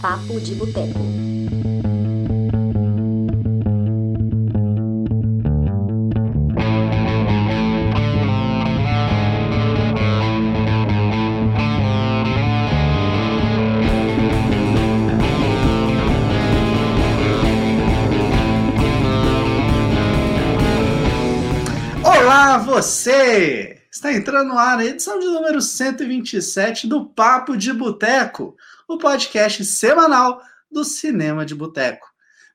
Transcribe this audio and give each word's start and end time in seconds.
Papo 0.00 0.38
de 0.40 0.54
Boteco. 0.54 0.98
Olá, 22.04 22.58
você! 22.58 23.76
Está 23.90 24.12
entrando 24.12 24.48
no 24.48 24.58
ar 24.58 24.84
edição 24.84 25.18
de 25.18 25.26
número 25.26 25.60
127 25.62 26.86
do 26.86 27.06
Papo 27.06 27.56
de 27.56 27.72
Boteco, 27.72 28.54
o 28.88 28.98
podcast 28.98 29.64
semanal 29.64 30.40
do 30.70 30.84
Cinema 30.84 31.44
de 31.44 31.54
Boteco. 31.54 32.06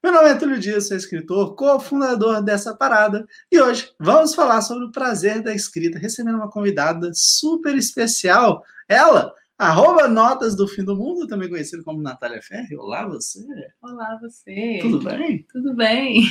Meu 0.02 0.14
nome 0.14 0.30
é 0.30 0.36
Túlio 0.36 0.60
Dias, 0.60 0.88
sou 0.88 0.96
escritor, 0.96 1.56
cofundador 1.56 2.42
dessa 2.42 2.76
parada, 2.76 3.28
e 3.52 3.60
hoje 3.60 3.92
vamos 4.00 4.34
falar 4.34 4.62
sobre 4.62 4.86
o 4.86 4.92
prazer 4.92 5.44
da 5.44 5.54
escrita, 5.54 6.00
recebendo 6.00 6.36
uma 6.36 6.50
convidada 6.50 7.12
super 7.14 7.76
especial, 7.76 8.64
ela, 8.88 9.34
arroba 9.58 10.08
Notas 10.08 10.56
do 10.56 10.68
Fim 10.68 10.84
do 10.86 10.96
Mundo, 10.96 11.28
também 11.28 11.50
conhecida 11.50 11.84
como 11.84 12.02
Natália 12.02 12.42
Ferri. 12.42 12.78
Olá, 12.78 13.06
você! 13.06 13.46
Olá, 13.82 14.18
você. 14.22 14.80
Tudo 14.82 15.04
bem? 15.04 15.46
Tudo 15.52 15.76
bem? 15.76 16.24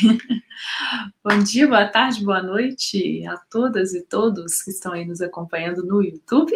Bom 1.22 1.38
dia, 1.44 1.68
boa 1.68 1.86
tarde, 1.86 2.24
boa 2.24 2.42
noite 2.42 3.24
a 3.26 3.36
todas 3.50 3.92
e 3.92 4.02
todos 4.02 4.62
que 4.62 4.70
estão 4.70 4.92
aí 4.92 5.04
nos 5.04 5.20
acompanhando 5.20 5.84
no 5.84 6.02
YouTube 6.02 6.52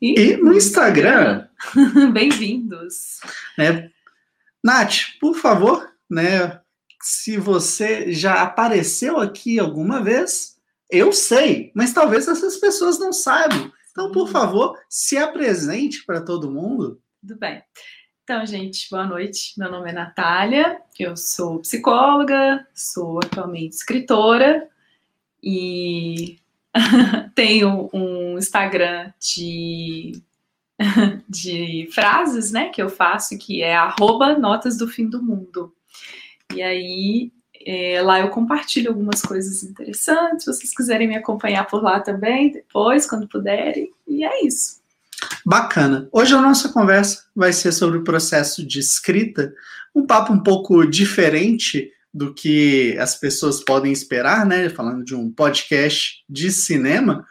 E 0.00 0.34
no 0.38 0.54
Instagram, 0.54 1.46
Bem-vindos. 2.12 3.20
né? 3.58 3.90
Nath, 4.64 5.18
por 5.20 5.34
favor, 5.34 5.92
né? 6.08 6.58
Se 7.02 7.36
você 7.36 8.10
já 8.10 8.40
apareceu 8.42 9.18
aqui 9.20 9.58
alguma 9.58 10.02
vez, 10.02 10.58
eu 10.88 11.12
sei, 11.12 11.70
mas 11.74 11.92
talvez 11.92 12.26
essas 12.26 12.56
pessoas 12.56 12.98
não 12.98 13.12
saibam. 13.12 13.70
Então, 13.90 14.10
por 14.10 14.30
favor, 14.30 14.78
se 14.88 15.18
apresente 15.18 16.02
para 16.06 16.22
todo 16.22 16.50
mundo. 16.50 16.98
Tudo 17.20 17.38
bem. 17.38 17.62
Então, 18.24 18.46
gente, 18.46 18.88
boa 18.90 19.06
noite. 19.06 19.52
Meu 19.58 19.70
nome 19.70 19.90
é 19.90 19.92
Natália, 19.92 20.80
eu 20.98 21.14
sou 21.14 21.58
psicóloga, 21.60 22.66
sou 22.74 23.18
atualmente 23.22 23.74
escritora 23.74 24.66
e 25.42 26.39
tenho 27.34 27.90
um 27.92 28.38
Instagram 28.38 29.12
de, 29.20 30.20
de 31.28 31.88
frases, 31.92 32.52
né, 32.52 32.68
que 32.68 32.82
eu 32.82 32.88
faço, 32.88 33.38
que 33.38 33.62
é 33.62 33.76
arroba 33.76 34.38
notas 34.38 34.76
do 34.76 34.88
fim 34.88 35.08
do 35.08 35.22
mundo. 35.22 35.74
E 36.54 36.62
aí, 36.62 37.32
é, 37.66 38.00
lá 38.02 38.20
eu 38.20 38.28
compartilho 38.30 38.90
algumas 38.90 39.22
coisas 39.22 39.62
interessantes, 39.62 40.44
se 40.44 40.52
vocês 40.52 40.74
quiserem 40.74 41.08
me 41.08 41.16
acompanhar 41.16 41.66
por 41.66 41.82
lá 41.82 42.00
também, 42.00 42.50
depois, 42.50 43.06
quando 43.06 43.28
puderem, 43.28 43.90
e 44.06 44.24
é 44.24 44.44
isso. 44.44 44.80
Bacana. 45.44 46.08
Hoje 46.10 46.34
a 46.34 46.40
nossa 46.40 46.70
conversa 46.70 47.24
vai 47.34 47.52
ser 47.52 47.72
sobre 47.72 47.98
o 47.98 48.04
processo 48.04 48.66
de 48.66 48.80
escrita, 48.80 49.52
um 49.94 50.06
papo 50.06 50.32
um 50.32 50.42
pouco 50.42 50.84
diferente 50.86 51.90
do 52.12 52.34
que 52.34 52.96
as 52.98 53.16
pessoas 53.16 53.62
podem 53.62 53.92
esperar, 53.92 54.44
né? 54.44 54.68
Falando 54.68 55.04
de 55.04 55.14
um 55.14 55.30
podcast 55.30 56.24
de 56.28 56.50
cinema, 56.50 57.26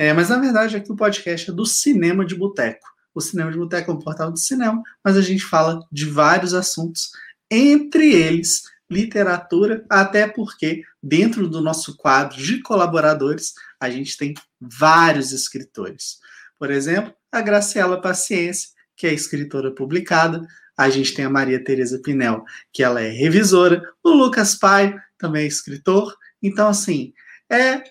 É, 0.00 0.12
mas 0.12 0.28
na 0.28 0.38
verdade 0.38 0.76
aqui 0.76 0.92
o 0.92 0.96
podcast 0.96 1.50
é 1.50 1.52
do 1.52 1.66
Cinema 1.66 2.24
de 2.24 2.36
Boteco. 2.36 2.86
O 3.12 3.20
Cinema 3.20 3.50
de 3.50 3.58
Boteco 3.58 3.90
é 3.90 3.94
um 3.94 3.98
portal 3.98 4.32
de 4.32 4.40
cinema, 4.40 4.80
mas 5.04 5.16
a 5.16 5.20
gente 5.20 5.44
fala 5.44 5.80
de 5.90 6.04
vários 6.04 6.54
assuntos, 6.54 7.10
entre 7.50 8.12
eles 8.12 8.62
literatura, 8.90 9.84
até 9.90 10.26
porque 10.26 10.82
dentro 11.02 11.48
do 11.48 11.60
nosso 11.60 11.96
quadro 11.96 12.40
de 12.40 12.62
colaboradores 12.62 13.54
a 13.78 13.90
gente 13.90 14.16
tem 14.16 14.34
vários 14.60 15.32
escritores. 15.32 16.18
Por 16.58 16.70
exemplo, 16.70 17.12
a 17.30 17.40
Graciela 17.40 18.00
Paciência, 18.00 18.70
que 18.96 19.06
é 19.06 19.12
escritora 19.12 19.74
publicada. 19.74 20.46
A 20.78 20.88
gente 20.88 21.12
tem 21.12 21.24
a 21.24 21.30
Maria 21.30 21.62
Tereza 21.62 22.00
Pinel, 22.00 22.44
que 22.72 22.84
ela 22.84 23.02
é 23.02 23.10
revisora. 23.10 23.82
O 24.02 24.10
Lucas 24.10 24.54
Pai 24.54 24.96
também 25.18 25.42
é 25.42 25.48
escritor. 25.48 26.16
Então, 26.40 26.68
assim, 26.68 27.12
é 27.50 27.82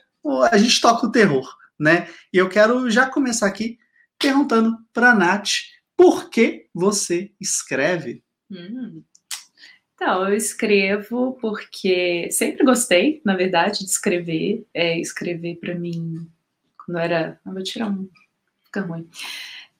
a 0.51 0.57
gente 0.57 0.79
toca 0.79 1.05
o 1.05 1.11
terror, 1.11 1.53
né? 1.77 2.07
E 2.33 2.37
eu 2.37 2.49
quero 2.49 2.89
já 2.89 3.05
começar 3.05 3.47
aqui 3.47 3.77
perguntando 4.17 4.77
para 4.93 5.11
a 5.11 5.15
Nath 5.15 5.49
por 5.95 6.29
que 6.29 6.67
você 6.73 7.31
escreve? 7.39 8.23
Hum. 8.49 9.03
Então, 9.95 10.27
eu 10.27 10.35
escrevo 10.35 11.37
porque 11.41 12.29
sempre 12.31 12.63
gostei, 12.63 13.19
na 13.25 13.35
verdade, 13.35 13.79
de 13.79 13.89
escrever. 13.89 14.65
É, 14.73 14.99
escrever 14.99 15.55
para 15.55 15.75
mim, 15.75 16.29
quando 16.85 16.99
era. 16.99 17.39
Eu 17.45 17.51
vou 17.51 17.63
tirar 17.63 17.89
um. 17.89 18.07
Fica 18.63 18.81
ruim. 18.81 19.09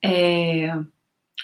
É, 0.01 0.73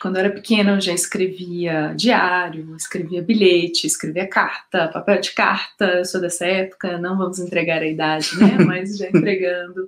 quando 0.03 0.17
eu 0.17 0.25
era 0.25 0.33
pequena, 0.33 0.71
eu 0.71 0.81
já 0.81 0.91
escrevia 0.91 1.93
diário, 1.95 2.75
escrevia 2.75 3.21
bilhete, 3.21 3.87
escrevia 3.87 4.27
carta, 4.27 4.89
papel 4.89 5.21
de 5.21 5.31
carta. 5.31 5.85
Eu 5.85 6.03
sou 6.03 6.19
dessa 6.19 6.45
época, 6.45 6.97
não 6.97 7.17
vamos 7.17 7.39
entregar 7.39 7.81
a 7.81 7.87
idade, 7.87 8.37
né? 8.37 8.57
Mas 8.67 8.97
já 8.97 9.07
entregando 9.07 9.87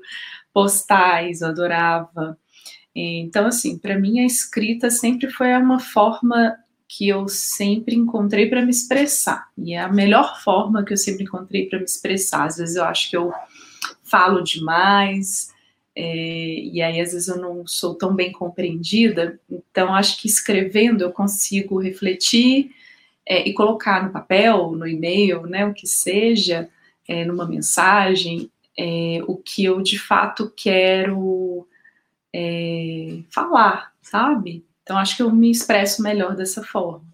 postais, 0.54 1.42
eu 1.42 1.50
adorava. 1.50 2.38
Então, 2.96 3.46
assim, 3.46 3.78
para 3.78 4.00
mim 4.00 4.22
a 4.22 4.26
escrita 4.26 4.90
sempre 4.90 5.30
foi 5.30 5.54
uma 5.58 5.82
forma 5.82 6.56
que 6.88 7.10
eu 7.10 7.28
sempre 7.28 7.94
encontrei 7.94 8.50
para 8.50 8.62
me 8.62 8.72
expressar. 8.72 9.50
E 9.58 9.74
é 9.74 9.82
a 9.82 9.92
melhor 9.92 10.42
forma 10.42 10.86
que 10.86 10.94
eu 10.94 10.98
sempre 10.98 11.26
encontrei 11.26 11.68
para 11.68 11.80
me 11.80 11.84
expressar. 11.84 12.46
Às 12.46 12.56
vezes 12.56 12.78
eu 12.78 12.86
acho 12.86 13.10
que 13.10 13.18
eu 13.18 13.34
falo 14.02 14.42
demais, 14.42 15.54
é, 15.96 16.60
e 16.60 16.82
aí 16.82 17.00
às 17.00 17.14
vezes 17.14 17.28
eu 17.28 17.38
não 17.38 17.66
sou 17.66 17.96
tão 17.96 18.14
bem 18.14 18.32
compreendida. 18.32 19.40
Então 19.50 19.94
acho 19.94 20.22
que 20.22 20.28
escrevendo 20.28 21.02
eu 21.02 21.12
consigo 21.12 21.80
refletir 21.80 22.72
é, 23.26 23.48
e 23.48 23.54
colocar 23.54 24.04
no 24.04 24.12
papel, 24.12 24.72
no 24.72 24.88
e-mail, 24.88 25.44
né, 25.44 25.66
o 25.66 25.74
que 25.74 25.88
seja, 25.88 26.70
é, 27.08 27.24
numa 27.24 27.48
mensagem, 27.48 28.52
é, 28.78 29.20
o 29.26 29.38
que 29.38 29.64
eu 29.64 29.82
de 29.82 29.98
fato 29.98 30.52
quero 30.56 31.68
é, 32.34 33.20
falar, 33.30 33.94
sabe? 34.02 34.66
Então 34.84 34.98
acho 34.98 35.16
que 35.16 35.24
eu 35.24 35.32
me 35.32 35.50
expresso 35.50 36.04
melhor 36.04 36.36
dessa 36.36 36.62
forma. 36.62 37.06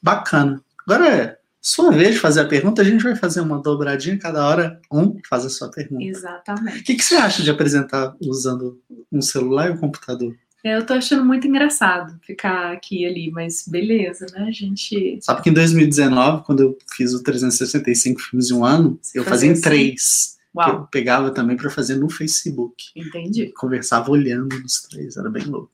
Bacana. 0.00 0.62
Agora 0.86 1.38
sua 1.62 1.92
vez 1.92 2.14
de 2.14 2.20
fazer 2.20 2.40
a 2.40 2.44
pergunta, 2.48 2.82
a 2.82 2.84
gente 2.84 3.04
vai 3.04 3.14
fazer 3.14 3.40
uma 3.40 3.62
dobradinha, 3.62 4.18
cada 4.18 4.44
hora 4.46 4.80
um 4.92 5.16
faz 5.28 5.44
a 5.46 5.48
sua 5.48 5.70
pergunta. 5.70 6.04
O 6.04 6.08
Exatamente. 6.08 6.82
que, 6.82 6.96
que 6.96 7.04
você 7.04 7.14
acha 7.14 7.40
de 7.42 7.50
apresentar 7.50 8.16
usando 8.20 8.80
um 9.12 9.22
celular 9.22 9.68
e 9.70 9.72
um 9.72 9.76
computador? 9.76 10.34
Eu 10.64 10.84
tô 10.86 10.92
achando 10.94 11.24
muito 11.24 11.46
engraçado 11.46 12.18
ficar 12.24 12.72
aqui 12.72 13.02
e 13.02 13.06
ali, 13.06 13.30
mas 13.32 13.64
beleza, 13.66 14.26
né? 14.32 14.46
A 14.48 14.50
gente. 14.52 15.18
Sabe 15.20 15.42
que 15.42 15.50
em 15.50 15.52
2019, 15.52 16.44
quando 16.44 16.62
eu 16.62 16.78
fiz 16.94 17.12
o 17.14 17.22
365 17.22 18.20
filmes 18.20 18.50
em 18.50 18.54
um 18.54 18.64
ano, 18.64 18.98
Você 19.02 19.18
eu 19.18 19.24
fazia 19.24 19.30
fazia 19.32 19.48
em 19.48 19.52
assim? 19.52 19.60
três. 19.62 20.36
que 20.52 20.60
Eu 20.60 20.74
Uau, 20.74 20.88
pegava 20.90 21.30
também 21.32 21.56
para 21.56 21.68
fazer 21.70 21.96
no 21.96 22.08
Facebook. 22.08 22.84
entendi. 22.94 23.52
Conversava 23.56 24.10
olhando 24.10 24.56
nos 24.60 24.82
três, 24.82 25.16
era 25.16 25.28
bem 25.30 25.44
louco. 25.44 25.70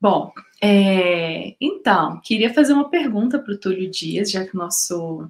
Bom, 0.00 0.32
é, 0.64 1.56
então, 1.60 2.20
queria 2.22 2.54
fazer 2.54 2.72
uma 2.72 2.88
pergunta 2.88 3.36
para 3.36 3.52
o 3.52 3.58
Túlio 3.58 3.90
Dias, 3.90 4.30
já 4.30 4.46
que 4.46 4.54
o 4.54 4.58
nosso 4.58 5.28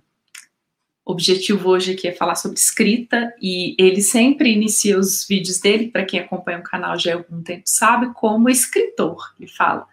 objetivo 1.02 1.70
hoje 1.70 1.92
aqui 1.92 2.06
é 2.06 2.12
falar 2.12 2.34
sobre 2.34 2.58
escrita, 2.58 3.34
e 3.40 3.74
ele 3.78 4.02
sempre 4.02 4.52
inicia 4.52 4.98
os 4.98 5.26
vídeos 5.26 5.58
dele, 5.58 5.88
para 5.88 6.04
quem 6.04 6.20
acompanha 6.20 6.58
o 6.58 6.62
canal 6.62 6.98
já 6.98 7.12
há 7.12 7.16
algum 7.16 7.42
tempo 7.42 7.62
sabe, 7.64 8.12
como 8.12 8.50
escritor. 8.50 9.32
Ele 9.40 9.48
fala: 9.48 9.86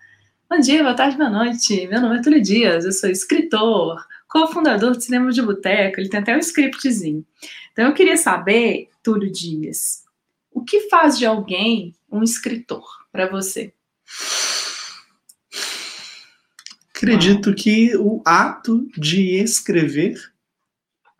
Bom 0.49 0.59
dia, 0.59 0.83
boa 0.83 0.93
tarde, 0.93 1.15
boa 1.15 1.29
noite. 1.29 1.87
Meu 1.87 2.01
nome 2.01 2.17
é 2.17 2.21
Túlio 2.21 2.41
Dias, 2.41 2.83
eu 2.83 2.91
sou 2.91 3.09
escritor, 3.09 4.05
cofundador 4.27 4.91
do 4.91 5.01
Cinema 5.01 5.31
de 5.31 5.41
Boteco. 5.41 6.01
Ele 6.01 6.09
tem 6.09 6.19
até 6.19 6.35
um 6.35 6.39
scriptzinho. 6.39 7.25
Então, 7.71 7.85
eu 7.85 7.93
queria 7.93 8.17
saber, 8.17 8.89
Túlio 9.01 9.31
Dias, 9.31 10.03
o 10.51 10.65
que 10.65 10.89
faz 10.89 11.17
de 11.17 11.25
alguém 11.25 11.95
um 12.11 12.23
escritor 12.23 12.83
para 13.09 13.25
você? 13.25 13.73
Acredito 16.99 17.55
que 17.55 17.95
o 17.95 18.21
ato 18.25 18.85
de 18.97 19.35
escrever, 19.35 20.21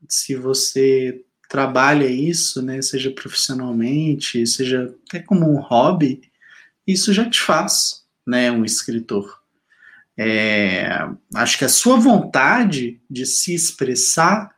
se 0.10 0.36
você 0.36 1.24
trabalha 1.48 2.06
isso, 2.06 2.62
né, 2.62 2.82
seja 2.82 3.10
profissionalmente, 3.10 4.46
seja 4.46 4.94
até 5.08 5.20
como 5.20 5.50
um 5.50 5.62
hobby, 5.62 6.22
isso 6.86 7.14
já 7.14 7.30
te 7.30 7.40
faz, 7.40 8.04
né, 8.28 8.52
um 8.52 8.66
escritor. 8.66 9.40
É, 10.18 10.90
acho 11.34 11.58
que 11.58 11.64
a 11.64 11.70
sua 11.70 11.96
vontade 11.96 13.00
de 13.10 13.26
se 13.26 13.56
expressar, 13.56 14.54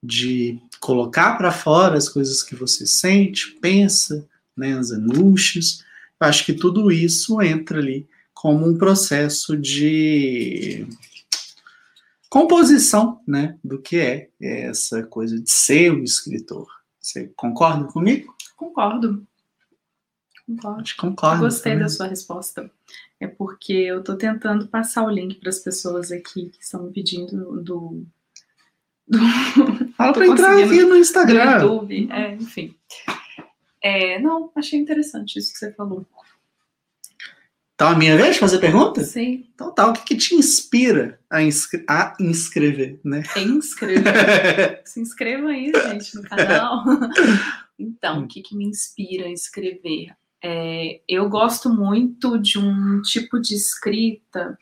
de 0.00 0.60
colocar 0.78 1.36
para 1.36 1.50
fora 1.50 1.98
as 1.98 2.08
coisas 2.08 2.40
que 2.40 2.54
você 2.54 2.86
sente, 2.86 3.58
pensa, 3.60 4.28
né, 4.56 4.78
as 4.78 4.92
angústias, 4.92 5.84
acho 6.20 6.46
que 6.46 6.52
tudo 6.52 6.92
isso 6.92 7.42
entra 7.42 7.80
ali 7.80 8.06
como 8.42 8.66
um 8.66 8.76
processo 8.76 9.56
de 9.56 10.84
composição, 12.28 13.22
né, 13.24 13.56
do 13.62 13.80
que 13.80 14.00
é 14.00 14.30
essa 14.40 15.04
coisa 15.04 15.40
de 15.40 15.48
ser 15.48 15.92
um 15.92 16.02
escritor. 16.02 16.66
Você 17.00 17.32
concorda 17.36 17.84
comigo? 17.84 18.34
Concordo. 18.56 19.24
Concordo. 20.44 20.90
Concordo. 20.98 21.42
Gostei 21.42 21.74
também. 21.74 21.84
da 21.84 21.88
sua 21.88 22.08
resposta. 22.08 22.68
É 23.20 23.28
porque 23.28 23.74
eu 23.74 24.00
estou 24.00 24.16
tentando 24.16 24.66
passar 24.66 25.04
o 25.04 25.10
link 25.10 25.36
para 25.36 25.50
as 25.50 25.60
pessoas 25.60 26.10
aqui 26.10 26.48
que 26.48 26.64
estão 26.64 26.82
me 26.82 26.92
pedindo 26.92 27.62
do. 27.62 28.04
do... 29.06 29.18
Fala 29.96 30.12
para 30.12 30.26
entrar 30.26 30.58
aqui 30.58 30.82
no 30.82 30.96
Instagram. 30.96 31.58
No 31.58 31.74
YouTube, 31.74 32.08
é, 32.10 32.34
enfim. 32.34 32.74
É, 33.80 34.18
não, 34.18 34.50
achei 34.56 34.80
interessante 34.80 35.38
isso 35.38 35.52
que 35.52 35.60
você 35.60 35.72
falou. 35.74 36.04
Então, 37.74 37.88
a 37.88 37.96
minha 37.96 38.16
vez 38.16 38.34
de 38.34 38.40
fazer 38.40 38.58
pergunta? 38.58 39.02
Sim. 39.02 39.46
Então 39.54 39.72
tá, 39.72 39.88
o 39.88 39.92
que, 39.92 40.04
que 40.04 40.16
te 40.16 40.34
inspira 40.34 41.18
a, 41.28 41.42
inscre 41.42 41.84
a 41.88 42.14
inscrever, 42.20 43.00
né? 43.04 43.22
Inscrever. 43.36 44.82
Se 44.84 45.00
inscreva 45.00 45.48
aí, 45.48 45.72
gente, 45.74 46.14
no 46.14 46.22
canal. 46.22 46.84
então, 47.78 48.22
o 48.22 48.28
que, 48.28 48.42
que 48.42 48.54
me 48.54 48.66
inspira 48.66 49.26
a 49.26 49.32
escrever? 49.32 50.14
É, 50.44 51.00
eu 51.08 51.28
gosto 51.28 51.70
muito 51.70 52.38
de 52.38 52.58
um 52.58 53.00
tipo 53.02 53.40
de 53.40 53.54
escrita 53.54 54.56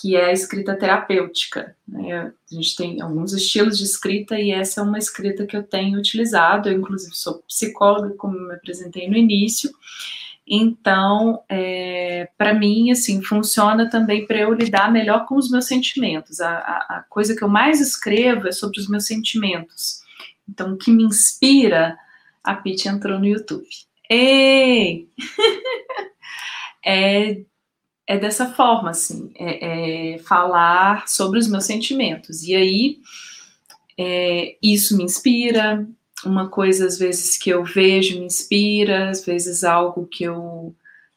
que 0.00 0.16
é 0.16 0.26
a 0.26 0.32
escrita 0.32 0.76
terapêutica. 0.76 1.76
Né? 1.86 2.32
A 2.50 2.54
gente 2.54 2.76
tem 2.76 3.00
alguns 3.00 3.32
estilos 3.32 3.76
de 3.76 3.84
escrita 3.84 4.38
e 4.38 4.50
essa 4.50 4.80
é 4.80 4.84
uma 4.84 4.98
escrita 4.98 5.46
que 5.46 5.56
eu 5.56 5.62
tenho 5.62 5.98
utilizado. 5.98 6.68
Eu, 6.68 6.78
inclusive, 6.78 7.14
sou 7.14 7.42
psicóloga, 7.42 8.14
como 8.14 8.38
me 8.38 8.54
apresentei 8.54 9.08
no 9.08 9.16
início. 9.16 9.70
Então, 10.52 11.44
é, 11.48 12.28
para 12.36 12.52
mim, 12.52 12.90
assim, 12.90 13.22
funciona 13.22 13.88
também 13.88 14.26
para 14.26 14.38
eu 14.38 14.52
lidar 14.52 14.90
melhor 14.90 15.24
com 15.24 15.36
os 15.36 15.48
meus 15.48 15.66
sentimentos. 15.66 16.40
A, 16.40 16.50
a, 16.50 16.96
a, 16.96 17.04
coisa 17.08 17.36
que 17.36 17.44
eu 17.44 17.48
mais 17.48 17.80
escrevo 17.80 18.48
é 18.48 18.52
sobre 18.52 18.80
os 18.80 18.88
meus 18.88 19.06
sentimentos. 19.06 20.00
Então, 20.48 20.72
o 20.72 20.76
que 20.76 20.90
me 20.90 21.04
inspira, 21.04 21.96
a 22.42 22.56
Pete 22.56 22.88
entrou 22.88 23.20
no 23.20 23.26
YouTube. 23.26 23.68
Ei! 24.10 25.08
é, 26.84 27.42
é 28.04 28.18
dessa 28.18 28.52
forma, 28.52 28.90
assim, 28.90 29.30
é, 29.36 30.14
é 30.14 30.18
falar 30.18 31.06
sobre 31.06 31.38
os 31.38 31.46
meus 31.46 31.64
sentimentos. 31.64 32.42
E 32.42 32.56
aí, 32.56 32.98
é, 33.96 34.56
isso 34.60 34.96
me 34.96 35.04
inspira, 35.04 35.86
uma 36.24 36.48
coisa 36.48 36.86
às 36.86 36.98
vezes 36.98 37.38
que 37.38 37.50
eu 37.50 37.64
vejo 37.64 38.18
me 38.18 38.26
inspira, 38.26 39.10
às 39.10 39.24
vezes 39.24 39.64
algo 39.64 40.06
que 40.06 40.24
eu 40.24 40.74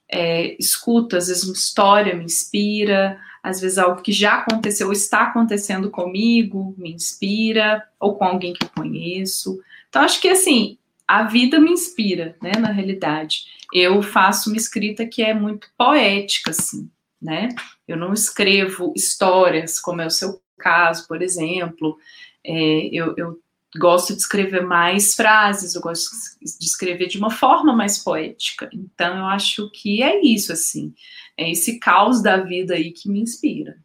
é, 0.09 0.55
escuto, 0.59 1.17
às 1.17 1.27
vezes 1.27 1.43
uma 1.43 1.53
história 1.53 2.15
me 2.15 2.25
inspira, 2.25 3.19
às 3.41 3.59
vezes 3.59 3.77
algo 3.77 4.01
que 4.01 4.11
já 4.11 4.35
aconteceu 4.35 4.87
ou 4.87 4.93
está 4.93 5.23
acontecendo 5.23 5.89
comigo 5.91 6.73
me 6.77 6.93
inspira, 6.93 7.83
ou 7.99 8.15
com 8.15 8.23
alguém 8.23 8.53
que 8.53 8.63
eu 8.63 8.69
conheço. 8.69 9.59
Então, 9.89 10.01
acho 10.01 10.21
que 10.21 10.29
assim, 10.29 10.77
a 11.07 11.23
vida 11.23 11.59
me 11.59 11.71
inspira, 11.71 12.37
né, 12.41 12.53
na 12.57 12.71
realidade. 12.71 13.45
Eu 13.73 14.01
faço 14.01 14.49
uma 14.49 14.57
escrita 14.57 15.05
que 15.05 15.21
é 15.21 15.33
muito 15.33 15.67
poética, 15.77 16.51
assim, 16.51 16.89
né? 17.21 17.49
Eu 17.87 17.97
não 17.97 18.13
escrevo 18.13 18.93
histórias, 18.95 19.79
como 19.79 20.01
é 20.01 20.05
o 20.05 20.11
seu 20.11 20.41
caso, 20.57 21.07
por 21.07 21.21
exemplo. 21.21 21.97
É, 22.45 22.89
eu, 22.91 23.13
eu 23.17 23.42
gosto 23.77 24.13
de 24.13 24.19
escrever 24.19 24.65
mais 24.65 25.15
frases, 25.15 25.75
eu 25.75 25.81
gosto 25.81 26.11
de 26.41 26.65
escrever 26.65 27.07
de 27.07 27.17
uma 27.17 27.29
forma 27.29 27.75
mais 27.75 27.97
poética. 27.97 28.69
Então, 28.73 29.17
eu 29.17 29.25
acho 29.25 29.69
que 29.71 30.03
é 30.03 30.23
isso, 30.23 30.51
assim. 30.51 30.93
É 31.37 31.51
esse 31.51 31.79
caos 31.79 32.21
da 32.21 32.37
vida 32.37 32.75
aí 32.75 32.91
que 32.91 33.09
me 33.09 33.19
inspira. 33.21 33.77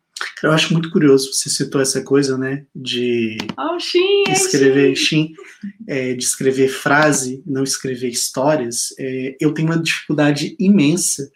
Eu 0.43 0.53
acho 0.53 0.73
muito 0.73 0.91
curioso, 0.91 1.33
você 1.33 1.49
citou 1.49 1.81
essa 1.81 2.03
coisa, 2.03 2.37
né, 2.37 2.65
de 2.75 3.39
oh, 3.57 3.79
sim, 3.79 4.25
é 4.29 4.33
escrever, 4.33 4.97
sim. 4.97 5.33
É, 5.87 6.15
de 6.15 6.23
escrever 6.23 6.69
frase, 6.69 7.43
não 7.47 7.63
escrever 7.63 8.09
histórias. 8.09 8.95
É, 8.99 9.37
eu 9.41 9.53
tenho 9.53 9.69
uma 9.69 9.79
dificuldade 9.79 10.57
imensa 10.59 11.31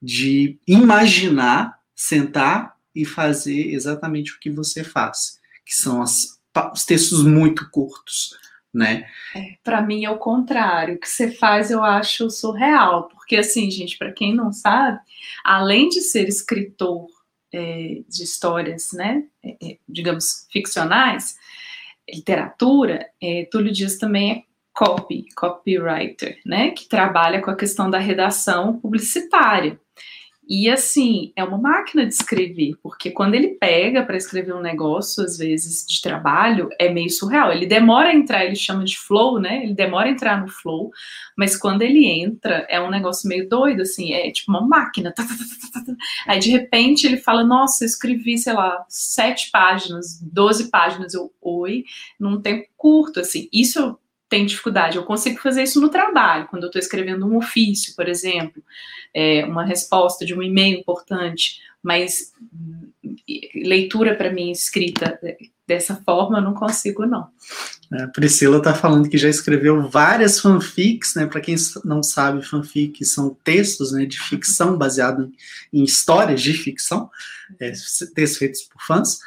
de 0.00 0.58
imaginar, 0.66 1.78
sentar 1.94 2.74
e 2.94 3.04
fazer 3.04 3.72
exatamente 3.72 4.32
o 4.32 4.40
que 4.40 4.50
você 4.50 4.82
faz, 4.82 5.38
que 5.64 5.74
são 5.74 6.02
as 6.02 6.38
os 6.72 6.84
textos 6.84 7.24
muito 7.24 7.70
curtos, 7.70 8.36
né? 8.72 9.06
É, 9.34 9.56
para 9.62 9.82
mim 9.82 10.04
é 10.04 10.10
o 10.10 10.18
contrário. 10.18 10.94
O 10.94 10.98
que 10.98 11.08
você 11.08 11.30
faz 11.30 11.70
eu 11.70 11.82
acho 11.82 12.30
surreal, 12.30 13.08
porque 13.08 13.36
assim, 13.36 13.70
gente, 13.70 13.98
para 13.98 14.12
quem 14.12 14.34
não 14.34 14.52
sabe, 14.52 14.98
além 15.44 15.88
de 15.88 16.00
ser 16.00 16.28
escritor 16.28 17.06
é, 17.52 18.02
de 18.08 18.22
histórias, 18.22 18.92
né, 18.92 19.24
é, 19.42 19.56
é 19.62 19.78
digamos 19.88 20.46
ficcionais, 20.50 21.36
literatura, 22.08 23.06
é, 23.22 23.46
Túlio 23.50 23.72
Dias 23.72 23.98
também 23.98 24.32
é 24.32 24.42
copy, 24.72 25.26
copywriter, 25.36 26.40
né, 26.46 26.70
que 26.70 26.88
trabalha 26.88 27.42
com 27.42 27.50
a 27.50 27.56
questão 27.56 27.90
da 27.90 27.98
redação 27.98 28.78
publicitária. 28.80 29.78
E 30.54 30.68
assim, 30.68 31.32
é 31.34 31.42
uma 31.42 31.56
máquina 31.56 32.04
de 32.04 32.12
escrever, 32.12 32.74
porque 32.82 33.10
quando 33.10 33.34
ele 33.34 33.54
pega 33.54 34.04
para 34.04 34.18
escrever 34.18 34.54
um 34.54 34.60
negócio, 34.60 35.24
às 35.24 35.38
vezes 35.38 35.86
de 35.88 36.02
trabalho, 36.02 36.68
é 36.78 36.92
meio 36.92 37.08
surreal. 37.08 37.50
Ele 37.50 37.64
demora 37.64 38.10
a 38.10 38.14
entrar, 38.14 38.44
ele 38.44 38.54
chama 38.54 38.84
de 38.84 38.98
flow, 38.98 39.40
né? 39.40 39.62
Ele 39.62 39.72
demora 39.72 40.10
a 40.10 40.12
entrar 40.12 40.38
no 40.38 40.48
flow, 40.48 40.90
mas 41.34 41.56
quando 41.56 41.80
ele 41.80 42.04
entra, 42.04 42.66
é 42.68 42.78
um 42.78 42.90
negócio 42.90 43.26
meio 43.30 43.48
doido, 43.48 43.80
assim, 43.80 44.12
é 44.12 44.30
tipo 44.30 44.50
uma 44.50 44.60
máquina. 44.60 45.10
Tá, 45.10 45.24
tá, 45.24 45.80
tá, 45.86 45.94
Aí 46.26 46.38
de 46.38 46.50
repente 46.50 47.06
ele 47.06 47.16
fala: 47.16 47.42
Nossa, 47.42 47.84
eu 47.84 47.86
escrevi, 47.86 48.36
sei 48.36 48.52
lá, 48.52 48.84
sete 48.90 49.50
páginas, 49.50 50.20
doze 50.20 50.68
páginas, 50.70 51.14
eu, 51.14 51.32
oi, 51.40 51.84
num 52.20 52.42
tempo 52.42 52.68
curto, 52.76 53.20
assim. 53.20 53.48
Isso 53.50 53.98
tenho 54.32 54.46
dificuldade. 54.46 54.96
Eu 54.96 55.04
consigo 55.04 55.38
fazer 55.40 55.62
isso 55.62 55.80
no 55.80 55.90
trabalho, 55.90 56.48
quando 56.48 56.62
eu 56.62 56.68
estou 56.68 56.80
escrevendo 56.80 57.26
um 57.26 57.36
ofício, 57.36 57.94
por 57.94 58.08
exemplo 58.08 58.62
é, 59.14 59.44
uma 59.44 59.64
resposta 59.64 60.24
de 60.24 60.34
um 60.34 60.42
e-mail 60.42 60.78
importante, 60.78 61.60
mas 61.82 62.32
leitura 63.54 64.14
para 64.14 64.32
mim 64.32 64.50
escrita 64.50 65.18
dessa 65.66 65.96
forma 66.04 66.38
eu 66.38 66.42
não 66.42 66.54
consigo 66.54 67.06
não. 67.06 67.28
A 67.92 68.06
Priscila 68.08 68.58
está 68.58 68.74
falando 68.74 69.08
que 69.08 69.18
já 69.18 69.28
escreveu 69.28 69.88
várias 69.88 70.40
fanfics, 70.40 71.14
né? 71.14 71.26
Para 71.26 71.40
quem 71.40 71.56
não 71.84 72.02
sabe, 72.02 72.42
fanfics 72.42 73.12
são 73.12 73.36
textos, 73.44 73.92
né, 73.92 74.06
de 74.06 74.18
ficção 74.18 74.78
baseado 74.78 75.30
em 75.72 75.84
histórias 75.84 76.40
de 76.40 76.54
ficção, 76.54 77.10
é, 77.60 77.72
textos 78.14 78.38
feitos 78.38 78.62
por 78.62 78.82
fãs. 78.82 79.18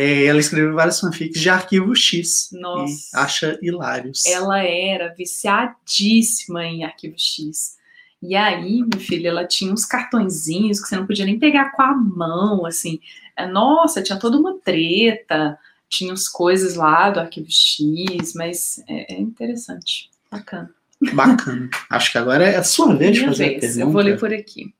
É, 0.00 0.26
ela 0.26 0.38
escreveu 0.38 0.74
várias 0.74 1.00
fanfics 1.00 1.40
de 1.40 1.50
arquivo 1.50 1.92
X. 1.92 2.50
Nossa. 2.52 3.18
acha 3.18 3.58
hilários. 3.60 4.24
Ela 4.26 4.62
era 4.62 5.12
viciadíssima 5.12 6.64
em 6.64 6.84
arquivo 6.84 7.16
X. 7.18 7.76
E 8.22 8.36
aí, 8.36 8.80
meu 8.80 9.00
filho, 9.00 9.26
ela 9.26 9.44
tinha 9.44 9.72
uns 9.72 9.84
cartõezinhos 9.84 10.80
que 10.80 10.86
você 10.86 10.94
não 10.94 11.04
podia 11.04 11.24
nem 11.24 11.36
pegar 11.36 11.72
com 11.72 11.82
a 11.82 11.92
mão, 11.96 12.64
assim. 12.64 13.00
É, 13.36 13.44
nossa, 13.44 14.00
tinha 14.00 14.16
toda 14.20 14.38
uma 14.38 14.56
treta, 14.60 15.58
tinha 15.88 16.12
as 16.12 16.28
coisas 16.28 16.76
lá 16.76 17.10
do 17.10 17.18
arquivo 17.18 17.50
X, 17.50 18.34
mas 18.34 18.80
é, 18.88 19.14
é 19.14 19.18
interessante, 19.20 20.10
bacana. 20.30 20.70
Bacana. 21.12 21.68
Acho 21.90 22.12
que 22.12 22.18
agora 22.18 22.44
é 22.44 22.54
a 22.54 22.62
sua 22.62 22.94
vez 22.94 23.16
de 23.16 23.24
fazer 23.24 23.48
vez. 23.48 23.56
a 23.56 23.60
pergunta. 23.60 23.80
Eu 23.80 23.90
vou 23.90 24.02
ler 24.02 24.16
por 24.16 24.32
aqui. 24.32 24.72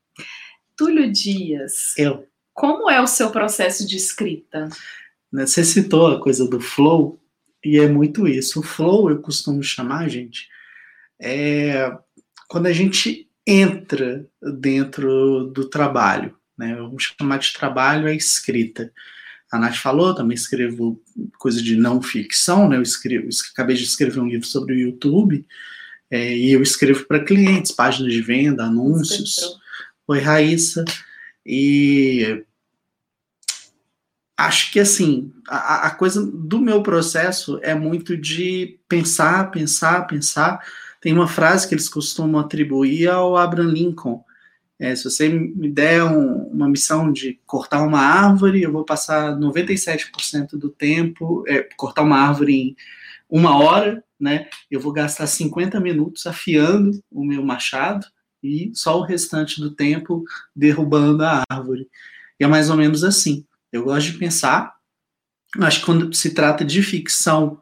Túlio 0.76 1.10
Dias. 1.10 1.92
Eu. 1.96 2.24
Como 2.54 2.88
é 2.88 3.00
o 3.00 3.06
seu 3.08 3.30
processo 3.30 3.84
de 3.84 3.96
escrita? 3.96 4.68
Né, 5.32 5.46
você 5.46 5.64
citou 5.64 6.06
a 6.08 6.20
coisa 6.20 6.48
do 6.48 6.60
flow, 6.60 7.20
e 7.64 7.78
é 7.78 7.88
muito 7.88 8.26
isso. 8.26 8.60
O 8.60 8.62
flow, 8.62 9.10
eu 9.10 9.20
costumo 9.20 9.62
chamar, 9.62 10.08
gente, 10.08 10.48
é 11.20 11.92
quando 12.48 12.66
a 12.66 12.72
gente 12.72 13.28
entra 13.46 14.26
dentro 14.58 15.50
do 15.54 15.68
trabalho. 15.68 16.36
Né? 16.56 16.74
Vamos 16.74 17.14
chamar 17.18 17.38
de 17.38 17.52
trabalho 17.52 18.06
a 18.06 18.12
escrita. 18.12 18.92
A 19.50 19.58
Nath 19.58 19.76
falou, 19.76 20.14
também 20.14 20.34
escrevo 20.34 21.02
coisa 21.38 21.62
de 21.62 21.76
não 21.76 22.02
ficção, 22.02 22.68
né? 22.68 22.76
Eu 22.76 22.82
escrevo, 22.82 23.28
acabei 23.52 23.76
de 23.76 23.84
escrever 23.84 24.20
um 24.20 24.28
livro 24.28 24.46
sobre 24.46 24.74
o 24.74 24.78
YouTube, 24.78 25.46
é, 26.10 26.36
e 26.36 26.52
eu 26.52 26.62
escrevo 26.62 27.06
para 27.06 27.24
clientes, 27.24 27.72
páginas 27.72 28.12
de 28.12 28.20
venda, 28.20 28.64
anúncios. 28.64 29.58
Oi, 30.06 30.20
Raíssa. 30.20 30.84
E 31.46 32.44
acho 34.38 34.70
que 34.70 34.78
assim, 34.78 35.32
a, 35.48 35.88
a 35.88 35.90
coisa 35.90 36.24
do 36.24 36.60
meu 36.60 36.80
processo 36.80 37.58
é 37.60 37.74
muito 37.74 38.16
de 38.16 38.78
pensar, 38.88 39.50
pensar, 39.50 40.06
pensar 40.06 40.64
tem 41.00 41.12
uma 41.12 41.26
frase 41.28 41.68
que 41.68 41.74
eles 41.74 41.88
costumam 41.88 42.40
atribuir 42.40 43.08
ao 43.08 43.36
Abraham 43.36 43.72
Lincoln. 43.72 44.24
É, 44.78 44.94
se 44.94 45.04
você 45.04 45.28
me 45.28 45.68
der 45.68 46.04
um, 46.04 46.44
uma 46.48 46.68
missão 46.68 47.12
de 47.12 47.40
cortar 47.44 47.82
uma 47.82 48.00
árvore, 48.00 48.62
eu 48.62 48.70
vou 48.70 48.84
passar 48.84 49.36
97% 49.36 50.50
do 50.52 50.70
tempo, 50.70 51.44
é, 51.46 51.68
cortar 51.76 52.02
uma 52.02 52.18
árvore 52.18 52.54
em 52.54 52.76
uma 53.28 53.58
hora, 53.58 54.02
né? 54.18 54.48
Eu 54.70 54.80
vou 54.80 54.92
gastar 54.92 55.26
50 55.26 55.80
minutos 55.80 56.26
afiando 56.26 57.02
o 57.10 57.24
meu 57.24 57.44
machado, 57.44 58.06
e 58.42 58.70
só 58.72 58.98
o 58.98 59.04
restante 59.04 59.60
do 59.60 59.72
tempo 59.72 60.24
derrubando 60.54 61.24
a 61.24 61.42
árvore. 61.50 61.88
E 62.38 62.44
é 62.44 62.46
mais 62.46 62.70
ou 62.70 62.76
menos 62.76 63.02
assim. 63.02 63.44
Eu 63.72 63.84
gosto 63.84 64.12
de 64.12 64.18
pensar, 64.18 64.74
que 65.52 65.80
quando 65.84 66.12
se 66.14 66.30
trata 66.30 66.64
de 66.64 66.82
ficção, 66.82 67.60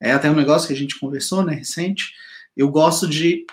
é 0.00 0.12
até 0.12 0.30
um 0.30 0.36
negócio 0.36 0.68
que 0.68 0.74
a 0.74 0.76
gente 0.76 0.98
conversou, 0.98 1.44
né, 1.44 1.54
recente, 1.54 2.12
eu 2.56 2.68
gosto 2.68 3.08
de 3.08 3.46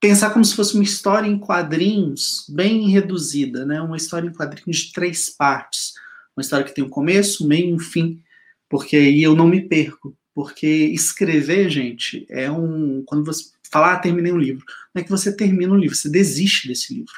pensar 0.00 0.30
como 0.30 0.44
se 0.44 0.54
fosse 0.54 0.74
uma 0.74 0.84
história 0.84 1.26
em 1.26 1.38
quadrinhos 1.38 2.44
bem 2.48 2.90
reduzida, 2.90 3.64
né? 3.64 3.80
Uma 3.80 3.96
história 3.96 4.28
em 4.28 4.32
quadrinhos 4.32 4.78
de 4.78 4.92
três 4.92 5.30
partes. 5.30 5.94
Uma 6.36 6.42
história 6.42 6.66
que 6.66 6.74
tem 6.74 6.84
um 6.84 6.90
começo, 6.90 7.46
meio 7.46 7.70
e 7.70 7.72
um 7.72 7.78
fim, 7.78 8.22
porque 8.68 8.96
aí 8.96 9.22
eu 9.22 9.34
não 9.34 9.48
me 9.48 9.62
perco. 9.62 10.14
Porque 10.34 10.66
escrever, 10.66 11.70
gente, 11.70 12.26
é 12.28 12.50
um. 12.50 13.02
Quando 13.06 13.24
você 13.24 13.50
falar, 13.70 13.94
ah, 13.94 13.98
terminei 13.98 14.32
um 14.32 14.38
livro, 14.38 14.64
não 14.94 15.00
é 15.00 15.04
que 15.04 15.10
você 15.10 15.34
termina 15.34 15.72
um 15.72 15.78
livro, 15.78 15.96
você 15.96 16.10
desiste 16.10 16.68
desse 16.68 16.92
livro. 16.92 17.14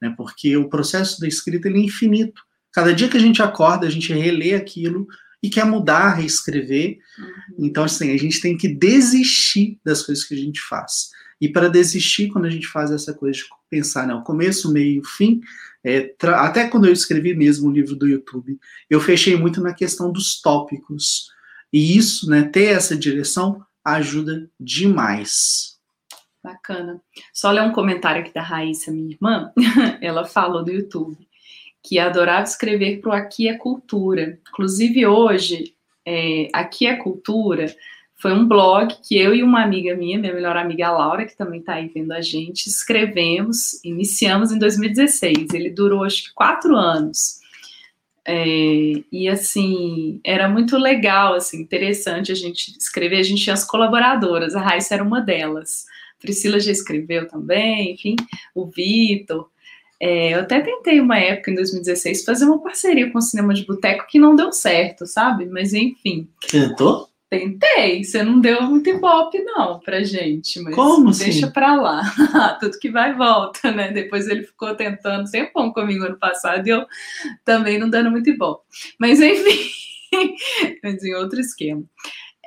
Né? 0.00 0.14
Porque 0.16 0.56
o 0.56 0.68
processo 0.68 1.20
da 1.20 1.26
escrita 1.26 1.66
ele 1.66 1.78
é 1.78 1.82
infinito. 1.82 2.42
Cada 2.78 2.94
dia 2.94 3.08
que 3.08 3.16
a 3.16 3.20
gente 3.20 3.42
acorda, 3.42 3.88
a 3.88 3.90
gente 3.90 4.12
relê 4.12 4.54
aquilo 4.54 5.08
e 5.42 5.50
quer 5.50 5.64
mudar, 5.64 6.14
reescrever. 6.14 7.00
Uhum. 7.18 7.66
Então, 7.66 7.82
assim, 7.82 8.12
a 8.12 8.16
gente 8.16 8.40
tem 8.40 8.56
que 8.56 8.68
desistir 8.68 9.80
das 9.84 10.00
coisas 10.00 10.22
que 10.22 10.32
a 10.32 10.36
gente 10.36 10.60
faz. 10.60 11.10
E 11.40 11.48
para 11.48 11.68
desistir, 11.68 12.28
quando 12.28 12.44
a 12.44 12.50
gente 12.50 12.68
faz 12.68 12.92
essa 12.92 13.12
coisa 13.12 13.36
de 13.36 13.44
pensar, 13.68 14.06
né, 14.06 14.14
o 14.14 14.22
começo, 14.22 14.72
meio 14.72 15.02
fim, 15.04 15.40
é, 15.84 16.14
até 16.36 16.68
quando 16.68 16.86
eu 16.86 16.92
escrevi 16.92 17.34
mesmo 17.34 17.68
o 17.68 17.72
livro 17.72 17.96
do 17.96 18.06
YouTube, 18.06 18.56
eu 18.88 19.00
fechei 19.00 19.34
muito 19.34 19.60
na 19.60 19.74
questão 19.74 20.12
dos 20.12 20.40
tópicos. 20.40 21.32
E 21.72 21.96
isso, 21.96 22.30
né, 22.30 22.44
ter 22.44 22.66
essa 22.66 22.96
direção, 22.96 23.60
ajuda 23.84 24.48
demais. 24.60 25.80
Bacana. 26.44 27.02
Só 27.34 27.50
ler 27.50 27.62
um 27.62 27.72
comentário 27.72 28.20
aqui 28.20 28.32
da 28.32 28.40
Raíssa, 28.40 28.92
minha 28.92 29.10
irmã. 29.10 29.50
Ela 30.00 30.24
falou 30.24 30.64
do 30.64 30.70
YouTube 30.70 31.27
que 31.82 31.98
adorava 31.98 32.44
escrever 32.44 33.00
para 33.00 33.10
o 33.10 33.12
Aqui 33.12 33.48
é 33.48 33.54
Cultura. 33.54 34.38
Inclusive, 34.48 35.06
hoje, 35.06 35.74
é, 36.06 36.48
Aqui 36.52 36.86
é 36.86 36.96
Cultura 36.96 37.74
foi 38.18 38.32
um 38.32 38.46
blog 38.46 38.92
que 39.06 39.16
eu 39.16 39.32
e 39.32 39.44
uma 39.44 39.62
amiga 39.62 39.94
minha, 39.94 40.18
minha 40.18 40.34
melhor 40.34 40.56
amiga 40.56 40.90
Laura, 40.90 41.24
que 41.24 41.36
também 41.36 41.60
está 41.60 41.74
aí 41.74 41.88
vendo 41.88 42.12
a 42.12 42.20
gente, 42.20 42.66
escrevemos, 42.66 43.82
iniciamos 43.84 44.50
em 44.50 44.58
2016. 44.58 45.54
Ele 45.54 45.70
durou 45.70 46.02
acho 46.02 46.24
que 46.24 46.34
quatro 46.34 46.76
anos. 46.76 47.38
É, 48.26 49.04
e 49.12 49.28
assim, 49.28 50.20
era 50.24 50.48
muito 50.48 50.76
legal, 50.76 51.34
assim, 51.34 51.62
interessante 51.62 52.32
a 52.32 52.34
gente 52.34 52.76
escrever. 52.76 53.18
A 53.18 53.22
gente 53.22 53.44
tinha 53.44 53.54
as 53.54 53.64
colaboradoras, 53.64 54.56
a 54.56 54.60
Raíssa 54.60 54.94
era 54.94 55.04
uma 55.04 55.20
delas. 55.20 55.86
Priscila 56.18 56.58
já 56.58 56.72
escreveu 56.72 57.28
também, 57.28 57.92
enfim, 57.92 58.16
o 58.52 58.66
Vitor. 58.66 59.48
É, 60.00 60.34
eu 60.34 60.40
até 60.40 60.60
tentei 60.60 61.00
uma 61.00 61.18
época, 61.18 61.50
em 61.50 61.54
2016, 61.54 62.24
fazer 62.24 62.44
uma 62.44 62.62
parceria 62.62 63.10
com 63.10 63.18
o 63.18 63.22
Cinema 63.22 63.52
de 63.52 63.66
Boteco 63.66 64.06
que 64.08 64.18
não 64.18 64.36
deu 64.36 64.52
certo, 64.52 65.06
sabe? 65.06 65.46
Mas 65.46 65.74
enfim. 65.74 66.28
Tentou? 66.48 67.08
Tentei, 67.30 68.02
você 68.02 68.22
não 68.22 68.40
deu 68.40 68.62
muito 68.62 68.88
ibope, 68.88 69.38
não, 69.40 69.80
pra 69.80 70.02
gente. 70.02 70.60
Mas 70.62 70.74
Como 70.74 71.10
deixa 71.10 71.46
assim? 71.46 71.52
pra 71.52 71.74
lá. 71.74 72.02
Tudo 72.58 72.78
que 72.78 72.90
vai 72.90 73.14
volta, 73.14 73.70
né? 73.70 73.92
Depois 73.92 74.26
ele 74.28 74.44
ficou 74.44 74.74
tentando 74.74 75.26
sempre 75.26 75.52
bom 75.54 75.70
comigo 75.70 76.04
ano 76.04 76.18
passado 76.18 76.66
e 76.66 76.70
eu 76.70 76.86
também 77.44 77.78
não 77.78 77.90
dando 77.90 78.10
muito 78.10 78.30
ibope. 78.30 78.64
Mas 78.98 79.20
enfim, 79.20 79.70
mas 80.82 81.02
em 81.04 81.14
outro 81.14 81.38
esquema. 81.38 81.82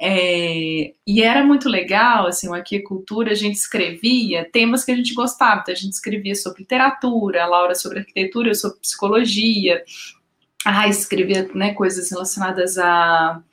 É, 0.04 0.94
e 1.06 1.22
era 1.22 1.46
muito 1.46 1.70
legal, 1.70 2.26
assim, 2.26 2.50
o 2.50 2.56
Aqui 2.56 2.78
é 2.78 2.82
Cultura, 2.82 3.32
a 3.32 3.36
gente 3.36 3.54
escrevia 3.54 4.50
temas 4.52 4.84
que 4.84 4.92
a 4.92 4.96
gente 4.96 5.14
gostava, 5.14 5.62
então 5.62 5.72
a 5.72 5.78
gente 5.78 5.94
escrevia 5.94 6.34
sobre 6.34 6.62
literatura, 6.62 7.44
a 7.44 7.46
Laura 7.46 7.76
sobre 7.76 8.00
arquitetura, 8.00 8.50
eu 8.50 8.56
sobre 8.56 8.80
psicologia, 8.80 9.84
ah, 10.66 10.88
escrevia 10.88 11.48
né, 11.54 11.76
coisas 11.76 12.10
relacionadas 12.10 12.80
a 12.80 13.44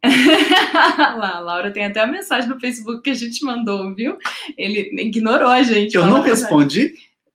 Lá, 0.72 1.36
a 1.36 1.40
Laura 1.40 1.72
tem 1.72 1.84
até 1.84 1.98
a 1.98 2.06
mensagem 2.06 2.48
no 2.48 2.60
Facebook 2.60 3.02
que 3.02 3.10
a 3.10 3.14
gente 3.14 3.44
mandou, 3.44 3.92
viu? 3.96 4.16
Ele 4.56 5.02
ignorou 5.02 5.48
a 5.48 5.64
gente. 5.64 5.96
Eu 5.96 6.06
não 6.06 6.22
respondi? 6.22 6.94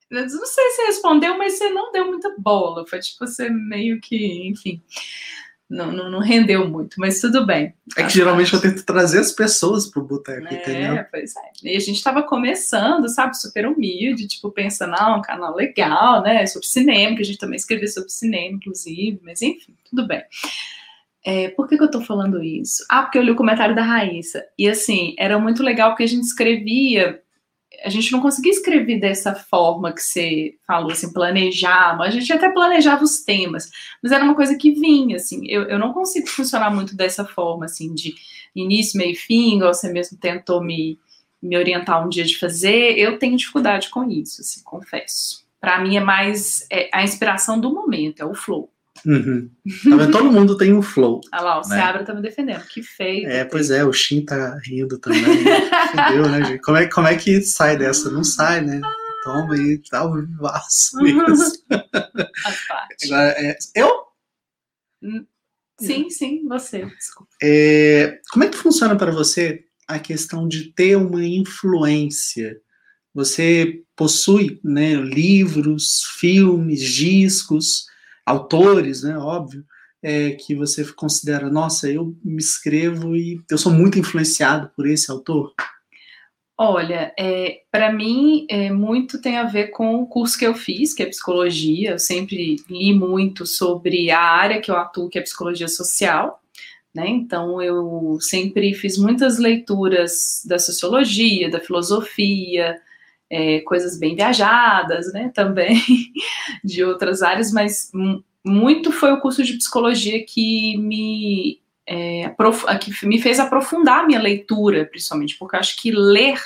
Eu 0.10 0.22
não 0.22 0.46
sei 0.46 0.70
se 0.70 0.86
respondeu, 0.86 1.38
mas 1.38 1.58
você 1.58 1.70
não 1.70 1.92
deu 1.92 2.08
muita 2.08 2.34
bola. 2.38 2.88
Foi 2.88 3.00
tipo 3.00 3.28
você 3.28 3.50
meio 3.50 4.00
que, 4.00 4.48
enfim, 4.48 4.82
não, 5.70 5.92
não, 5.92 6.10
não 6.10 6.20
rendeu 6.20 6.68
muito, 6.70 7.00
mas 7.00 7.20
tudo 7.20 7.46
bem. 7.46 7.74
É 7.98 8.04
que 8.04 8.14
geralmente 8.14 8.54
eu 8.54 8.62
tento 8.62 8.86
trazer 8.86 9.20
as 9.20 9.32
pessoas 9.32 9.88
pro 9.88 10.04
boteco, 10.04 10.48
é, 10.54 10.56
entendeu? 10.56 11.06
Pois 11.10 11.34
é. 11.36 11.72
E 11.72 11.76
a 11.76 11.80
gente 11.80 12.04
tava 12.04 12.24
começando, 12.24 13.10
sabe, 13.10 13.38
super 13.38 13.66
humilde, 13.66 14.28
tipo, 14.28 14.52
pensando, 14.52 14.94
ah, 14.98 15.16
um 15.16 15.22
canal 15.22 15.56
legal, 15.56 16.22
né? 16.22 16.46
Sobre 16.46 16.68
cinema, 16.68 17.16
que 17.16 17.22
a 17.24 17.26
gente 17.26 17.40
também 17.40 17.58
escreveu 17.58 17.88
sobre 17.88 18.10
cinema, 18.10 18.58
inclusive, 18.58 19.20
mas 19.24 19.42
enfim, 19.42 19.74
tudo 19.90 20.06
bem. 20.06 20.24
É, 21.26 21.48
por 21.50 21.70
que, 21.70 21.78
que 21.78 21.84
eu 21.84 21.92
tô 21.92 22.02
falando 22.02 22.44
isso? 22.44 22.86
Ah, 22.90 23.04
porque 23.04 23.18
eu 23.18 23.24
li 23.24 23.32
o 23.32 23.36
comentário 23.36 23.74
da 23.74 23.82
Raíssa. 23.82 24.46
E 24.58 24.68
assim, 24.68 25.16
era 25.18 25.40
muito 25.40 25.64
legal 25.64 25.92
porque 25.92 26.04
a 26.04 26.08
gente 26.08 26.26
escrevia. 26.26 27.23
A 27.84 27.90
gente 27.90 28.12
não 28.12 28.22
conseguia 28.22 28.52
escrever 28.52 29.00
dessa 29.00 29.36
forma 29.36 29.92
que 29.92 30.02
você 30.02 30.56
falou, 30.66 30.92
assim, 30.92 31.12
planejar, 31.12 31.98
mas 31.98 32.16
a 32.16 32.20
gente 32.20 32.32
até 32.32 32.50
planejava 32.50 33.04
os 33.04 33.20
temas, 33.20 33.70
mas 34.02 34.12
era 34.12 34.24
uma 34.24 34.36
coisa 34.36 34.56
que 34.56 34.72
vinha, 34.72 35.18
assim, 35.18 35.46
eu, 35.48 35.64
eu 35.64 35.78
não 35.78 35.94
consigo 35.94 36.28
funcionar 36.28 36.74
muito 36.74 36.96
dessa 36.96 37.26
forma, 37.26 37.66
assim, 37.66 37.94
de 37.94 38.16
início, 38.56 38.98
meio 38.98 39.16
fim, 39.16 39.58
igual 39.58 39.74
você 39.74 39.92
mesmo 39.92 40.18
tentou 40.18 40.64
me, 40.64 40.98
me 41.42 41.58
orientar 41.58 42.06
um 42.06 42.10
dia 42.10 42.24
de 42.24 42.38
fazer, 42.38 42.98
eu 42.98 43.20
tenho 43.20 43.38
dificuldade 43.38 43.90
com 43.90 44.10
isso, 44.10 44.42
assim, 44.42 44.64
confesso. 44.64 45.44
Para 45.60 45.82
mim 45.82 45.98
é 45.98 46.02
mais 46.02 46.66
é, 46.70 46.90
a 46.94 47.04
inspiração 47.04 47.60
do 47.60 47.74
momento, 47.74 48.22
é 48.22 48.26
o 48.26 48.34
flow. 48.34 48.73
Uhum. 49.06 49.50
Tá 49.98 50.12
todo 50.12 50.32
mundo 50.32 50.58
tem 50.58 50.74
um 50.74 50.82
flow. 50.82 51.20
Olha 51.34 51.42
lá, 51.42 51.58
o 51.58 51.68
né? 51.68 51.76
Seabra 51.76 52.06
tá 52.06 52.14
me 52.14 52.22
defendendo. 52.22 52.64
Que 52.66 52.82
feio. 52.82 53.28
É, 53.30 53.44
pois 53.44 53.70
é, 53.70 53.84
o 53.84 53.92
Shin 53.92 54.24
tá 54.24 54.58
rindo 54.64 54.98
também. 54.98 55.22
Entendeu, 55.22 56.30
né, 56.30 56.44
gente? 56.46 56.62
Como 56.62 56.78
é, 56.78 56.88
como 56.88 57.08
é 57.08 57.16
que 57.16 57.42
sai 57.42 57.78
dessa? 57.78 58.10
Não 58.10 58.24
sai, 58.24 58.62
né? 58.62 58.82
Toma 59.24 59.56
aí, 59.56 59.78
tá 59.90 60.06
o 60.06 60.16
vivaço 60.16 60.98
mesmo. 60.98 61.36
Agora, 63.06 63.36
é, 63.38 63.58
eu? 63.76 63.92
Sim, 65.80 66.10
sim, 66.10 66.48
você. 66.48 66.86
Desculpa. 66.86 67.32
É, 67.42 68.20
como 68.32 68.46
é 68.46 68.50
que 68.50 68.58
funciona 68.58 68.96
para 68.96 69.12
você 69.12 69.66
a 69.88 70.00
questão 70.00 70.48
de 70.48 70.72
ter 70.74 70.96
uma 70.96 71.26
influência? 71.26 72.58
Você 73.14 73.84
possui 73.96 74.60
né, 74.64 74.96
livros, 74.96 76.02
filmes, 76.20 76.82
discos 76.82 77.86
autores, 78.26 79.04
né, 79.04 79.18
óbvio, 79.18 79.66
é, 80.02 80.32
que 80.32 80.54
você 80.54 80.84
considera, 80.94 81.50
nossa, 81.50 81.90
eu 81.90 82.16
me 82.24 82.38
escrevo 82.38 83.16
e 83.16 83.42
eu 83.50 83.58
sou 83.58 83.72
muito 83.72 83.98
influenciado 83.98 84.70
por 84.76 84.88
esse 84.88 85.10
autor? 85.10 85.54
Olha, 86.58 87.12
é, 87.18 87.62
para 87.72 87.92
mim, 87.92 88.46
é, 88.50 88.70
muito 88.70 89.20
tem 89.20 89.38
a 89.38 89.46
ver 89.46 89.70
com 89.70 89.96
o 89.96 90.08
curso 90.08 90.38
que 90.38 90.46
eu 90.46 90.54
fiz, 90.54 90.94
que 90.94 91.02
é 91.02 91.08
psicologia. 91.08 91.92
Eu 91.92 92.00
sempre 92.00 92.58
li 92.70 92.94
muito 92.94 93.46
sobre 93.46 94.12
a 94.12 94.20
área 94.20 94.62
que 94.62 94.70
eu 94.70 94.78
atuo, 94.78 95.10
que 95.10 95.18
é 95.18 95.22
psicologia 95.22 95.68
social. 95.68 96.40
Né? 96.94 97.08
Então, 97.08 97.60
eu 97.60 98.20
sempre 98.22 98.74
fiz 98.76 99.00
muitas 99.00 99.40
leituras 99.40 100.44
da 100.46 100.60
sociologia, 100.60 101.50
da 101.50 101.60
filosofia, 101.60 102.80
é, 103.30 103.62
coisas 103.62 103.98
bem 103.98 104.16
viajadas, 104.16 105.12
né, 105.14 105.32
também, 105.34 105.82
de 106.64 106.84
outras 106.84 107.22
áreas, 107.22 107.52
mas 107.52 107.92
muito 108.46 108.92
foi 108.92 109.12
o 109.12 109.20
curso 109.20 109.44
de 109.44 109.58
psicologia 109.58 110.24
que 110.26 110.78
me, 110.78 111.60
é, 111.88 112.34
que 112.80 113.08
me 113.08 113.22
fez 113.22 113.40
aprofundar 113.40 114.02
a 114.02 114.06
minha 114.06 114.22
leitura, 114.22 114.86
principalmente, 114.86 115.38
porque 115.38 115.56
eu 115.56 115.60
acho 115.60 115.76
que 115.82 115.92
ler 115.92 116.40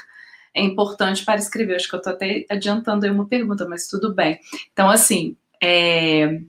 é 0.57 0.61
importante 0.61 1.23
para 1.23 1.39
escrever. 1.39 1.75
Acho 1.75 1.87
que 1.87 1.95
eu 1.95 1.99
estou 1.99 2.13
até 2.13 2.45
adiantando 2.49 3.05
aí 3.05 3.11
uma 3.11 3.27
pergunta, 3.27 3.67
mas 3.67 3.87
tudo 3.87 4.13
bem. 4.13 4.39
Então, 4.73 4.89
assim, 4.89 5.37
é, 5.61 6.41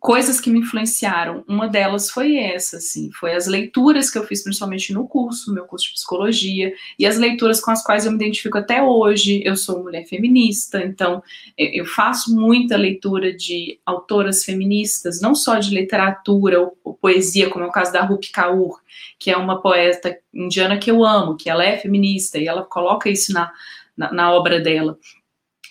coisas 0.00 0.40
que 0.40 0.48
me 0.48 0.60
influenciaram, 0.60 1.44
uma 1.46 1.68
delas 1.68 2.10
foi 2.10 2.36
essa, 2.36 2.78
assim, 2.78 3.10
foi 3.12 3.34
as 3.34 3.46
leituras 3.46 4.10
que 4.10 4.16
eu 4.16 4.24
fiz 4.24 4.42
principalmente 4.42 4.92
no 4.92 5.06
curso, 5.06 5.52
meu 5.52 5.64
curso 5.64 5.86
de 5.86 5.92
psicologia, 5.92 6.72
e 6.98 7.04
as 7.04 7.18
leituras 7.18 7.60
com 7.60 7.70
as 7.70 7.82
quais 7.82 8.06
eu 8.06 8.12
me 8.12 8.16
identifico 8.16 8.56
até 8.56 8.82
hoje. 8.82 9.42
Eu 9.44 9.56
sou 9.56 9.82
mulher 9.82 10.06
feminista, 10.06 10.82
então 10.82 11.22
eu 11.58 11.84
faço 11.84 12.34
muita 12.34 12.76
leitura 12.76 13.34
de 13.34 13.78
autoras 13.84 14.44
feministas, 14.44 15.20
não 15.20 15.34
só 15.34 15.58
de 15.58 15.74
literatura 15.74 16.60
ou, 16.60 16.78
ou 16.82 16.94
poesia, 16.94 17.50
como 17.50 17.64
é 17.64 17.68
o 17.68 17.72
caso 17.72 17.92
da 17.92 18.02
Rupi 18.02 18.30
Kaur, 18.30 18.80
que 19.18 19.30
é 19.30 19.36
uma 19.36 19.60
poeta 19.60 20.16
indiana 20.32 20.78
que 20.78 20.90
eu 20.90 21.04
amo, 21.04 21.36
que 21.36 21.50
ela 21.50 21.64
é 21.64 21.76
feminista 21.76 22.38
e 22.38 22.48
ela 22.48 22.64
coloca 22.64 23.10
isso 23.10 23.32
na, 23.32 23.52
na, 23.96 24.12
na 24.12 24.32
obra 24.32 24.58
dela 24.58 24.98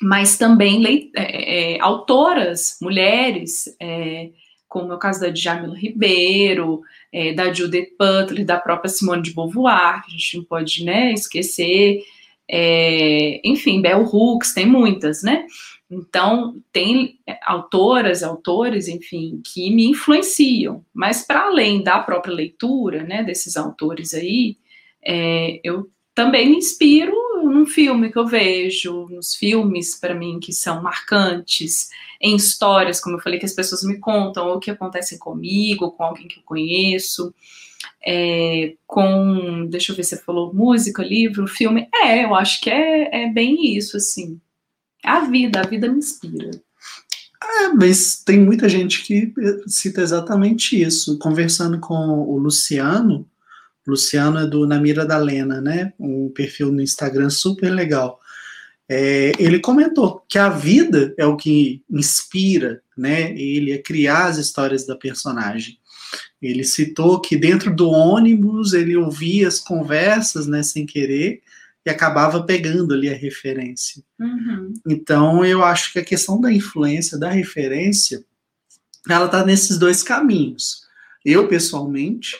mas 0.02 0.38
também 0.38 1.12
é, 1.16 1.76
é, 1.76 1.82
autoras, 1.82 2.78
mulheres, 2.82 3.76
é, 3.80 4.30
como 4.68 4.92
é 4.92 4.96
o 4.96 5.00
caso 5.00 5.22
da 5.22 5.30
Djamila 5.30 5.76
Ribeiro, 5.78 6.82
é, 7.12 7.34
da 7.34 7.54
Judith 7.54 7.94
Butler, 7.98 8.46
da 8.46 8.60
própria 8.60 8.90
Simone 8.90 9.22
de 9.22 9.34
Beauvoir, 9.34 10.04
que 10.04 10.10
a 10.10 10.18
gente 10.18 10.38
não 10.38 10.44
pode 10.44 10.84
né, 10.84 11.14
esquecer, 11.14 12.02
É, 12.48 13.42
enfim, 13.44 13.82
Bell 13.82 14.04
Hooks, 14.04 14.54
tem 14.54 14.68
muitas, 14.68 15.24
né? 15.24 15.48
Então, 15.90 16.62
tem 16.72 17.18
autoras, 17.44 18.22
autores, 18.24 18.88
enfim, 18.88 19.42
que 19.44 19.72
me 19.72 19.86
influenciam, 19.88 20.84
mas 20.94 21.26
para 21.26 21.42
além 21.48 21.82
da 21.84 22.00
própria 22.00 22.34
leitura, 22.34 23.04
né, 23.04 23.24
desses 23.24 23.58
autores 23.58 24.14
aí, 24.14 24.58
é, 25.04 25.60
eu 25.64 25.90
também 26.14 26.50
me 26.50 26.58
inspiro 26.58 27.16
num 27.66 27.68
filme 27.68 28.12
que 28.12 28.18
eu 28.18 28.28
vejo, 28.28 29.08
nos 29.10 29.34
filmes, 29.36 29.96
para 29.96 30.14
mim, 30.14 30.40
que 30.40 30.54
são 30.54 30.82
marcantes, 30.82 31.90
em 32.22 32.36
histórias, 32.36 33.02
como 33.02 33.16
eu 33.16 33.20
falei, 33.20 33.40
que 33.40 33.46
as 33.46 33.54
pessoas 33.54 33.84
me 33.84 33.98
contam, 33.98 34.48
ou 34.48 34.60
que 34.60 34.70
acontecem 34.70 35.18
comigo, 35.18 35.92
com 35.92 36.04
alguém 36.04 36.28
que 36.28 36.40
eu 36.40 36.44
conheço, 36.44 37.34
é, 38.06 38.76
com, 38.86 39.66
deixa 39.68 39.92
eu 39.92 39.96
ver, 39.96 40.04
você 40.04 40.18
falou 40.18 40.54
música, 40.54 41.04
livro, 41.04 41.48
filme, 41.48 41.90
é, 41.94 42.24
eu 42.24 42.36
acho 42.36 42.62
que 42.62 42.70
é, 42.70 43.26
é 43.26 43.30
bem 43.30 43.76
isso, 43.76 43.98
assim, 43.98 44.40
a 45.04 45.22
vida, 45.22 45.60
a 45.60 45.68
vida 45.68 45.90
me 45.90 45.98
inspira. 45.98 46.52
É, 47.44 47.68
mas 47.70 48.24
tem 48.24 48.40
muita 48.40 48.70
gente 48.70 49.04
que 49.04 49.32
cita 49.68 50.02
exatamente 50.02 50.82
isso. 50.82 51.20
Conversando 51.20 51.80
com 51.80 51.94
o 51.94 52.38
Luciano, 52.40 53.28
Luciano 53.88 54.40
é 54.40 54.48
do 54.48 54.66
Na 54.66 54.80
Mira 54.80 55.06
da 55.06 55.18
Lena, 55.18 55.62
né? 55.62 55.94
Um 56.00 56.30
perfil 56.30 56.72
no 56.72 56.82
Instagram 56.82 57.30
super 57.30 57.70
legal. 57.70 58.20
É, 58.88 59.32
ele 59.40 59.60
comentou 59.60 60.24
que 60.30 60.38
a 60.38 60.50
vida 60.50 61.14
é 61.18 61.26
o 61.26 61.36
que 61.36 61.84
inspira, 61.90 62.82
né? 62.98 63.32
Ele 63.38 63.74
a 63.74 63.82
criar 63.82 64.26
as 64.26 64.38
histórias 64.38 64.86
da 64.86 64.96
personagem. 64.96 65.80
Ele 66.42 66.64
citou 66.64 67.20
que 67.20 67.36
dentro 67.36 67.76
do 67.76 67.90
ônibus 67.90 68.74
ele 68.74 68.96
ouvia 68.96 69.48
as 69.48 69.60
conversas, 69.60 70.46
né, 70.46 70.62
sem 70.62 70.86
querer, 70.86 71.42
e 71.86 71.90
acabava 71.90 72.44
pegando 72.44 72.94
ali 72.94 73.10
a 73.10 73.16
referência. 73.16 74.04
Uhum. 74.20 74.74
Então, 74.88 75.46
eu 75.46 75.64
acho 75.64 75.94
que 75.94 76.00
a 76.00 76.06
questão 76.06 76.40
da 76.40 76.52
influência, 76.52 77.18
da 77.18 77.30
referência, 77.30 78.24
ela 79.10 79.26
está 79.26 79.46
nesses 79.46 79.78
dois 79.78 80.02
caminhos. 80.02 80.84
Eu, 81.24 81.48
pessoalmente, 81.48 82.36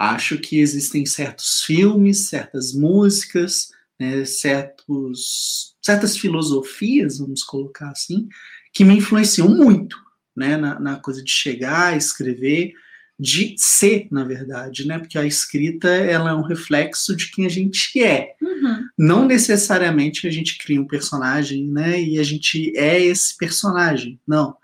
acho 0.00 0.38
que 0.38 0.58
existem 0.58 1.04
certos 1.04 1.60
filmes, 1.62 2.28
certas 2.28 2.72
músicas, 2.72 3.68
né, 3.98 4.24
certos, 4.24 5.74
certas 5.82 6.16
filosofias, 6.16 7.18
vamos 7.18 7.42
colocar 7.42 7.90
assim, 7.90 8.26
que 8.72 8.82
me 8.82 8.96
influenciam 8.96 9.46
muito 9.46 9.98
né, 10.34 10.56
na, 10.56 10.80
na 10.80 10.96
coisa 10.96 11.22
de 11.22 11.30
chegar, 11.30 11.98
escrever, 11.98 12.72
de 13.18 13.54
ser, 13.58 14.08
na 14.10 14.24
verdade, 14.24 14.86
né? 14.86 14.98
Porque 14.98 15.18
a 15.18 15.26
escrita 15.26 15.88
ela 15.88 16.30
é 16.30 16.34
um 16.34 16.40
reflexo 16.40 17.14
de 17.14 17.30
quem 17.30 17.44
a 17.44 17.50
gente 17.50 18.02
é. 18.02 18.34
Uhum. 18.40 18.86
Não 18.96 19.26
necessariamente 19.26 20.26
a 20.26 20.30
gente 20.30 20.56
cria 20.56 20.80
um 20.80 20.86
personagem, 20.86 21.66
né? 21.66 22.00
E 22.00 22.18
a 22.18 22.22
gente 22.22 22.72
é 22.78 22.98
esse 22.98 23.36
personagem, 23.36 24.18
não. 24.26 24.56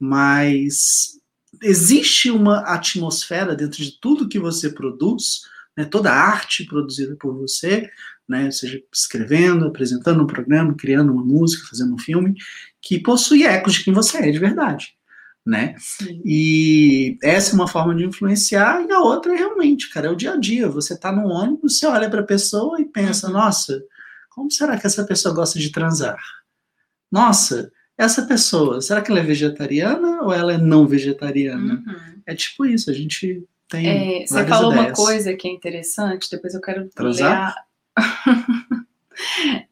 Mas 0.00 1.19
existe 1.62 2.30
uma 2.30 2.60
atmosfera 2.60 3.54
dentro 3.54 3.82
de 3.82 3.98
tudo 4.00 4.28
que 4.28 4.38
você 4.38 4.70
produz, 4.70 5.42
né? 5.76 5.84
Toda 5.84 6.12
arte 6.12 6.64
produzida 6.64 7.16
por 7.16 7.36
você, 7.36 7.88
né? 8.28 8.50
Seja 8.50 8.80
escrevendo, 8.92 9.66
apresentando 9.66 10.22
um 10.22 10.26
programa, 10.26 10.74
criando 10.74 11.12
uma 11.12 11.24
música, 11.24 11.68
fazendo 11.68 11.94
um 11.94 11.98
filme, 11.98 12.34
que 12.80 12.98
possui 12.98 13.44
ecos 13.44 13.74
de 13.74 13.84
quem 13.84 13.92
você 13.92 14.18
é 14.18 14.30
de 14.30 14.38
verdade 14.38 14.94
né? 15.44 15.74
Sim. 15.78 16.20
E 16.24 17.18
essa 17.22 17.52
é 17.52 17.54
uma 17.54 17.68
forma 17.68 17.94
de 17.94 18.04
influenciar, 18.04 18.84
e 18.86 18.92
a 18.92 19.00
outra 19.00 19.34
é 19.34 19.36
realmente, 19.36 19.90
cara, 19.90 20.06
é 20.06 20.10
o 20.10 20.16
dia 20.16 20.34
a 20.34 20.36
dia. 20.36 20.68
Você 20.68 20.96
tá 20.96 21.10
no 21.10 21.28
ônibus, 21.28 21.78
você 21.78 21.86
olha 21.86 22.10
para 22.10 22.20
a 22.20 22.26
pessoa 22.26 22.80
e 22.80 22.84
pensa, 22.84 23.26
uhum. 23.26 23.34
nossa, 23.34 23.82
como 24.30 24.50
será 24.50 24.78
que 24.78 24.86
essa 24.86 25.04
pessoa 25.04 25.34
gosta 25.34 25.58
de 25.58 25.70
transar? 25.70 26.18
Nossa, 27.10 27.72
essa 28.00 28.22
pessoa, 28.22 28.80
será 28.80 29.02
que 29.02 29.10
ela 29.10 29.20
é 29.20 29.22
vegetariana 29.22 30.22
ou 30.22 30.32
ela 30.32 30.54
é 30.54 30.58
não 30.58 30.86
vegetariana? 30.86 31.74
Uhum. 31.86 32.22
É 32.26 32.34
tipo 32.34 32.64
isso, 32.64 32.90
a 32.90 32.94
gente 32.94 33.44
tem. 33.68 34.22
É, 34.22 34.26
você 34.26 34.46
falou 34.46 34.72
ideias. 34.72 34.98
uma 34.98 35.06
coisa 35.06 35.34
que 35.34 35.46
é 35.46 35.50
interessante, 35.50 36.30
depois 36.30 36.54
eu 36.54 36.62
quero 36.62 36.88
transar. 36.88 37.54
ler. 37.98 38.84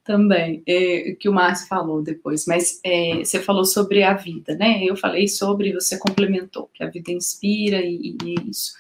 Também, 0.05 0.63
é, 0.67 1.17
que 1.19 1.27
o 1.27 1.33
Márcio 1.33 1.67
falou 1.69 2.03
depois, 2.03 2.45
mas 2.47 2.79
é, 2.85 3.21
você 3.25 3.41
falou 3.41 3.65
sobre 3.65 4.03
a 4.03 4.13
vida, 4.13 4.55
né? 4.57 4.85
Eu 4.85 4.95
falei 4.95 5.27
sobre, 5.27 5.73
você 5.73 5.97
complementou, 5.97 6.71
que 6.75 6.85
a 6.85 6.91
vida 6.91 7.11
inspira 7.11 7.81
e, 7.81 8.15
e 8.23 8.51
isso. 8.51 8.73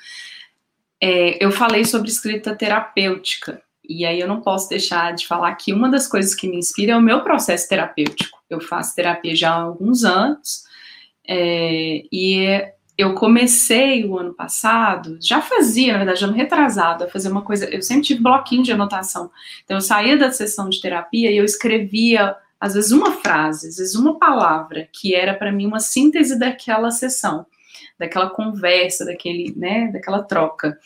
É, 1.01 1.43
eu 1.43 1.51
falei 1.51 1.87
sobre 1.87 2.11
escrita 2.11 2.55
terapêutica, 2.55 3.63
e 3.89 4.05
aí 4.05 4.21
eu 4.21 4.29
não 4.29 4.43
posso 4.43 4.69
deixar 4.69 5.15
de 5.15 5.27
falar 5.27 5.55
que 5.55 5.73
uma 5.73 5.89
das 5.89 6.07
coisas 6.07 6.35
que 6.35 6.47
me 6.47 6.59
inspira 6.59 6.93
é 6.93 6.97
o 6.97 7.03
meu 7.03 7.23
processo 7.23 7.67
terapêutico. 7.67 8.38
Eu 8.49 8.61
faço 8.61 8.95
terapia 8.95 9.35
já 9.37 9.51
há 9.51 9.63
alguns 9.63 10.05
anos, 10.05 10.65
é, 11.27 12.05
e 12.11 12.73
eu 12.99 13.15
comecei 13.15 14.05
o 14.05 14.19
ano 14.19 14.35
passado, 14.35 15.19
já 15.21 15.41
fazia, 15.41 15.93
na 15.93 15.99
verdade, 15.99 16.25
ano 16.25 16.33
retrasado, 16.33 17.05
a 17.05 17.09
fazer 17.09 17.31
uma 17.31 17.43
coisa. 17.43 17.67
Eu 17.67 17.81
sempre 17.81 18.03
tive 18.03 18.21
bloquinho 18.21 18.65
de 18.65 18.73
anotação. 18.73 19.31
Então, 19.65 19.77
eu 19.77 19.81
saía 19.81 20.17
da 20.17 20.33
sessão 20.33 20.69
de 20.69 20.81
terapia 20.81 21.31
e 21.31 21.37
eu 21.37 21.45
escrevia, 21.45 22.35
às 22.59 22.75
vezes, 22.75 22.91
uma 22.91 23.13
frase, 23.13 23.69
às 23.69 23.77
vezes, 23.77 23.95
uma 23.95 24.19
palavra, 24.19 24.89
que 24.93 25.15
era 25.15 25.33
para 25.33 25.53
mim 25.53 25.67
uma 25.67 25.79
síntese 25.79 26.37
daquela 26.37 26.91
sessão, 26.91 27.47
daquela 27.99 28.31
conversa, 28.31 29.05
daquele, 29.05 29.53
né, 29.57 29.91
daquela 29.93 30.23
troca, 30.23 30.79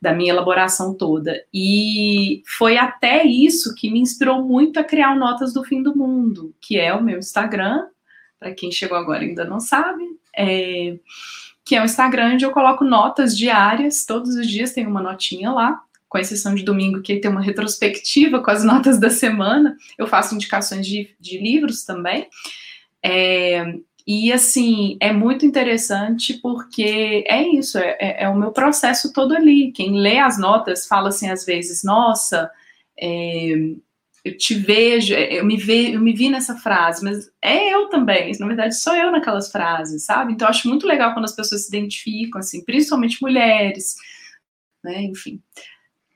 da 0.00 0.12
minha 0.12 0.32
elaboração 0.32 0.94
toda. 0.94 1.44
E 1.52 2.42
foi 2.58 2.76
até 2.78 3.24
isso 3.24 3.74
que 3.74 3.90
me 3.90 4.00
inspirou 4.00 4.42
muito 4.42 4.78
a 4.78 4.84
criar 4.84 5.12
o 5.12 5.18
Notas 5.18 5.52
do 5.52 5.64
Fim 5.64 5.82
do 5.82 5.96
Mundo, 5.96 6.54
que 6.60 6.78
é 6.78 6.94
o 6.94 7.02
meu 7.02 7.18
Instagram. 7.18 7.86
Para 8.38 8.52
quem 8.52 8.70
chegou 8.70 8.96
agora 8.96 9.22
ainda 9.22 9.44
não 9.44 9.60
sabe, 9.60 10.04
é 10.36 10.96
que 11.64 11.76
é 11.76 11.80
o 11.80 11.84
Instagram, 11.84 12.34
onde 12.34 12.44
eu 12.44 12.50
coloco 12.50 12.82
notas 12.82 13.36
diárias, 13.36 14.04
todos 14.04 14.34
os 14.34 14.48
dias 14.48 14.72
tem 14.72 14.84
uma 14.86 15.00
notinha 15.00 15.52
lá, 15.52 15.80
com 16.08 16.18
exceção 16.18 16.52
de 16.52 16.64
domingo, 16.64 17.00
que 17.00 17.20
tem 17.20 17.30
uma 17.30 17.40
retrospectiva 17.40 18.42
com 18.42 18.50
as 18.50 18.64
notas 18.64 18.98
da 18.98 19.08
semana. 19.08 19.76
Eu 19.96 20.08
faço 20.08 20.34
indicações 20.34 20.84
de, 20.84 21.14
de 21.20 21.38
livros 21.38 21.84
também. 21.84 22.26
É, 23.00 23.76
e 24.12 24.32
assim, 24.32 24.96
é 24.98 25.12
muito 25.12 25.46
interessante 25.46 26.34
porque 26.42 27.22
é 27.28 27.46
isso, 27.46 27.78
é, 27.78 27.96
é, 28.00 28.24
é, 28.24 28.28
o 28.28 28.36
meu 28.36 28.50
processo 28.50 29.12
todo 29.12 29.36
ali. 29.36 29.70
Quem 29.70 30.00
lê 30.00 30.18
as 30.18 30.36
notas 30.36 30.84
fala 30.84 31.10
assim 31.10 31.30
às 31.30 31.46
vezes, 31.46 31.84
nossa, 31.84 32.50
é, 32.98 33.52
eu 34.24 34.36
te 34.36 34.54
vejo, 34.54 35.14
é, 35.14 35.34
eu 35.34 35.44
me, 35.44 35.56
ve, 35.56 35.92
eu 35.92 36.00
me 36.00 36.12
vi 36.12 36.28
nessa 36.28 36.56
frase, 36.56 37.04
mas 37.04 37.30
é 37.40 37.72
eu 37.72 37.88
também, 37.88 38.32
na 38.40 38.48
verdade 38.48 38.74
sou 38.74 38.96
eu 38.96 39.12
naquelas 39.12 39.48
frases, 39.52 40.06
sabe? 40.06 40.32
Então 40.32 40.48
eu 40.48 40.50
acho 40.50 40.68
muito 40.68 40.88
legal 40.88 41.12
quando 41.14 41.26
as 41.26 41.36
pessoas 41.36 41.62
se 41.62 41.68
identificam, 41.68 42.40
assim, 42.40 42.64
principalmente 42.64 43.22
mulheres, 43.22 43.94
né? 44.82 45.02
Enfim, 45.02 45.40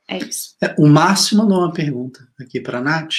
é 0.08 0.18
isso. 0.18 0.56
É, 0.60 0.74
o 0.80 0.88
Márcio 0.88 1.38
mandou 1.38 1.60
uma 1.60 1.72
pergunta 1.72 2.26
aqui 2.40 2.60
para 2.60 2.78
a 2.78 2.82
Nath. 2.82 3.14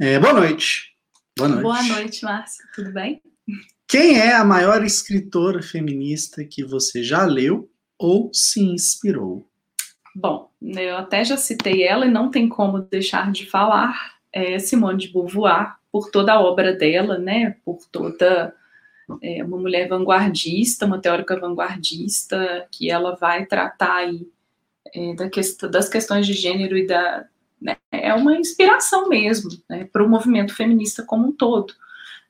É, 0.00 0.18
boa 0.18 0.32
noite. 0.32 0.94
Boa 1.36 1.50
noite. 1.50 1.62
Boa 1.62 1.82
noite, 1.82 2.24
Márcio. 2.24 2.64
Tudo 2.74 2.90
bem? 2.90 3.20
Quem 3.86 4.18
é 4.18 4.34
a 4.34 4.44
maior 4.44 4.82
escritora 4.82 5.62
feminista 5.62 6.44
que 6.44 6.64
você 6.64 7.02
já 7.02 7.24
leu 7.24 7.70
ou 7.98 8.30
se 8.32 8.60
inspirou? 8.60 9.46
Bom, 10.16 10.50
eu 10.62 10.96
até 10.96 11.24
já 11.24 11.36
citei 11.36 11.82
ela 11.82 12.06
e 12.06 12.10
não 12.10 12.30
tem 12.30 12.48
como 12.48 12.80
deixar 12.80 13.30
de 13.30 13.46
falar 13.46 14.14
é 14.34 14.58
Simone 14.58 14.98
de 14.98 15.12
Beauvoir 15.12 15.76
por 15.92 16.10
toda 16.10 16.32
a 16.32 16.40
obra 16.40 16.74
dela, 16.74 17.16
né? 17.18 17.56
Por 17.64 17.78
toda 17.90 18.52
é, 19.22 19.44
uma 19.44 19.56
mulher 19.56 19.88
vanguardista, 19.88 20.86
uma 20.86 21.00
teórica 21.00 21.38
vanguardista 21.38 22.66
que 22.70 22.90
ela 22.90 23.14
vai 23.14 23.46
tratar 23.46 23.94
aí 23.98 24.26
é, 24.92 25.14
da 25.14 25.30
das 25.68 25.88
questões 25.88 26.26
de 26.26 26.32
gênero 26.32 26.76
e 26.76 26.84
da 26.86 27.26
né, 27.60 27.76
é 27.92 28.12
uma 28.12 28.36
inspiração 28.36 29.08
mesmo 29.08 29.50
né, 29.70 29.88
para 29.90 30.04
o 30.04 30.08
movimento 30.08 30.54
feminista 30.54 31.04
como 31.04 31.28
um 31.28 31.32
todo. 31.32 31.72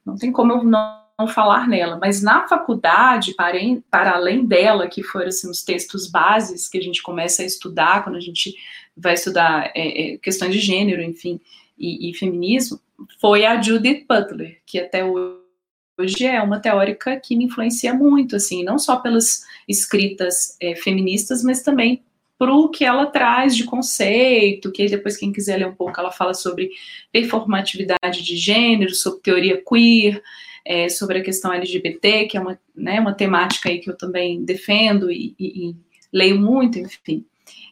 Não 0.04 0.16
tem 0.16 0.30
como 0.30 0.52
eu 0.52 0.62
não 0.62 1.03
falar 1.28 1.68
nela, 1.68 1.96
mas 2.00 2.20
na 2.22 2.46
faculdade, 2.48 3.34
para, 3.34 3.56
em, 3.56 3.80
para 3.90 4.12
além 4.16 4.44
dela, 4.44 4.88
que 4.88 5.02
foram 5.02 5.28
assim, 5.28 5.48
os 5.48 5.62
textos 5.62 6.10
bases 6.10 6.68
que 6.68 6.76
a 6.76 6.82
gente 6.82 7.02
começa 7.02 7.42
a 7.42 7.46
estudar 7.46 8.02
quando 8.02 8.16
a 8.16 8.20
gente 8.20 8.54
vai 8.96 9.14
estudar 9.14 9.70
é, 9.74 10.14
é, 10.14 10.18
questões 10.18 10.52
de 10.52 10.60
gênero, 10.60 11.02
enfim, 11.02 11.40
e, 11.78 12.10
e, 12.10 12.14
feminismo, 12.14 12.80
foi 13.20 13.44
a 13.44 13.60
Judith 13.60 14.04
Butler, 14.08 14.60
que 14.66 14.78
até 14.78 15.04
hoje 15.04 16.24
é 16.24 16.40
uma 16.42 16.60
teórica 16.60 17.18
que 17.18 17.36
me 17.36 17.44
influencia 17.44 17.94
muito, 17.94 18.36
assim, 18.36 18.64
não 18.64 18.78
só 18.78 18.96
pelas 18.96 19.44
escritas 19.68 20.56
é, 20.60 20.74
feministas, 20.74 21.42
mas 21.42 21.62
também 21.62 22.02
para 22.36 22.52
o 22.52 22.68
que 22.68 22.84
ela 22.84 23.06
traz 23.06 23.54
de 23.54 23.64
conceito, 23.64 24.72
que 24.72 24.86
depois 24.86 25.16
quem 25.16 25.32
quiser 25.32 25.58
ler 25.58 25.68
um 25.68 25.74
pouco, 25.74 25.98
ela 25.98 26.10
fala 26.10 26.34
sobre 26.34 26.70
performatividade 27.12 28.22
de 28.22 28.36
gênero, 28.36 28.94
sobre 28.94 29.20
teoria 29.20 29.62
queer, 29.66 30.20
é, 30.64 30.88
sobre 30.88 31.18
a 31.18 31.22
questão 31.22 31.52
LGBT, 31.52 32.26
que 32.26 32.36
é 32.36 32.40
uma, 32.40 32.58
né, 32.74 32.98
uma 33.00 33.12
temática 33.12 33.68
aí 33.68 33.78
que 33.78 33.90
eu 33.90 33.96
também 33.96 34.44
defendo 34.44 35.10
e, 35.10 35.34
e, 35.38 35.70
e 35.70 35.76
leio 36.12 36.40
muito, 36.40 36.78
enfim. 36.78 37.24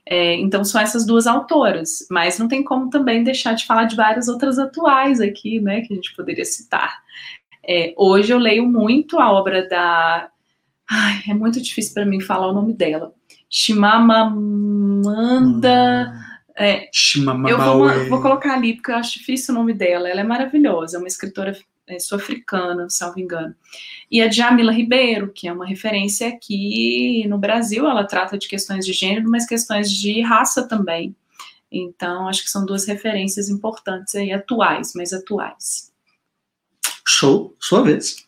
É, 0.04 0.34
então 0.34 0.64
são 0.64 0.80
essas 0.80 1.06
duas 1.06 1.26
autoras, 1.26 2.06
mas 2.10 2.38
não 2.38 2.48
tem 2.48 2.62
como 2.62 2.90
também 2.90 3.22
deixar 3.22 3.54
de 3.54 3.64
falar 3.64 3.84
de 3.84 3.96
várias 3.96 4.28
outras 4.28 4.58
atuais 4.58 5.20
aqui, 5.20 5.60
né, 5.60 5.80
que 5.82 5.92
a 5.92 5.96
gente 5.96 6.14
poderia 6.14 6.44
citar. 6.44 7.00
É, 7.66 7.94
hoje 7.96 8.32
eu 8.32 8.38
leio 8.38 8.66
muito 8.66 9.18
a 9.20 9.32
obra 9.32 9.68
da. 9.68 10.28
Ai, 10.90 11.22
é 11.28 11.34
muito 11.34 11.62
difícil 11.62 11.94
para 11.94 12.04
mim 12.04 12.20
falar 12.20 12.48
o 12.48 12.52
nome 12.52 12.74
dela. 12.74 13.14
Chimamanda. 13.48 14.42
Hum. 16.12 16.32
É, 16.54 16.90
eu 17.48 17.58
vou, 17.58 18.08
vou, 18.08 18.20
colocar 18.20 18.52
ali 18.54 18.74
porque 18.74 18.90
eu 18.90 18.96
acho 18.96 19.18
difícil 19.18 19.54
o 19.54 19.58
nome 19.58 19.72
dela. 19.72 20.08
Ela 20.08 20.20
é 20.20 20.24
maravilhosa, 20.24 20.96
é 20.96 20.98
uma 20.98 21.08
escritora 21.08 21.56
é, 21.86 21.98
sul-africana, 21.98 22.88
salvo 22.88 23.20
engano. 23.20 23.54
E 24.10 24.20
a 24.20 24.30
Jamila 24.30 24.72
Ribeiro, 24.72 25.32
que 25.32 25.48
é 25.48 25.52
uma 25.52 25.66
referência 25.66 26.28
aqui 26.28 27.26
no 27.28 27.38
Brasil, 27.38 27.88
ela 27.88 28.04
trata 28.04 28.38
de 28.38 28.48
questões 28.48 28.84
de 28.84 28.92
gênero, 28.92 29.28
mas 29.30 29.46
questões 29.46 29.90
de 29.90 30.20
raça 30.20 30.66
também. 30.66 31.14
Então, 31.70 32.28
acho 32.28 32.42
que 32.44 32.50
são 32.50 32.66
duas 32.66 32.86
referências 32.86 33.48
importantes 33.48 34.14
aí, 34.14 34.32
atuais, 34.32 34.92
mas 34.94 35.12
atuais. 35.12 35.90
Show, 37.06 37.56
sua 37.58 37.82
vez. 37.82 38.26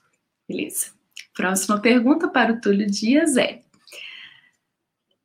Beleza. 0.48 0.92
Próxima 1.34 1.80
pergunta 1.80 2.28
para 2.28 2.52
o 2.52 2.60
Túlio 2.60 2.86
Dias 2.86 3.36
é: 3.36 3.60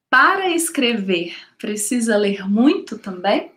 Para 0.10 0.50
escrever, 0.50 1.36
precisa 1.58 2.18
ler 2.18 2.48
muito 2.48 2.98
também? 2.98 3.52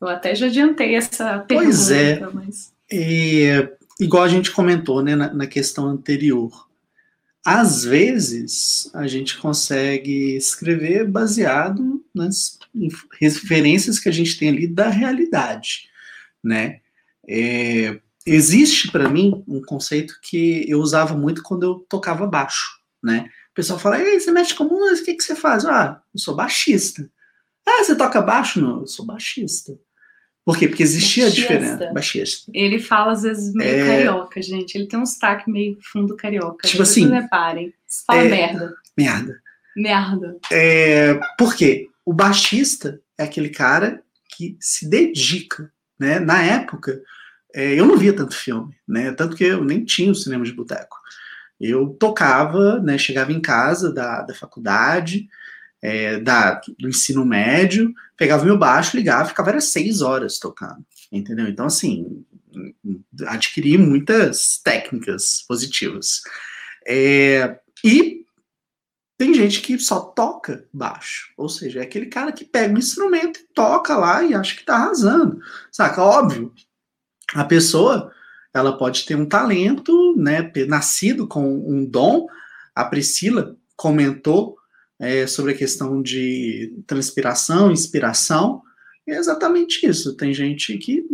Eu 0.00 0.08
até 0.08 0.34
já 0.34 0.46
adiantei 0.46 0.94
essa 0.94 1.38
pergunta. 1.40 1.68
Pois 1.68 1.90
é. 1.90 2.20
Mas... 2.30 2.74
é 2.90 3.76
igual 4.00 4.22
a 4.22 4.28
gente 4.28 4.50
comentou 4.50 5.02
né, 5.02 5.14
na, 5.14 5.32
na 5.32 5.46
questão 5.46 5.86
anterior. 5.86 6.66
Às 7.44 7.84
vezes, 7.84 8.90
a 8.92 9.06
gente 9.06 9.38
consegue 9.38 10.36
escrever 10.36 11.08
baseado 11.08 12.04
nas 12.12 12.58
referências 13.20 14.00
que 14.00 14.08
a 14.08 14.12
gente 14.12 14.36
tem 14.36 14.48
ali 14.48 14.66
da 14.66 14.88
realidade, 14.88 15.88
né? 16.42 16.80
É, 17.28 18.00
existe 18.26 18.90
para 18.90 19.08
mim 19.08 19.44
um 19.46 19.62
conceito 19.62 20.18
que 20.20 20.68
eu 20.68 20.80
usava 20.80 21.16
muito 21.16 21.42
quando 21.42 21.62
eu 21.62 21.86
tocava 21.88 22.26
baixo, 22.26 22.80
né? 23.02 23.30
O 23.52 23.54
pessoal 23.54 23.78
fala, 23.78 24.02
Ei, 24.02 24.18
você 24.18 24.32
mexe 24.32 24.54
com 24.54 24.64
música, 24.64 25.02
o 25.02 25.04
que, 25.04 25.14
que 25.14 25.24
você 25.24 25.36
faz? 25.36 25.64
Ah, 25.64 26.02
eu 26.12 26.18
sou 26.18 26.34
baixista. 26.34 27.08
Ah, 27.64 27.84
você 27.84 27.96
toca 27.96 28.20
baixo? 28.20 28.60
Não, 28.60 28.80
eu 28.80 28.86
sou 28.88 29.04
baixista. 29.04 29.78
Por 30.46 30.56
quê? 30.56 30.68
Porque 30.68 30.84
existia 30.84 31.24
Baixista. 31.24 31.42
a 31.42 31.56
diferença. 31.58 31.92
Baixista. 31.92 32.52
Ele 32.54 32.78
fala 32.78 33.10
às 33.10 33.22
vezes 33.22 33.52
meio 33.52 33.80
é... 33.80 33.84
carioca, 33.84 34.40
gente. 34.40 34.76
Ele 34.76 34.86
tem 34.86 34.96
um 34.96 35.04
sotaque 35.04 35.50
meio 35.50 35.76
fundo 35.92 36.16
carioca. 36.16 36.68
Tipo 36.68 36.84
assim. 36.84 37.04
Não 37.04 37.20
reparem. 37.20 37.74
Você 37.84 38.04
fala 38.06 38.20
é... 38.20 38.28
merda. 38.28 38.74
Merda. 38.96 39.42
Merda. 39.76 40.36
É... 40.52 41.18
Por 41.36 41.56
quê? 41.56 41.88
O 42.04 42.12
baixista 42.12 43.00
é 43.18 43.24
aquele 43.24 43.48
cara 43.48 44.00
que 44.36 44.56
se 44.60 44.88
dedica, 44.88 45.68
né? 45.98 46.20
Na 46.20 46.40
época, 46.40 47.02
é, 47.52 47.74
eu 47.74 47.84
não 47.84 47.96
via 47.96 48.12
tanto 48.12 48.36
filme, 48.36 48.72
né? 48.86 49.10
Tanto 49.10 49.34
que 49.34 49.42
eu 49.42 49.64
nem 49.64 49.84
tinha 49.84 50.12
o 50.12 50.14
cinema 50.14 50.44
de 50.44 50.52
boteco. 50.52 50.96
Eu 51.60 51.88
tocava, 51.88 52.78
né? 52.80 52.96
Chegava 52.98 53.32
em 53.32 53.40
casa 53.40 53.92
da, 53.92 54.22
da 54.22 54.34
faculdade, 54.34 55.26
é, 55.86 56.18
da, 56.18 56.60
do 56.80 56.88
ensino 56.88 57.24
médio, 57.24 57.94
pegava 58.16 58.44
meu 58.44 58.58
baixo, 58.58 58.96
ligava, 58.96 59.28
ficava 59.28 59.50
era 59.50 59.60
seis 59.60 60.02
horas 60.02 60.40
tocando, 60.40 60.84
entendeu? 61.12 61.46
Então, 61.46 61.66
assim, 61.66 62.24
adquiri 63.28 63.78
muitas 63.78 64.58
técnicas 64.64 65.44
positivas. 65.46 66.22
É, 66.84 67.60
e 67.84 68.24
tem 69.16 69.32
gente 69.32 69.60
que 69.60 69.78
só 69.78 70.00
toca 70.00 70.66
baixo, 70.72 71.32
ou 71.36 71.48
seja, 71.48 71.78
é 71.78 71.82
aquele 71.84 72.06
cara 72.06 72.32
que 72.32 72.44
pega 72.44 72.74
um 72.74 72.78
instrumento 72.78 73.38
e 73.38 73.46
toca 73.54 73.96
lá 73.96 74.24
e 74.24 74.34
acha 74.34 74.56
que 74.56 74.64
tá 74.64 74.74
arrasando, 74.74 75.38
saca? 75.70 76.02
Óbvio, 76.02 76.52
a 77.32 77.44
pessoa, 77.44 78.12
ela 78.52 78.76
pode 78.76 79.06
ter 79.06 79.14
um 79.14 79.24
talento, 79.24 80.16
né, 80.16 80.50
nascido 80.66 81.28
com 81.28 81.44
um 81.44 81.84
dom, 81.84 82.26
a 82.74 82.84
Priscila 82.84 83.56
comentou 83.76 84.56
é, 84.98 85.26
sobre 85.26 85.52
a 85.52 85.56
questão 85.56 86.00
de 86.00 86.74
transpiração, 86.86 87.70
inspiração, 87.70 88.62
é 89.06 89.16
exatamente 89.16 89.86
isso. 89.86 90.16
Tem 90.16 90.32
gente 90.32 90.76
que 90.78 91.04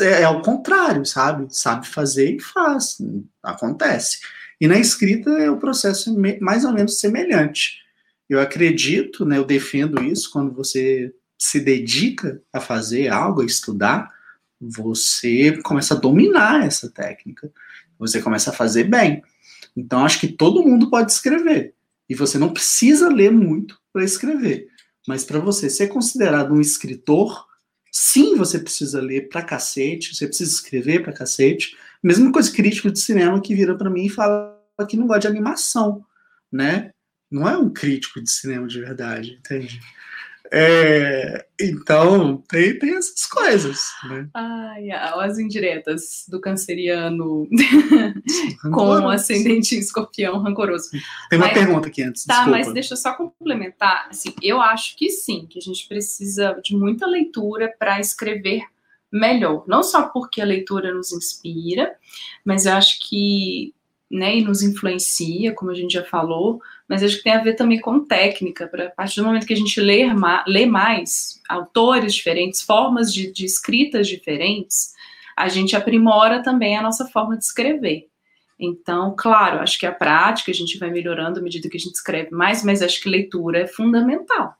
é, 0.00 0.22
ao 0.22 0.40
contrário, 0.40 1.04
sabe? 1.04 1.46
Sabe 1.50 1.86
fazer 1.86 2.36
e 2.36 2.40
faz, 2.40 2.98
acontece. 3.42 4.18
E 4.60 4.68
na 4.68 4.78
escrita 4.78 5.30
é 5.30 5.50
o 5.50 5.58
processo 5.58 6.16
mais 6.40 6.64
ou 6.64 6.72
menos 6.72 7.00
semelhante. 7.00 7.78
Eu 8.28 8.40
acredito, 8.40 9.24
né, 9.24 9.38
eu 9.38 9.44
defendo 9.44 10.02
isso, 10.02 10.30
quando 10.30 10.52
você 10.52 11.12
se 11.38 11.60
dedica 11.60 12.40
a 12.52 12.60
fazer 12.60 13.08
algo, 13.08 13.40
a 13.40 13.46
estudar, 13.46 14.12
você 14.60 15.56
começa 15.62 15.94
a 15.94 15.98
dominar 15.98 16.64
essa 16.64 16.90
técnica, 16.90 17.50
você 17.98 18.20
começa 18.20 18.50
a 18.50 18.54
fazer 18.54 18.84
bem. 18.84 19.22
Então, 19.76 20.04
acho 20.04 20.20
que 20.20 20.28
todo 20.28 20.62
mundo 20.62 20.90
pode 20.90 21.12
escrever. 21.12 21.74
E 22.08 22.14
você 22.14 22.38
não 22.38 22.52
precisa 22.52 23.08
ler 23.08 23.30
muito 23.30 23.78
para 23.92 24.04
escrever. 24.04 24.66
Mas 25.06 25.24
para 25.24 25.38
você 25.38 25.68
ser 25.70 25.88
considerado 25.88 26.52
um 26.52 26.60
escritor, 26.60 27.46
sim, 27.90 28.36
você 28.36 28.58
precisa 28.58 29.00
ler 29.00 29.28
pra 29.28 29.42
cacete, 29.42 30.14
você 30.14 30.26
precisa 30.26 30.52
escrever 30.52 31.02
pra 31.02 31.12
cacete. 31.12 31.76
Mesma 32.02 32.30
coisa 32.30 32.52
crítico 32.52 32.90
de 32.90 33.00
cinema 33.00 33.40
que 33.40 33.54
vira 33.54 33.76
para 33.76 33.90
mim 33.90 34.06
e 34.06 34.10
fala 34.10 34.56
que 34.88 34.96
não 34.96 35.06
gosta 35.06 35.22
de 35.22 35.26
animação, 35.28 36.04
né? 36.52 36.92
Não 37.30 37.48
é 37.48 37.56
um 37.56 37.70
crítico 37.70 38.22
de 38.22 38.30
cinema 38.30 38.66
de 38.66 38.80
verdade, 38.80 39.32
entende? 39.32 39.80
É, 40.50 41.46
então, 41.60 42.42
tem, 42.48 42.78
tem 42.78 42.96
essas 42.96 43.26
coisas. 43.26 43.80
Né? 44.08 44.28
Ai, 44.32 44.90
as 44.90 45.38
indiretas 45.38 46.24
do 46.28 46.40
canceriano 46.40 47.46
com 48.72 49.08
ascendente 49.08 49.76
escorpião 49.78 50.38
rancoroso. 50.40 50.90
Tem 51.28 51.38
uma 51.38 51.46
mas, 51.46 51.58
pergunta 51.58 51.88
aqui 51.88 52.02
antes. 52.02 52.24
Tá, 52.24 52.34
desculpa. 52.34 52.58
mas 52.58 52.72
deixa 52.72 52.94
eu 52.94 52.98
só 52.98 53.14
complementar. 53.14 54.08
Assim, 54.10 54.34
eu 54.42 54.60
acho 54.60 54.96
que 54.96 55.10
sim, 55.10 55.46
que 55.48 55.58
a 55.58 55.62
gente 55.62 55.86
precisa 55.86 56.58
de 56.62 56.76
muita 56.76 57.06
leitura 57.06 57.74
para 57.78 58.00
escrever 58.00 58.62
melhor. 59.12 59.64
Não 59.66 59.82
só 59.82 60.08
porque 60.08 60.40
a 60.40 60.44
leitura 60.44 60.92
nos 60.92 61.12
inspira, 61.12 61.94
mas 62.44 62.66
eu 62.66 62.72
acho 62.74 63.08
que 63.08 63.74
né, 64.10 64.38
e 64.38 64.42
nos 64.42 64.62
influencia, 64.62 65.52
como 65.54 65.70
a 65.70 65.74
gente 65.74 65.92
já 65.92 66.02
falou, 66.02 66.60
mas 66.88 67.02
acho 67.02 67.18
que 67.18 67.24
tem 67.24 67.32
a 67.32 67.42
ver 67.42 67.54
também 67.54 67.80
com 67.80 68.04
técnica, 68.04 68.66
para 68.66 68.86
a 68.86 68.90
partir 68.90 69.20
do 69.20 69.26
momento 69.26 69.46
que 69.46 69.52
a 69.52 69.56
gente 69.56 69.80
lê, 69.80 70.06
lê 70.46 70.64
mais 70.64 71.40
autores 71.48 72.14
diferentes, 72.14 72.62
formas 72.62 73.12
de, 73.12 73.30
de 73.30 73.44
escritas 73.44 74.08
diferentes, 74.08 74.94
a 75.36 75.48
gente 75.48 75.76
aprimora 75.76 76.42
também 76.42 76.76
a 76.76 76.82
nossa 76.82 77.06
forma 77.06 77.36
de 77.36 77.44
escrever. 77.44 78.08
Então, 78.58 79.14
claro, 79.16 79.60
acho 79.60 79.78
que 79.78 79.86
a 79.86 79.92
prática 79.92 80.50
a 80.50 80.54
gente 80.54 80.78
vai 80.78 80.90
melhorando 80.90 81.38
à 81.38 81.42
medida 81.42 81.68
que 81.68 81.76
a 81.76 81.80
gente 81.80 81.94
escreve 81.94 82.30
mais, 82.32 82.64
mas 82.64 82.82
acho 82.82 83.00
que 83.00 83.08
leitura 83.08 83.60
é 83.60 83.66
fundamental. 83.66 84.54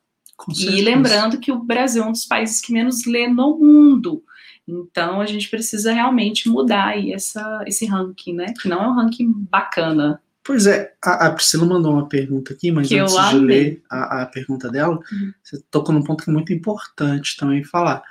E 0.56 0.80
lembrando 0.80 1.40
que 1.40 1.50
o 1.50 1.58
Brasil 1.58 2.04
é 2.04 2.06
um 2.06 2.12
dos 2.12 2.24
países 2.24 2.60
que 2.60 2.72
menos 2.72 3.06
lê 3.06 3.26
no 3.26 3.58
mundo. 3.58 4.22
Então 4.68 5.20
a 5.20 5.26
gente 5.26 5.48
precisa 5.48 5.92
realmente 5.92 6.48
mudar 6.48 6.88
aí 6.88 7.12
essa, 7.12 7.64
esse 7.66 7.86
ranking, 7.86 8.34
né? 8.34 8.52
Que 8.60 8.68
não 8.68 8.82
é 8.82 8.88
um 8.88 8.94
ranking 8.94 9.32
bacana. 9.32 10.20
Pois 10.44 10.66
é, 10.66 10.94
a, 11.02 11.26
a 11.26 11.32
Priscila 11.32 11.66
mandou 11.66 11.92
uma 11.92 12.08
pergunta 12.08 12.52
aqui, 12.52 12.70
mas 12.70 12.88
que 12.88 12.98
antes 12.98 13.14
de 13.30 13.38
ler 13.38 13.82
a, 13.90 14.22
a, 14.22 14.26
pergunta 14.26 14.70
dela, 14.70 14.98
uhum. 15.12 15.32
você 15.42 15.62
tocou 15.70 15.94
num 15.94 16.02
ponto 16.02 16.24
que 16.24 16.30
é 16.30 16.32
muito 16.32 16.52
importante 16.52 17.36
também 17.36 17.64
falar. 17.64 18.02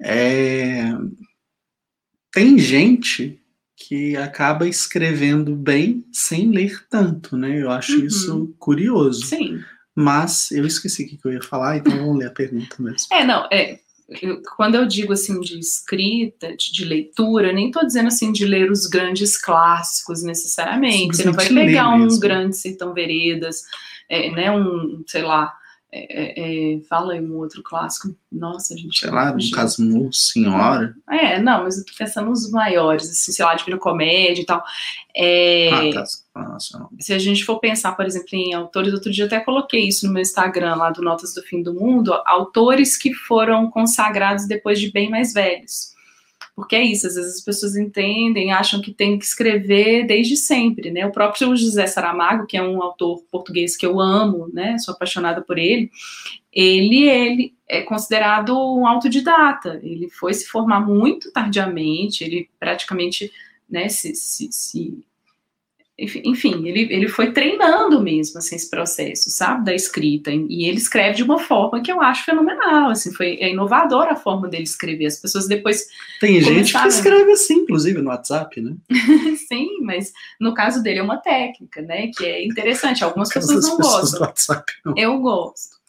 É, 0.00 0.92
tem 2.32 2.58
gente 2.58 3.40
que 3.76 4.16
acaba 4.16 4.68
escrevendo 4.68 5.56
bem 5.56 6.04
sem 6.12 6.50
ler 6.50 6.86
tanto, 6.88 7.36
né? 7.36 7.62
Eu 7.62 7.70
acho 7.70 7.98
uhum. 7.98 8.06
isso 8.06 8.54
curioso. 8.58 9.24
Sim. 9.24 9.62
Mas 9.94 10.50
eu 10.50 10.66
esqueci 10.66 11.04
o 11.04 11.06
que 11.06 11.18
eu 11.24 11.32
ia 11.32 11.42
falar, 11.42 11.78
então 11.78 11.96
vamos 11.96 12.18
ler 12.18 12.26
a 12.26 12.30
pergunta 12.30 12.76
mesmo. 12.78 13.08
É, 13.10 13.24
não, 13.24 13.48
é, 13.50 13.80
eu, 14.22 14.42
quando 14.56 14.74
eu 14.74 14.86
digo 14.86 15.12
assim 15.12 15.40
de 15.40 15.58
escrita, 15.58 16.56
de, 16.56 16.72
de 16.72 16.84
leitura, 16.84 17.52
nem 17.52 17.66
estou 17.66 17.86
dizendo 17.86 18.08
assim 18.08 18.32
de 18.32 18.44
ler 18.44 18.70
os 18.70 18.86
grandes 18.86 19.40
clássicos 19.40 20.22
necessariamente. 20.22 21.16
Você 21.16 21.24
não 21.24 21.32
vai 21.32 21.48
pegar 21.48 21.90
um 21.90 22.04
mesmo. 22.04 22.20
grande 22.20 22.56
Sertão 22.56 22.92
Veredas, 22.92 23.62
é, 24.08 24.30
né, 24.30 24.50
um, 24.50 25.02
sei 25.06 25.22
lá, 25.22 25.54
é, 25.92 26.72
é, 26.72 26.74
é, 26.76 26.80
fala 26.88 27.14
aí 27.14 27.20
um 27.20 27.36
outro 27.36 27.62
clássico. 27.62 28.14
Nossa, 28.30 28.76
gente. 28.76 29.00
Sei 29.00 29.10
lá, 29.10 29.32
no 29.32 29.50
Casmurro, 29.50 30.12
Senhora. 30.12 30.94
É, 31.08 31.40
não, 31.40 31.64
mas 31.64 31.78
eu 31.78 31.84
tô 31.84 31.92
pensando 31.98 32.30
nos 32.30 32.48
maiores, 32.50 33.10
assim, 33.10 33.32
sei 33.32 33.44
lá, 33.44 33.54
de 33.54 33.76
comédia 33.78 34.42
e 34.42 34.46
tal. 34.46 34.62
É, 35.14 35.70
ah, 35.72 35.92
tá. 35.92 36.04
Nossa, 36.42 36.88
se 37.00 37.12
a 37.12 37.18
gente 37.18 37.44
for 37.44 37.58
pensar, 37.58 37.92
por 37.92 38.06
exemplo, 38.06 38.28
em 38.32 38.54
autores, 38.54 38.94
outro 38.94 39.10
dia 39.10 39.26
até 39.26 39.40
coloquei 39.40 39.88
isso 39.88 40.06
no 40.06 40.12
meu 40.12 40.22
Instagram, 40.22 40.76
lá 40.76 40.90
do 40.90 41.02
Notas 41.02 41.34
do 41.34 41.42
Fim 41.42 41.60
do 41.62 41.74
Mundo, 41.74 42.12
autores 42.24 42.96
que 42.96 43.12
foram 43.12 43.68
consagrados 43.68 44.46
depois 44.46 44.78
de 44.78 44.92
bem 44.92 45.10
mais 45.10 45.32
velhos. 45.32 45.90
Porque 46.60 46.76
é 46.76 46.82
isso, 46.82 47.06
às 47.06 47.14
vezes 47.14 47.36
as 47.36 47.40
pessoas 47.40 47.76
entendem, 47.76 48.52
acham 48.52 48.80
que 48.80 48.92
tem 48.92 49.18
que 49.18 49.24
escrever 49.24 50.06
desde 50.06 50.36
sempre, 50.36 50.90
né? 50.90 51.06
O 51.06 51.12
próprio 51.12 51.56
José 51.56 51.86
Saramago, 51.86 52.46
que 52.46 52.56
é 52.56 52.62
um 52.62 52.82
autor 52.82 53.22
português 53.30 53.76
que 53.76 53.84
eu 53.84 54.00
amo, 54.00 54.48
né? 54.52 54.78
Sou 54.78 54.94
apaixonada 54.94 55.42
por 55.42 55.58
ele. 55.58 55.90
Ele, 56.52 57.08
ele 57.08 57.54
é 57.68 57.82
considerado 57.82 58.56
um 58.56 58.86
autodidata. 58.86 59.80
Ele 59.82 60.08
foi 60.08 60.34
se 60.34 60.46
formar 60.46 60.80
muito 60.80 61.32
tardiamente, 61.32 62.24
ele 62.24 62.48
praticamente, 62.58 63.32
né, 63.68 63.88
se, 63.88 64.14
se, 64.14 64.48
se 64.50 65.04
enfim, 66.24 66.66
ele, 66.66 66.88
ele 66.90 67.08
foi 67.08 67.32
treinando 67.32 68.00
mesmo, 68.00 68.38
assim, 68.38 68.56
esse 68.56 68.70
processo, 68.70 69.30
sabe, 69.30 69.64
da 69.64 69.74
escrita, 69.74 70.30
e 70.30 70.64
ele 70.66 70.78
escreve 70.78 71.16
de 71.16 71.22
uma 71.22 71.38
forma 71.38 71.82
que 71.82 71.92
eu 71.92 72.00
acho 72.00 72.24
fenomenal, 72.24 72.90
assim, 72.90 73.12
foi 73.12 73.36
é 73.40 73.50
inovadora 73.50 74.12
a 74.12 74.16
forma 74.16 74.48
dele 74.48 74.62
escrever, 74.62 75.06
as 75.06 75.20
pessoas 75.20 75.46
depois... 75.46 75.86
Tem 76.20 76.40
gente 76.40 76.72
que 76.72 76.88
escreve 76.88 77.32
assim, 77.32 77.54
inclusive, 77.54 78.00
no 78.00 78.08
WhatsApp, 78.08 78.60
né? 78.60 78.74
Sim, 79.48 79.68
mas 79.82 80.12
no 80.40 80.54
caso 80.54 80.82
dele 80.82 81.00
é 81.00 81.02
uma 81.02 81.18
técnica, 81.18 81.82
né, 81.82 82.10
que 82.16 82.24
é 82.24 82.44
interessante, 82.44 83.04
algumas 83.04 83.28
pessoas 83.28 83.66
não 83.66 83.76
pessoas 83.76 84.00
gostam. 84.02 84.20
WhatsApp, 84.22 84.72
não. 84.84 84.94
Eu 84.96 85.18
gosto. 85.18 85.80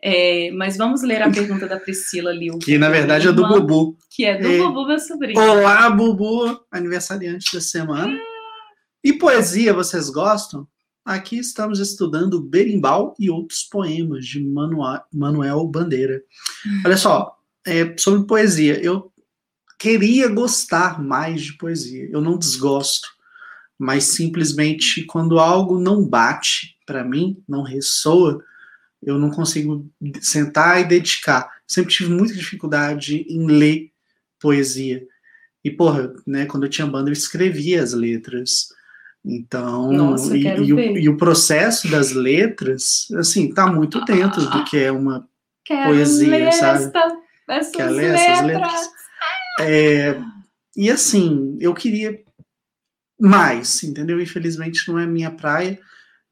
É, 0.00 0.50
mas 0.52 0.76
vamos 0.76 1.02
ler 1.02 1.22
a 1.22 1.30
pergunta 1.30 1.66
da 1.66 1.78
Priscila 1.78 2.30
ali. 2.30 2.56
Que 2.58 2.78
na 2.78 2.88
verdade 2.88 3.26
é 3.26 3.32
do 3.32 3.48
Bubu. 3.48 3.96
Que 4.08 4.26
é 4.26 4.38
do 4.38 4.46
é. 4.46 4.58
Bubu, 4.58 4.86
meu 4.86 4.98
sobrinho. 5.00 5.40
Olá, 5.40 5.90
Bubu, 5.90 6.60
aniversariante 6.70 7.52
da 7.52 7.60
semana. 7.60 8.16
E 9.02 9.12
poesia, 9.12 9.72
vocês 9.72 10.10
gostam? 10.10 10.66
Aqui 11.04 11.38
estamos 11.38 11.78
estudando 11.78 12.40
Berimbau 12.40 13.14
e 13.18 13.30
outros 13.30 13.62
poemas 13.62 14.26
de 14.26 14.44
Manuel 15.12 15.66
Bandeira. 15.66 16.22
Uhum. 16.66 16.82
Olha 16.84 16.96
só, 16.96 17.38
é, 17.64 17.96
sobre 17.96 18.26
poesia, 18.26 18.78
eu 18.82 19.12
queria 19.78 20.28
gostar 20.28 21.00
mais 21.02 21.42
de 21.42 21.52
poesia. 21.54 22.08
Eu 22.10 22.20
não 22.20 22.36
desgosto, 22.36 23.08
mas 23.78 24.04
simplesmente 24.04 25.04
quando 25.04 25.38
algo 25.38 25.78
não 25.78 26.04
bate 26.04 26.76
para 26.84 27.04
mim, 27.04 27.42
não 27.48 27.62
ressoa, 27.62 28.44
eu 29.00 29.16
não 29.16 29.30
consigo 29.30 29.88
sentar 30.20 30.80
e 30.80 30.84
dedicar. 30.84 31.48
Sempre 31.66 31.94
tive 31.94 32.10
muita 32.10 32.34
dificuldade 32.34 33.24
em 33.28 33.46
ler 33.46 33.92
poesia. 34.40 35.06
E, 35.64 35.70
porra, 35.70 36.12
né, 36.26 36.46
quando 36.46 36.64
eu 36.64 36.70
tinha 36.70 36.86
banda, 36.86 37.10
eu 37.10 37.12
escrevia 37.12 37.82
as 37.82 37.92
letras. 37.92 38.76
Então, 39.30 39.92
Nossa, 39.92 40.34
e, 40.34 40.42
e, 40.42 40.72
o, 40.72 40.80
e, 40.80 41.08
o, 41.10 41.18
processo 41.18 41.90
das 41.90 42.12
letras, 42.12 43.06
assim, 43.18 43.52
tá 43.52 43.66
muito 43.66 44.02
dentro 44.06 44.40
ah, 44.40 44.46
do 44.46 44.64
que 44.64 44.78
é 44.78 44.90
uma 44.90 45.28
poesia, 45.66 46.30
ler 46.30 46.52
sabe? 46.52 46.84
Esta, 47.46 47.76
Quer 47.76 47.90
ler 47.90 48.12
letras. 48.12 48.26
essas 48.26 48.46
letras? 48.46 48.90
É, 49.60 50.20
e 50.74 50.90
assim, 50.90 51.58
eu 51.60 51.74
queria 51.74 52.18
mais, 53.20 53.82
entendeu? 53.82 54.18
Infelizmente 54.18 54.88
não 54.88 54.98
é 54.98 55.06
minha 55.06 55.30
praia. 55.30 55.78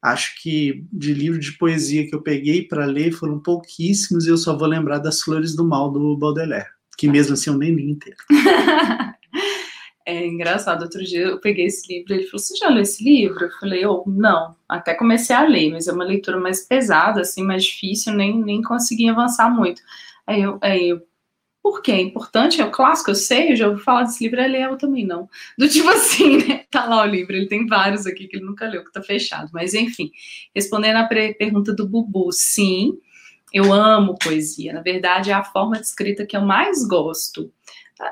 Acho 0.01 0.41
que 0.41 0.83
de 0.91 1.13
livro 1.13 1.39
de 1.39 1.51
poesia 1.51 2.07
que 2.07 2.15
eu 2.15 2.21
peguei 2.23 2.67
para 2.67 2.85
ler 2.85 3.11
foram 3.11 3.39
pouquíssimos 3.39 4.25
e 4.25 4.29
eu 4.29 4.37
só 4.37 4.57
vou 4.57 4.67
lembrar 4.67 4.97
das 4.97 5.21
Flores 5.21 5.55
do 5.55 5.65
Mal 5.65 5.91
do 5.91 6.17
Baudelaire, 6.17 6.69
que 6.97 7.07
mesmo 7.07 7.33
assim 7.33 7.51
eu 7.51 7.57
nem 7.57 7.75
li 7.75 7.91
inteiro. 7.91 8.17
É 10.09 10.25
engraçado, 10.25 10.83
outro 10.83 11.03
dia 11.03 11.19
eu 11.19 11.37
peguei 11.37 11.65
esse 11.65 11.85
livro, 11.93 12.13
ele 12.13 12.23
falou, 12.27 12.39
você 12.39 12.55
já 12.55 12.69
leu 12.69 12.81
esse 12.81 13.03
livro? 13.03 13.43
Eu 13.43 13.51
falei, 13.59 13.85
oh, 13.85 14.05
não, 14.07 14.55
até 14.69 14.93
comecei 14.93 15.35
a 15.35 15.43
ler, 15.43 15.69
mas 15.73 15.85
é 15.85 15.91
uma 15.91 16.05
leitura 16.05 16.39
mais 16.39 16.61
pesada, 16.65 17.19
assim, 17.19 17.43
mais 17.43 17.65
difícil, 17.65 18.13
nem, 18.13 18.41
nem 18.41 18.61
consegui 18.61 19.09
avançar 19.09 19.53
muito. 19.53 19.81
Aí 20.25 20.41
eu, 20.41 20.57
aí 20.61 20.87
eu 20.87 21.05
por 21.61 21.81
quê? 21.81 21.91
É 21.91 21.99
importante, 21.99 22.61
é 22.61 22.65
o 22.65 22.71
clássico, 22.71 23.11
eu 23.11 23.15
sei, 23.15 23.51
eu 23.51 23.57
já 23.57 23.67
ouvi 23.67 23.83
falar 23.83 24.03
desse 24.03 24.23
livro, 24.23 24.39
é 24.39 24.65
eu 24.65 24.77
também 24.77 25.05
não. 25.05 25.27
Do 25.57 25.67
tipo 25.67 25.89
assim, 25.89 26.37
né? 26.37 26.63
Tá 26.71 26.85
lá 26.85 27.03
o 27.03 27.05
livro, 27.05 27.35
ele 27.35 27.47
tem 27.49 27.67
vários 27.67 28.07
aqui 28.07 28.29
que 28.29 28.37
ele 28.37 28.45
nunca 28.45 28.65
leu, 28.65 28.85
que 28.85 28.93
tá 28.93 29.01
fechado. 29.01 29.49
Mas 29.51 29.73
enfim, 29.73 30.09
respondendo 30.55 30.95
a 30.95 31.03
pergunta 31.03 31.75
do 31.75 31.85
Bubu, 31.85 32.31
sim, 32.31 32.93
eu 33.51 33.73
amo 33.73 34.17
poesia. 34.17 34.71
Na 34.71 34.81
verdade, 34.81 35.31
é 35.31 35.33
a 35.33 35.43
forma 35.43 35.75
de 35.75 35.85
escrita 35.85 36.25
que 36.25 36.37
eu 36.37 36.41
mais 36.41 36.87
gosto 36.87 37.51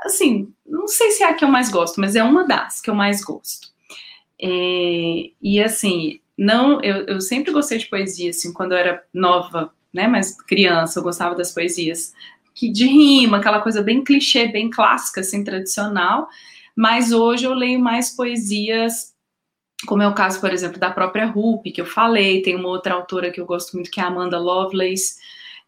assim, 0.04 0.54
não 0.66 0.88
sei 0.88 1.12
se 1.12 1.24
é 1.24 1.28
a 1.28 1.34
que 1.34 1.44
eu 1.44 1.50
mais 1.50 1.70
gosto, 1.70 2.00
mas 2.00 2.16
é 2.16 2.24
uma 2.24 2.46
das 2.46 2.82
que 2.82 2.90
eu 2.90 2.96
mais 2.96 3.24
gosto. 3.24 3.70
É, 4.42 5.30
e 5.42 5.62
assim, 5.64 6.20
não, 6.38 6.82
eu, 6.82 7.06
eu 7.06 7.22
sempre 7.22 7.52
gostei 7.52 7.78
de 7.78 7.88
poesia, 7.88 8.30
assim, 8.30 8.52
quando 8.54 8.74
eu 8.74 8.78
era 8.78 9.04
nova, 9.14 9.74
né, 9.94 10.08
mas 10.08 10.36
criança, 10.42 11.00
eu 11.00 11.04
gostava 11.04 11.36
das 11.36 11.54
poesias 11.54 12.14
que 12.54 12.70
de 12.70 12.86
rima, 12.86 13.38
aquela 13.38 13.62
coisa 13.62 13.82
bem 13.82 14.04
clichê, 14.04 14.48
bem 14.48 14.70
clássica, 14.70 15.22
assim, 15.22 15.44
tradicional, 15.44 16.28
mas 16.76 17.12
hoje 17.12 17.46
eu 17.46 17.54
leio 17.54 17.80
mais 17.80 18.16
poesias, 18.16 19.14
como 19.86 20.02
é 20.02 20.08
o 20.08 20.16
caso, 20.16 20.40
por 20.40 20.52
exemplo, 20.54 20.80
da 20.80 20.90
própria 20.90 21.26
Rupi, 21.26 21.72
que 21.72 21.82
eu 21.82 21.86
falei, 21.86 22.42
tem 22.42 22.56
uma 22.56 22.70
outra 22.70 22.94
autora 22.94 23.30
que 23.30 23.40
eu 23.40 23.46
gosto 23.46 23.74
muito, 23.74 23.92
que 23.92 24.00
é 24.00 24.04
a 24.04 24.08
Amanda 24.08 24.40
Lovelace, 24.40 25.16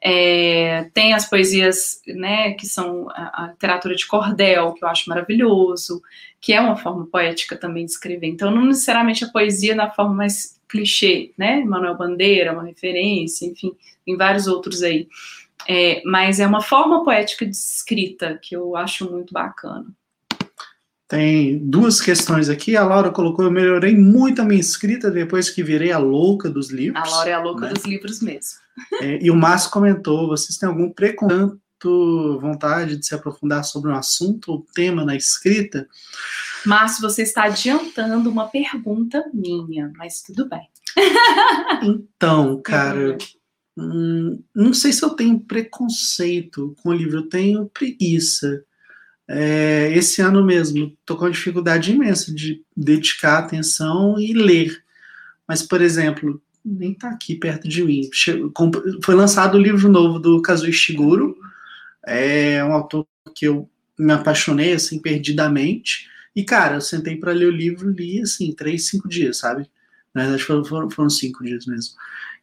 é, 0.01 0.89
tem 0.93 1.13
as 1.13 1.27
poesias, 1.29 2.01
né, 2.07 2.53
que 2.53 2.67
são 2.67 3.09
a, 3.09 3.45
a, 3.45 3.47
literatura 3.47 3.95
de 3.95 4.05
cordel, 4.05 4.73
que 4.73 4.83
eu 4.83 4.87
acho 4.87 5.09
maravilhoso, 5.09 6.01
que 6.39 6.53
é 6.53 6.61
uma 6.61 6.75
forma 6.75 7.07
poética 7.07 7.57
também 7.57 7.85
de 7.85 7.91
escrever. 7.91 8.27
Então, 8.27 8.51
não 8.51 8.65
necessariamente 8.65 9.23
a 9.23 9.29
poesia 9.29 9.75
na 9.75 9.89
forma 9.89 10.13
mais 10.13 10.59
clichê, 10.67 11.33
né, 11.37 11.63
Manuel 11.63 11.97
Bandeira, 11.97 12.53
uma 12.53 12.65
referência, 12.65 13.45
enfim, 13.45 13.71
tem 14.05 14.15
vários 14.15 14.47
outros 14.47 14.83
aí. 14.83 15.07
É, 15.67 16.01
mas 16.05 16.39
é 16.39 16.47
uma 16.47 16.61
forma 16.61 17.03
poética 17.03 17.45
de 17.45 17.51
escrita 17.51 18.39
que 18.41 18.55
eu 18.55 18.75
acho 18.75 19.09
muito 19.11 19.33
bacana. 19.33 19.85
Tem 21.07 21.57
duas 21.59 22.01
questões 22.01 22.49
aqui. 22.49 22.75
A 22.75 22.83
Laura 22.83 23.11
colocou: 23.11 23.45
eu 23.45 23.51
melhorei 23.51 23.95
muito 23.95 24.41
a 24.41 24.45
minha 24.45 24.59
escrita 24.59 25.09
depois 25.09 25.49
que 25.49 25.63
virei 25.63 25.91
a 25.91 25.97
louca 25.97 26.49
dos 26.49 26.69
livros. 26.69 27.01
A 27.01 27.09
Laura 27.09 27.29
é 27.29 27.33
a 27.33 27.41
louca 27.41 27.67
né? 27.67 27.73
dos 27.73 27.85
livros 27.85 28.21
mesmo. 28.21 28.59
É, 29.01 29.17
e 29.23 29.31
o 29.31 29.35
Márcio 29.35 29.71
comentou: 29.71 30.27
vocês 30.27 30.55
têm 30.55 30.69
algum 30.69 30.91
preconceito, 30.91 32.39
vontade 32.39 32.97
de 32.97 33.07
se 33.07 33.15
aprofundar 33.15 33.63
sobre 33.63 33.89
um 33.89 33.95
assunto 33.95 34.51
ou 34.51 34.67
tema 34.71 35.03
na 35.03 35.15
escrita? 35.15 35.87
Márcio, 36.63 37.01
você 37.01 37.23
está 37.23 37.45
adiantando 37.45 38.29
uma 38.29 38.47
pergunta 38.47 39.23
minha, 39.33 39.91
mas 39.97 40.21
tudo 40.21 40.47
bem. 40.47 40.67
Então, 41.83 42.61
cara, 42.61 43.17
hum, 43.77 44.41
não 44.55 44.73
sei 44.73 44.91
se 44.91 45.03
eu 45.03 45.11
tenho 45.11 45.39
preconceito 45.39 46.75
com 46.81 46.89
o 46.89 46.93
livro, 46.93 47.19
eu 47.19 47.29
tenho 47.29 47.65
preguiça. 47.67 48.63
É, 49.29 49.91
esse 49.93 50.21
ano 50.21 50.43
mesmo, 50.43 50.95
estou 50.99 51.17
com 51.17 51.25
uma 51.25 51.31
dificuldade 51.31 51.91
imensa 51.91 52.33
de 52.33 52.63
dedicar 52.75 53.39
atenção 53.39 54.19
e 54.19 54.33
ler. 54.33 54.83
Mas, 55.47 55.61
por 55.61 55.81
exemplo, 55.81 56.41
nem 56.63 56.91
está 56.91 57.09
aqui 57.09 57.35
perto 57.35 57.67
de 57.67 57.83
mim. 57.83 58.09
Foi 59.03 59.15
lançado 59.15 59.55
o 59.55 59.61
livro 59.61 59.89
novo 59.89 60.19
do 60.19 60.41
Kazuo 60.41 60.69
Ishiguro, 60.69 61.37
é 62.05 62.63
um 62.63 62.71
autor 62.71 63.05
que 63.35 63.45
eu 63.45 63.69
me 63.97 64.13
apaixonei, 64.13 64.73
assim, 64.73 64.99
perdidamente. 64.99 66.07
E, 66.35 66.43
cara, 66.43 66.75
eu 66.75 66.81
sentei 66.81 67.17
para 67.17 67.33
ler 67.33 67.47
o 67.47 67.51
livro 67.51 67.89
li, 67.89 68.21
assim, 68.21 68.53
três, 68.53 68.87
cinco 68.87 69.09
dias, 69.09 69.37
sabe? 69.37 69.69
Na 70.13 70.23
verdade, 70.23 70.43
foram, 70.43 70.89
foram 70.89 71.09
cinco 71.09 71.43
dias 71.43 71.65
mesmo. 71.65 71.95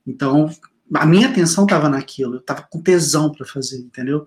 Então, 0.06 0.50
a 0.94 1.06
minha 1.06 1.28
atenção 1.28 1.64
estava 1.64 1.88
naquilo, 1.88 2.34
eu 2.34 2.40
estava 2.40 2.62
com 2.62 2.82
tesão 2.82 3.32
para 3.32 3.46
fazer, 3.46 3.78
entendeu? 3.78 4.26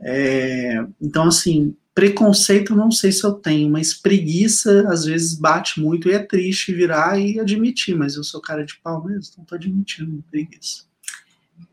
É, 0.00 0.84
então, 1.00 1.24
assim, 1.24 1.76
Preconceito 1.98 2.76
não 2.76 2.92
sei 2.92 3.10
se 3.10 3.24
eu 3.24 3.32
tenho, 3.32 3.68
mas 3.68 3.92
preguiça 3.92 4.86
às 4.88 5.04
vezes 5.04 5.34
bate 5.34 5.80
muito 5.80 6.08
e 6.08 6.12
é 6.12 6.20
triste 6.20 6.72
virar 6.72 7.18
e 7.18 7.40
admitir, 7.40 7.96
mas 7.96 8.14
eu 8.14 8.22
sou 8.22 8.40
cara 8.40 8.64
de 8.64 8.78
pau 8.78 9.04
mesmo, 9.04 9.32
então 9.32 9.44
tô 9.44 9.56
admitindo 9.56 10.22
preguiça. 10.30 10.84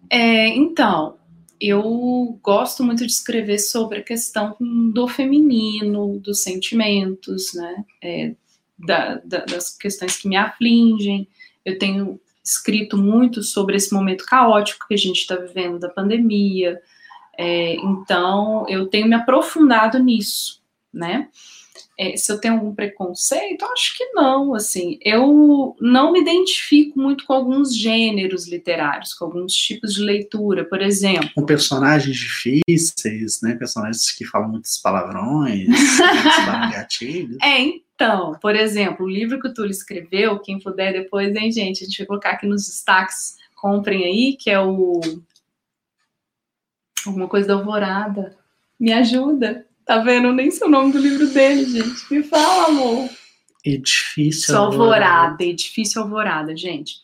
É, 0.09 0.47
então, 0.47 1.17
eu 1.61 2.39
gosto 2.41 2.83
muito 2.83 3.05
de 3.05 3.11
escrever 3.11 3.59
sobre 3.59 3.99
a 3.99 4.03
questão 4.03 4.57
do 4.91 5.07
feminino, 5.07 6.17
dos 6.17 6.41
sentimentos, 6.41 7.53
né? 7.53 7.85
É, 8.03 8.33
da, 8.79 9.21
da, 9.23 9.45
das 9.45 9.77
questões 9.77 10.17
que 10.17 10.27
me 10.27 10.38
afligem. 10.38 11.27
Eu 11.63 11.77
tenho 11.77 12.19
escrito 12.43 12.97
muito 12.97 13.43
sobre 13.43 13.75
esse 13.75 13.93
momento 13.93 14.25
caótico 14.25 14.88
que 14.88 14.95
a 14.95 14.97
gente 14.97 15.19
está 15.19 15.35
vivendo 15.35 15.77
da 15.77 15.88
pandemia, 15.88 16.81
é, 17.38 17.76
então, 17.76 18.65
eu 18.67 18.88
tenho 18.88 19.08
me 19.08 19.15
aprofundado 19.15 20.00
nisso, 20.00 20.62
né? 20.93 21.28
É, 21.98 22.17
se 22.17 22.30
eu 22.30 22.38
tenho 22.39 22.56
algum 22.56 22.76
preconceito, 22.76 23.63
acho 23.65 23.98
que 23.98 24.06
não, 24.12 24.54
assim, 24.54 25.00
eu 25.02 25.76
não 25.80 26.12
me 26.12 26.19
identifico 26.19 27.00
muito 27.00 27.26
com 27.26 27.32
alguns 27.32 27.74
gêneros 27.74 28.50
literários, 28.50 29.13
com 29.13 29.26
alguns 29.26 29.54
tipos 29.54 29.93
de 29.93 30.02
leitura, 30.02 30.65
por 30.65 30.82
exemplo. 30.82 31.30
Com 31.34 31.45
personagens 31.45 32.17
difíceis, 32.17 33.41
né, 33.41 33.56
personagens 33.56 34.12
que 34.12 34.26
falam 34.26 34.50
muitos 34.50 34.78
palavrões, 34.78 35.67
muitos 35.69 36.71
gatilhos. 36.74 37.38
É, 37.41 37.62
então, 37.62 38.38
por 38.41 38.58
exemplo, 38.58 39.06
o 39.06 39.10
livro 39.10 39.39
que 39.39 39.48
o 39.48 39.54
Túlio 39.54 39.71
escreveu, 39.71 40.39
quem 40.39 40.60
puder 40.60 40.91
depois, 40.91 41.34
hein, 41.34 41.50
gente, 41.50 41.82
a 41.82 41.86
gente 41.86 41.98
vai 42.00 42.08
colocar 42.08 42.32
aqui 42.32 42.45
nos 42.45 42.67
destaques, 42.67 43.38
comprem 43.56 44.04
aí, 44.04 44.38
que 44.38 44.50
é 44.50 44.60
o 44.60 45.00
Alguma 47.05 47.27
coisa 47.27 47.47
da 47.47 47.53
alvorada. 47.53 48.35
Me 48.79 48.91
ajuda. 48.91 49.65
Tá 49.85 49.99
vendo? 49.99 50.27
Eu 50.27 50.33
nem 50.33 50.49
sei 50.49 50.67
o 50.67 50.71
nome 50.71 50.91
do 50.91 50.97
livro 50.97 51.27
dele, 51.27 51.65
gente. 51.65 52.11
Me 52.11 52.23
fala, 52.23 52.67
amor. 52.67 53.09
Edifício 53.63 54.55
Alvorada. 54.55 55.43
Edifício 55.43 56.01
Alvorada, 56.01 56.55
gente. 56.55 56.95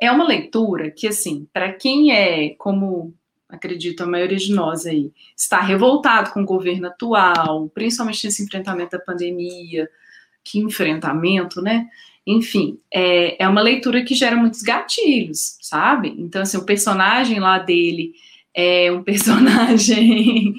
É 0.00 0.10
uma 0.10 0.26
leitura 0.26 0.90
que, 0.90 1.06
assim, 1.06 1.46
para 1.52 1.72
quem 1.72 2.12
é, 2.12 2.54
como 2.58 3.14
acredito 3.48 4.02
a 4.02 4.06
maioria 4.06 4.36
de 4.36 4.52
nós 4.52 4.86
aí, 4.86 5.12
está 5.36 5.60
revoltado 5.60 6.30
com 6.30 6.42
o 6.42 6.46
governo 6.46 6.88
atual, 6.88 7.68
principalmente 7.68 8.24
nesse 8.24 8.42
enfrentamento 8.42 8.96
da 8.96 9.02
pandemia, 9.02 9.88
que 10.42 10.58
enfrentamento, 10.58 11.62
né? 11.62 11.86
Enfim, 12.26 12.80
é, 12.92 13.42
é 13.42 13.48
uma 13.48 13.62
leitura 13.62 14.02
que 14.02 14.14
gera 14.14 14.36
muitos 14.36 14.62
gatilhos, 14.62 15.58
sabe? 15.60 16.14
Então, 16.18 16.42
assim, 16.42 16.56
o 16.56 16.64
personagem 16.64 17.38
lá 17.38 17.58
dele 17.58 18.14
é 18.56 18.90
um 18.90 19.02
personagem 19.04 20.54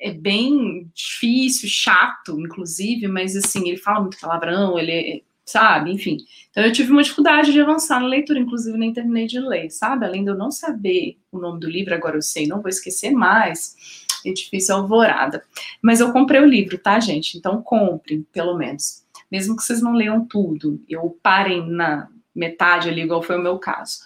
é 0.00 0.12
bem 0.12 0.90
difícil, 0.94 1.68
chato, 1.68 2.40
inclusive, 2.40 3.06
mas 3.06 3.36
assim, 3.36 3.68
ele 3.68 3.76
fala 3.76 4.00
muito 4.00 4.18
palavrão, 4.18 4.76
ele 4.76 4.92
é, 4.92 5.20
sabe, 5.44 5.92
enfim. 5.92 6.18
Então 6.50 6.64
eu 6.64 6.72
tive 6.72 6.90
uma 6.90 7.02
dificuldade 7.02 7.52
de 7.52 7.60
avançar 7.60 8.00
na 8.00 8.08
leitura, 8.08 8.40
inclusive 8.40 8.76
nem 8.76 8.92
terminei 8.92 9.26
de 9.26 9.38
ler, 9.38 9.70
sabe? 9.70 10.04
Além 10.04 10.24
de 10.24 10.30
eu 10.30 10.36
não 10.36 10.50
saber 10.50 11.18
o 11.30 11.38
nome 11.38 11.60
do 11.60 11.70
livro, 11.70 11.94
agora 11.94 12.16
eu 12.16 12.22
sei, 12.22 12.46
não 12.46 12.60
vou 12.60 12.68
esquecer 12.68 13.10
mais. 13.10 13.76
Edifício 14.24 14.74
Alvorada. 14.74 15.42
Mas 15.80 16.00
eu 16.00 16.12
comprei 16.12 16.40
o 16.40 16.46
livro, 16.46 16.78
tá, 16.78 16.98
gente? 17.00 17.36
Então 17.36 17.62
comprem, 17.62 18.24
pelo 18.32 18.56
menos. 18.56 19.02
Mesmo 19.30 19.56
que 19.56 19.62
vocês 19.62 19.82
não 19.82 19.94
leiam 19.94 20.24
tudo, 20.24 20.80
eu 20.88 21.18
parem 21.22 21.68
na 21.68 22.08
metade 22.34 22.88
ali, 22.88 23.02
igual 23.02 23.22
foi 23.22 23.36
o 23.36 23.42
meu 23.42 23.58
caso. 23.58 24.00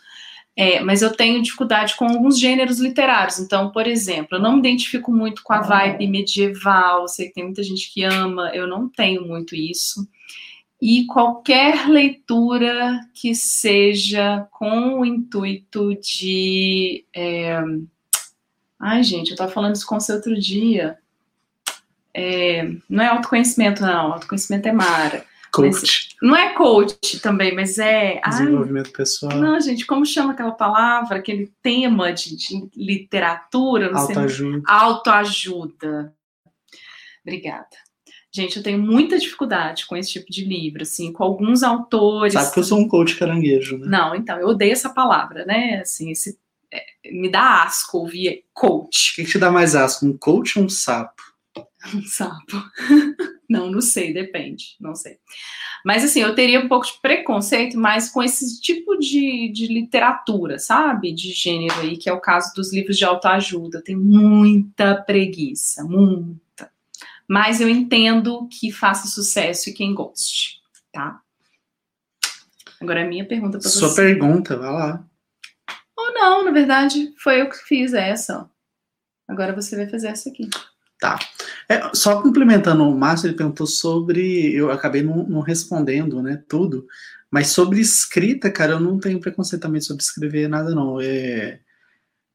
É, 0.56 0.80
mas 0.80 1.02
eu 1.02 1.12
tenho 1.14 1.42
dificuldade 1.42 1.94
com 1.96 2.06
alguns 2.06 2.38
gêneros 2.40 2.80
literários. 2.80 3.38
Então, 3.38 3.70
por 3.70 3.86
exemplo, 3.86 4.38
eu 4.38 4.40
não 4.40 4.54
me 4.54 4.60
identifico 4.60 5.12
muito 5.12 5.42
com 5.42 5.52
a 5.52 5.60
vibe 5.60 6.06
medieval. 6.06 7.06
Sei 7.06 7.28
que 7.28 7.34
tem 7.34 7.44
muita 7.44 7.62
gente 7.62 7.92
que 7.92 8.02
ama, 8.02 8.50
eu 8.54 8.66
não 8.66 8.88
tenho 8.88 9.26
muito 9.26 9.54
isso. 9.54 10.08
E 10.80 11.04
qualquer 11.06 11.88
leitura 11.88 13.00
que 13.12 13.34
seja 13.34 14.46
com 14.50 15.00
o 15.00 15.04
intuito 15.04 15.94
de. 15.96 17.04
É... 17.14 17.58
Ai, 18.78 19.02
gente, 19.02 19.28
eu 19.28 19.34
estava 19.34 19.52
falando 19.52 19.74
isso 19.74 19.86
com 19.86 20.00
você 20.00 20.12
outro 20.12 20.38
dia. 20.38 20.96
É... 22.14 22.70
Não 22.88 23.04
é 23.04 23.08
autoconhecimento, 23.08 23.82
não. 23.82 24.12
Autoconhecimento 24.12 24.68
é 24.68 24.72
Mara 24.72 25.24
Coach. 25.52 26.05
Não 26.22 26.36
é 26.36 26.54
coach 26.54 27.20
também, 27.20 27.54
mas 27.54 27.78
é. 27.78 28.20
Desenvolvimento 28.26 28.86
ai, 28.86 28.92
pessoal. 28.92 29.36
Não, 29.36 29.60
gente, 29.60 29.84
como 29.84 30.06
chama 30.06 30.32
aquela 30.32 30.52
palavra, 30.52 31.18
aquele 31.18 31.52
tema 31.62 32.12
de, 32.12 32.36
de 32.36 32.68
literatura? 32.74 33.90
Autoajuda. 33.94 34.62
Autoajuda. 34.66 36.14
Obrigada. 37.22 37.66
Gente, 38.32 38.58
eu 38.58 38.62
tenho 38.62 38.78
muita 38.78 39.18
dificuldade 39.18 39.86
com 39.86 39.96
esse 39.96 40.12
tipo 40.12 40.30
de 40.30 40.44
livro, 40.44 40.82
assim, 40.82 41.12
com 41.12 41.24
alguns 41.24 41.62
autores. 41.62 42.34
Sabe 42.34 42.52
que 42.52 42.58
eu 42.60 42.64
sou 42.64 42.78
um 42.78 42.86
coach 42.86 43.16
caranguejo, 43.16 43.78
né? 43.78 43.86
Não, 43.88 44.14
então, 44.14 44.38
eu 44.38 44.48
odeio 44.48 44.72
essa 44.72 44.90
palavra, 44.90 45.44
né? 45.46 45.80
Assim, 45.80 46.10
esse, 46.10 46.38
é, 46.72 46.84
me 47.10 47.30
dá 47.30 47.62
asco 47.62 47.98
ouvir 47.98 48.44
coach. 48.52 49.12
O 49.12 49.14
que, 49.16 49.24
que 49.24 49.32
te 49.32 49.38
dá 49.38 49.50
mais 49.50 49.74
asco, 49.74 50.04
um 50.04 50.16
coach 50.16 50.58
ou 50.58 50.66
um 50.66 50.68
sapo? 50.68 51.22
Um 51.94 52.02
sapo. 52.02 52.64
Não, 53.48 53.70
não 53.70 53.80
sei, 53.80 54.12
depende, 54.12 54.76
não 54.80 54.94
sei. 54.94 55.18
Mas 55.84 56.04
assim, 56.04 56.20
eu 56.20 56.34
teria 56.34 56.60
um 56.60 56.68
pouco 56.68 56.86
de 56.86 57.00
preconceito, 57.00 57.78
mas 57.78 58.10
com 58.10 58.22
esse 58.22 58.60
tipo 58.60 58.96
de, 58.96 59.48
de 59.52 59.66
literatura, 59.66 60.58
sabe? 60.58 61.12
De 61.12 61.32
gênero 61.32 61.80
aí, 61.80 61.96
que 61.96 62.08
é 62.08 62.12
o 62.12 62.20
caso 62.20 62.52
dos 62.54 62.72
livros 62.72 62.96
de 62.96 63.04
autoajuda. 63.04 63.82
Tenho 63.82 64.00
muita 64.00 64.96
preguiça, 64.96 65.84
muita. 65.84 66.70
Mas 67.28 67.60
eu 67.60 67.68
entendo 67.68 68.48
que 68.48 68.72
faça 68.72 69.06
sucesso 69.06 69.70
e 69.70 69.72
quem 69.72 69.94
goste, 69.94 70.60
tá? 70.92 71.20
Agora 72.80 73.02
a 73.02 73.08
minha 73.08 73.24
pergunta 73.24 73.58
para 73.58 73.68
você. 73.68 73.78
Sua 73.78 73.94
pergunta, 73.94 74.56
vai 74.56 74.72
lá. 74.72 75.04
Ou 75.96 76.12
não, 76.12 76.44
na 76.44 76.50
verdade, 76.50 77.14
foi 77.18 77.40
eu 77.40 77.48
que 77.48 77.56
fiz 77.56 77.94
essa. 77.94 78.48
Agora 79.26 79.54
você 79.54 79.76
vai 79.76 79.88
fazer 79.88 80.08
essa 80.08 80.28
aqui. 80.28 80.48
Tá. 80.98 81.18
É, 81.68 81.90
só 81.94 82.22
complementando 82.22 82.82
o 82.84 82.96
Márcio, 82.98 83.26
ele 83.26 83.36
perguntou 83.36 83.66
sobre. 83.66 84.54
Eu 84.54 84.70
acabei 84.70 85.02
não, 85.02 85.26
não, 85.28 85.40
respondendo, 85.40 86.22
né? 86.22 86.42
Tudo. 86.48 86.86
Mas 87.30 87.48
sobre 87.48 87.80
escrita, 87.80 88.50
cara, 88.50 88.72
eu 88.72 88.80
não 88.80 88.98
tenho 88.98 89.20
preconceito 89.20 89.66
sobre 89.82 90.02
escrever 90.02 90.48
nada, 90.48 90.74
não. 90.74 91.00
É, 91.00 91.60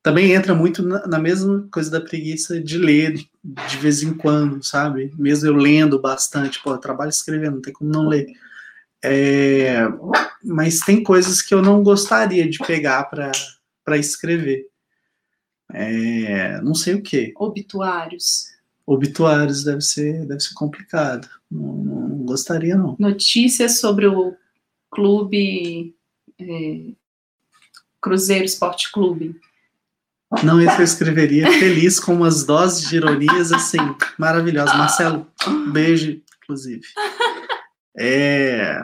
também 0.04 0.32
entra 0.32 0.54
muito 0.54 0.84
na, 0.84 1.08
na, 1.08 1.20
mesma 1.20 1.68
coisa 1.72 1.90
da 1.90 2.02
preguiça 2.02 2.60
de 2.62 2.78
ler 2.78 3.14
de 3.44 3.78
vez 3.78 4.04
em 4.04 4.14
quando, 4.14 4.64
sabe? 4.64 5.12
Mesmo 5.18 5.48
eu 5.48 5.56
lendo 5.56 6.00
bastante, 6.00 6.62
pô, 6.62 6.74
eu 6.74 6.78
trabalho 6.78 7.10
escrevendo, 7.10 7.56
não 7.56 7.62
tem 7.62 7.74
como 7.74 7.92
não 7.92 8.08
ler. 8.08 8.28
É, 9.04 9.78
mas 10.44 10.80
tem 10.80 11.04
coisas 11.04 11.42
que 11.42 11.54
eu 11.54 11.62
não 11.62 11.82
gostaria 11.84 12.48
de 12.50 12.60
pegar 12.60 13.06
para 13.06 13.98
escrever. 13.98 14.68
É, 15.74 16.62
não 16.62 16.76
sei 16.76 16.96
o 16.96 17.02
que. 17.02 17.34
Obituários. 17.36 18.51
Obituários 18.92 19.64
deve 19.64 19.82
ser, 19.82 20.26
deve 20.26 20.40
ser 20.40 20.54
complicado. 20.54 21.28
Não, 21.50 21.78
não 21.78 22.26
gostaria, 22.26 22.76
não. 22.76 22.96
Notícias 23.00 23.80
sobre 23.80 24.06
o 24.06 24.36
clube 24.90 25.96
é, 26.40 26.92
Cruzeiro 28.02 28.46
Esporte 28.46 28.92
Clube. 28.92 29.40
Não, 30.44 30.62
isso 30.62 30.80
eu 30.80 30.84
escreveria 30.84 31.52
feliz 31.60 32.00
com 32.00 32.14
umas 32.14 32.46
doses 32.46 32.90
de 32.90 32.96
ironias 32.98 33.52
assim, 33.52 33.78
maravilhosas. 34.18 34.78
Marcelo, 34.78 35.28
um 35.48 35.72
beijo, 35.72 36.22
inclusive. 36.44 36.82
É, 37.98 38.82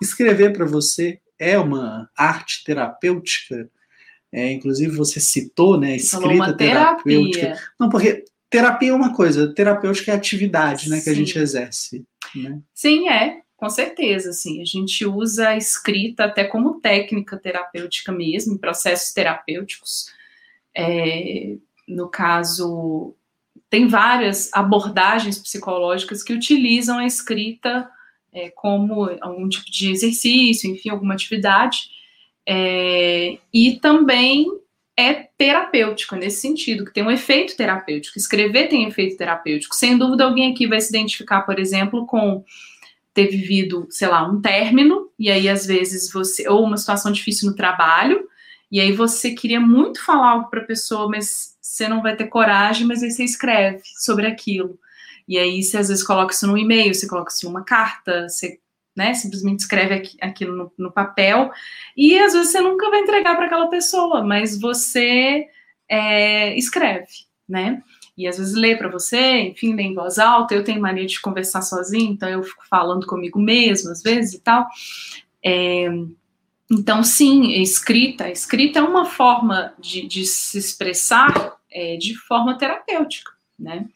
escrever 0.00 0.52
para 0.52 0.66
você 0.66 1.18
é 1.38 1.58
uma 1.58 2.10
arte 2.16 2.62
terapêutica 2.64 3.70
é, 4.32 4.50
inclusive, 4.50 4.96
você 4.96 5.20
citou, 5.20 5.78
né, 5.78 5.96
escrita 5.96 6.54
terapêutica. 6.54 7.54
Não, 7.78 7.90
porque 7.90 8.24
terapia 8.52 8.90
é 8.90 8.94
uma 8.94 9.14
coisa, 9.14 9.52
terapêutica 9.54 10.10
é 10.10 10.14
a 10.14 10.18
atividade, 10.18 10.90
né, 10.90 10.98
que 10.98 11.04
Sim. 11.04 11.10
a 11.10 11.14
gente 11.14 11.38
exerce. 11.38 12.04
Né? 12.36 12.60
Sim, 12.74 13.08
é, 13.08 13.40
com 13.56 13.70
certeza, 13.70 14.32
sim. 14.32 14.60
A 14.60 14.64
gente 14.64 15.06
usa 15.06 15.48
a 15.48 15.56
escrita 15.56 16.24
até 16.24 16.44
como 16.44 16.80
técnica 16.80 17.38
terapêutica 17.38 18.12
mesmo, 18.12 18.54
em 18.54 18.58
processos 18.58 19.12
terapêuticos. 19.12 20.06
É, 20.76 21.56
no 21.88 22.08
caso, 22.08 23.14
tem 23.70 23.88
várias 23.88 24.52
abordagens 24.52 25.38
psicológicas 25.38 26.22
que 26.22 26.34
utilizam 26.34 26.98
a 26.98 27.06
escrita 27.06 27.88
é, 28.32 28.50
como 28.50 29.10
algum 29.20 29.48
tipo 29.48 29.70
de 29.70 29.90
exercício, 29.90 30.70
enfim, 30.70 30.90
alguma 30.90 31.14
atividade 31.14 31.90
é, 32.46 33.38
e 33.52 33.78
também 33.80 34.46
é 35.08 35.28
terapêutico 35.36 36.16
nesse 36.16 36.40
sentido, 36.40 36.84
que 36.84 36.92
tem 36.92 37.02
um 37.02 37.10
efeito 37.10 37.56
terapêutico. 37.56 38.18
Escrever 38.18 38.68
tem 38.68 38.86
efeito 38.86 39.16
terapêutico. 39.16 39.74
Sem 39.74 39.98
dúvida, 39.98 40.24
alguém 40.24 40.52
aqui 40.52 40.66
vai 40.66 40.80
se 40.80 40.88
identificar, 40.90 41.42
por 41.42 41.58
exemplo, 41.58 42.06
com 42.06 42.44
ter 43.14 43.26
vivido, 43.26 43.86
sei 43.90 44.08
lá, 44.08 44.26
um 44.26 44.40
término, 44.40 45.10
e 45.18 45.30
aí 45.30 45.48
às 45.48 45.66
vezes 45.66 46.10
você, 46.10 46.48
ou 46.48 46.64
uma 46.64 46.78
situação 46.78 47.12
difícil 47.12 47.50
no 47.50 47.54
trabalho, 47.54 48.26
e 48.70 48.80
aí 48.80 48.92
você 48.92 49.32
queria 49.32 49.60
muito 49.60 50.02
falar 50.02 50.30
algo 50.30 50.48
para 50.48 50.62
a 50.62 50.64
pessoa, 50.64 51.08
mas 51.08 51.56
você 51.60 51.86
não 51.88 52.00
vai 52.00 52.16
ter 52.16 52.26
coragem, 52.28 52.86
mas 52.86 53.02
aí 53.02 53.10
você 53.10 53.22
escreve 53.22 53.82
sobre 53.98 54.26
aquilo. 54.26 54.78
E 55.28 55.38
aí 55.38 55.62
você 55.62 55.76
às 55.76 55.88
vezes 55.88 56.02
coloca 56.02 56.32
isso 56.32 56.46
no 56.46 56.56
e-mail, 56.56 56.94
você 56.94 57.06
coloca 57.06 57.30
isso 57.30 57.46
em 57.46 57.50
uma 57.50 57.64
carta, 57.64 58.28
você 58.28 58.58
né? 58.96 59.14
Simplesmente 59.14 59.60
escreve 59.60 60.02
aquilo 60.20 60.56
no, 60.56 60.72
no, 60.78 60.92
papel 60.92 61.50
e 61.96 62.18
às 62.18 62.32
vezes 62.32 62.52
você 62.52 62.60
nunca 62.60 62.90
vai 62.90 63.00
entregar 63.00 63.34
para 63.36 63.46
aquela 63.46 63.68
pessoa, 63.68 64.22
mas 64.22 64.60
você 64.60 65.46
é, 65.88 66.56
escreve, 66.56 67.08
né? 67.48 67.82
E 68.16 68.28
às 68.28 68.36
vezes 68.36 68.54
lê 68.54 68.76
para 68.76 68.90
você, 68.90 69.38
enfim, 69.40 69.74
lê 69.74 69.84
em 69.84 69.94
voz 69.94 70.18
alta. 70.18 70.54
Eu 70.54 70.62
tenho 70.62 70.80
mania 70.80 71.06
de 71.06 71.20
conversar 71.20 71.62
sozinho, 71.62 72.12
então 72.12 72.28
eu 72.28 72.42
fico 72.42 72.62
falando 72.68 73.06
comigo 73.06 73.40
mesmo 73.40 73.90
às 73.90 74.02
vezes 74.02 74.34
e 74.34 74.40
tal. 74.40 74.66
É, 75.42 75.88
então, 76.70 77.02
sim, 77.02 77.52
escrita. 77.60 78.30
Escrita 78.30 78.78
é 78.78 78.82
uma 78.82 79.06
forma 79.06 79.74
de, 79.78 80.06
de 80.06 80.26
se 80.26 80.58
expressar 80.58 81.56
é, 81.70 81.96
de 81.96 82.14
forma 82.14 82.56
terapêutica, 82.58 83.32
né? 83.58 83.86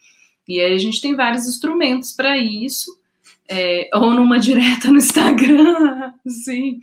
E 0.48 0.60
aí 0.60 0.74
a 0.74 0.78
gente 0.78 1.00
tem 1.00 1.14
vários 1.14 1.46
instrumentos 1.46 2.12
para 2.12 2.38
isso 2.38 2.95
é, 3.48 3.88
ou 3.94 4.12
numa 4.12 4.38
direta 4.40 4.88
no 4.88 4.98
Instagram, 4.98 6.12
sim. 6.26 6.80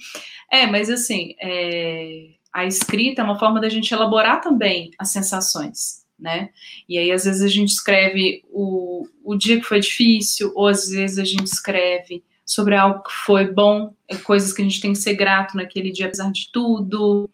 É, 0.52 0.68
mas 0.68 0.90
assim, 0.90 1.36
é, 1.42 2.30
a 2.54 2.66
escrita 2.66 3.22
é 3.22 3.26
uma 3.26 3.40
forma 3.40 3.60
da 3.60 3.70
gente 3.70 3.94
elaborar 3.94 4.42
também 4.42 4.92
as 4.98 5.10
sensações, 5.10 6.06
né? 6.20 6.50
E 6.88 6.98
aí, 6.98 7.12
às 7.12 7.26
vezes, 7.26 7.42
a 7.42 7.48
gente 7.48 7.70
escreve 7.70 8.44
o, 8.52 9.08
o 9.24 9.36
dia 9.36 9.60
que 9.60 9.66
foi 9.66 9.80
difícil, 9.80 10.52
ou 10.56 10.68
às 10.68 10.90
vezes 10.90 11.18
a 11.18 11.26
gente 11.26 11.48
escreve 11.48 12.24
sobre 12.46 12.76
algo 12.76 13.04
que 13.04 13.12
foi 13.12 13.52
bom, 13.52 13.94
é, 14.08 14.16
coisas 14.18 14.54
que 14.54 14.62
a 14.62 14.66
gente 14.66 14.82
tem 14.82 14.94
que 14.94 15.00
ser 15.00 15.16
grato 15.16 15.56
naquele 15.56 15.92
dia, 15.92 16.06
apesar 16.06 16.32
de 16.32 16.52
tudo. 16.52 17.30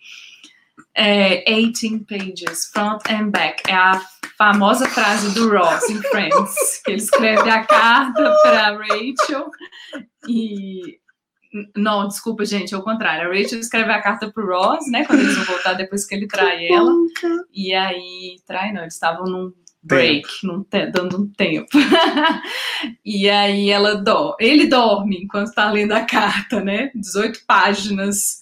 É, 0.95 1.43
18 1.51 2.05
pages, 2.05 2.69
front 2.73 3.01
and 3.09 3.29
back, 3.29 3.63
é 3.69 3.73
a 3.73 4.01
famosa 4.39 4.87
frase 4.87 5.33
do 5.33 5.49
Ross 5.49 5.89
em 5.89 6.01
Friends, 6.01 6.81
que 6.85 6.91
ele 6.91 7.01
escreve 7.01 7.49
a 7.49 7.65
carta 7.65 8.33
para 8.41 8.77
Rachel 8.77 9.51
e 10.29 10.97
não, 11.75 12.07
desculpa, 12.07 12.45
gente, 12.45 12.73
é 12.73 12.77
o 12.77 12.83
contrário. 12.83 13.27
A 13.27 13.33
Rachel 13.33 13.59
escreve 13.59 13.91
a 13.91 14.01
carta 14.01 14.31
pro 14.31 14.47
Ross, 14.47 14.89
né? 14.89 15.03
Quando 15.03 15.21
eles 15.21 15.35
vão 15.35 15.45
voltar 15.45 15.73
depois 15.73 16.05
que 16.05 16.15
ele 16.15 16.27
trai 16.27 16.67
ela. 16.69 16.93
E 17.51 17.73
aí, 17.73 18.37
trai 18.45 18.71
não, 18.71 18.81
eles 18.81 18.93
estavam 18.93 19.25
num 19.25 19.51
break, 19.83 20.27
num 20.43 20.65
dando 20.93 21.21
um 21.21 21.27
tempo. 21.31 21.67
e 23.03 23.27
aí 23.27 23.69
ela 23.71 23.95
dorme. 23.95 24.35
Ele 24.39 24.67
dorme 24.67 25.17
enquanto 25.23 25.53
tá 25.53 25.71
lendo 25.71 25.93
a 25.93 26.05
carta, 26.05 26.61
né? 26.61 26.91
18 26.93 27.41
páginas 27.45 28.38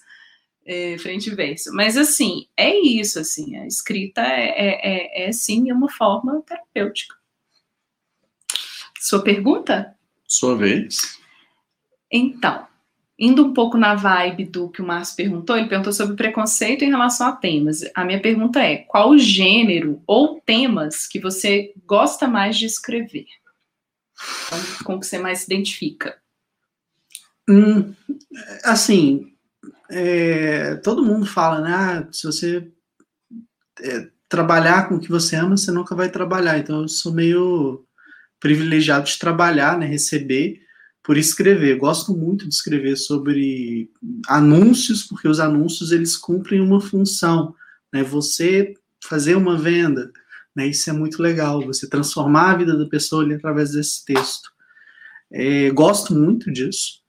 é, 0.68 0.98
frente 0.98 1.30
e 1.30 1.34
verso. 1.34 1.72
Mas 1.72 1.96
assim, 1.96 2.46
é 2.54 2.78
isso, 2.78 3.18
assim, 3.18 3.56
a 3.56 3.66
escrita 3.66 4.20
é, 4.20 4.48
é, 4.50 5.24
é, 5.24 5.28
é 5.28 5.32
sim 5.32 5.72
uma 5.72 5.90
forma 5.90 6.42
terapêutica. 6.42 7.16
Sua 9.00 9.22
pergunta? 9.24 9.96
Sua 10.26 10.54
vez. 10.54 11.18
Então, 12.12 12.66
indo 13.18 13.46
um 13.46 13.54
pouco 13.54 13.78
na 13.78 13.94
vibe 13.94 14.44
do 14.44 14.68
que 14.68 14.82
o 14.82 14.86
Márcio 14.86 15.16
perguntou, 15.16 15.56
ele 15.56 15.68
perguntou 15.68 15.92
sobre 15.92 16.16
preconceito 16.16 16.84
em 16.84 16.90
relação 16.90 17.28
a 17.28 17.32
temas. 17.32 17.80
A 17.94 18.04
minha 18.04 18.20
pergunta 18.20 18.60
é: 18.60 18.76
qual 18.76 19.10
o 19.10 19.18
gênero 19.18 20.02
ou 20.06 20.38
temas 20.40 21.06
que 21.06 21.18
você 21.18 21.72
gosta 21.86 22.28
mais 22.28 22.58
de 22.58 22.66
escrever? 22.66 23.26
Com 24.84 25.00
que 25.00 25.06
você 25.06 25.18
mais 25.18 25.40
se 25.40 25.44
identifica? 25.46 26.18
Hum, 27.48 27.94
assim, 28.64 29.32
é, 29.90 30.76
todo 30.76 31.04
mundo 31.04 31.26
fala, 31.26 31.60
né? 31.60 31.72
Ah, 31.72 32.08
se 32.12 32.24
você 32.24 32.70
é, 33.80 34.08
trabalhar 34.28 34.88
com 34.88 34.96
o 34.96 35.00
que 35.00 35.08
você 35.08 35.36
ama, 35.36 35.56
você 35.56 35.70
nunca 35.70 35.94
vai 35.94 36.10
trabalhar. 36.10 36.58
Então, 36.58 36.82
eu 36.82 36.88
sou 36.88 37.12
meio 37.12 37.84
privilegiado 38.38 39.06
de 39.06 39.18
trabalhar, 39.18 39.78
né? 39.78 39.86
Receber 39.86 40.60
por 41.02 41.16
escrever. 41.16 41.78
Gosto 41.78 42.14
muito 42.14 42.46
de 42.46 42.54
escrever 42.54 42.96
sobre 42.96 43.90
anúncios, 44.28 45.04
porque 45.04 45.26
os 45.26 45.40
anúncios 45.40 45.90
eles 45.90 46.16
cumprem 46.16 46.60
uma 46.60 46.80
função, 46.80 47.54
né? 47.92 48.02
Você 48.02 48.74
fazer 49.02 49.36
uma 49.36 49.56
venda, 49.56 50.12
né? 50.54 50.66
Isso 50.66 50.90
é 50.90 50.92
muito 50.92 51.22
legal. 51.22 51.64
Você 51.64 51.88
transformar 51.88 52.50
a 52.50 52.56
vida 52.56 52.76
da 52.76 52.86
pessoa 52.86 53.22
ali 53.22 53.34
através 53.34 53.72
desse 53.72 54.04
texto. 54.04 54.50
É, 55.30 55.70
gosto 55.70 56.14
muito 56.14 56.52
disso. 56.52 57.00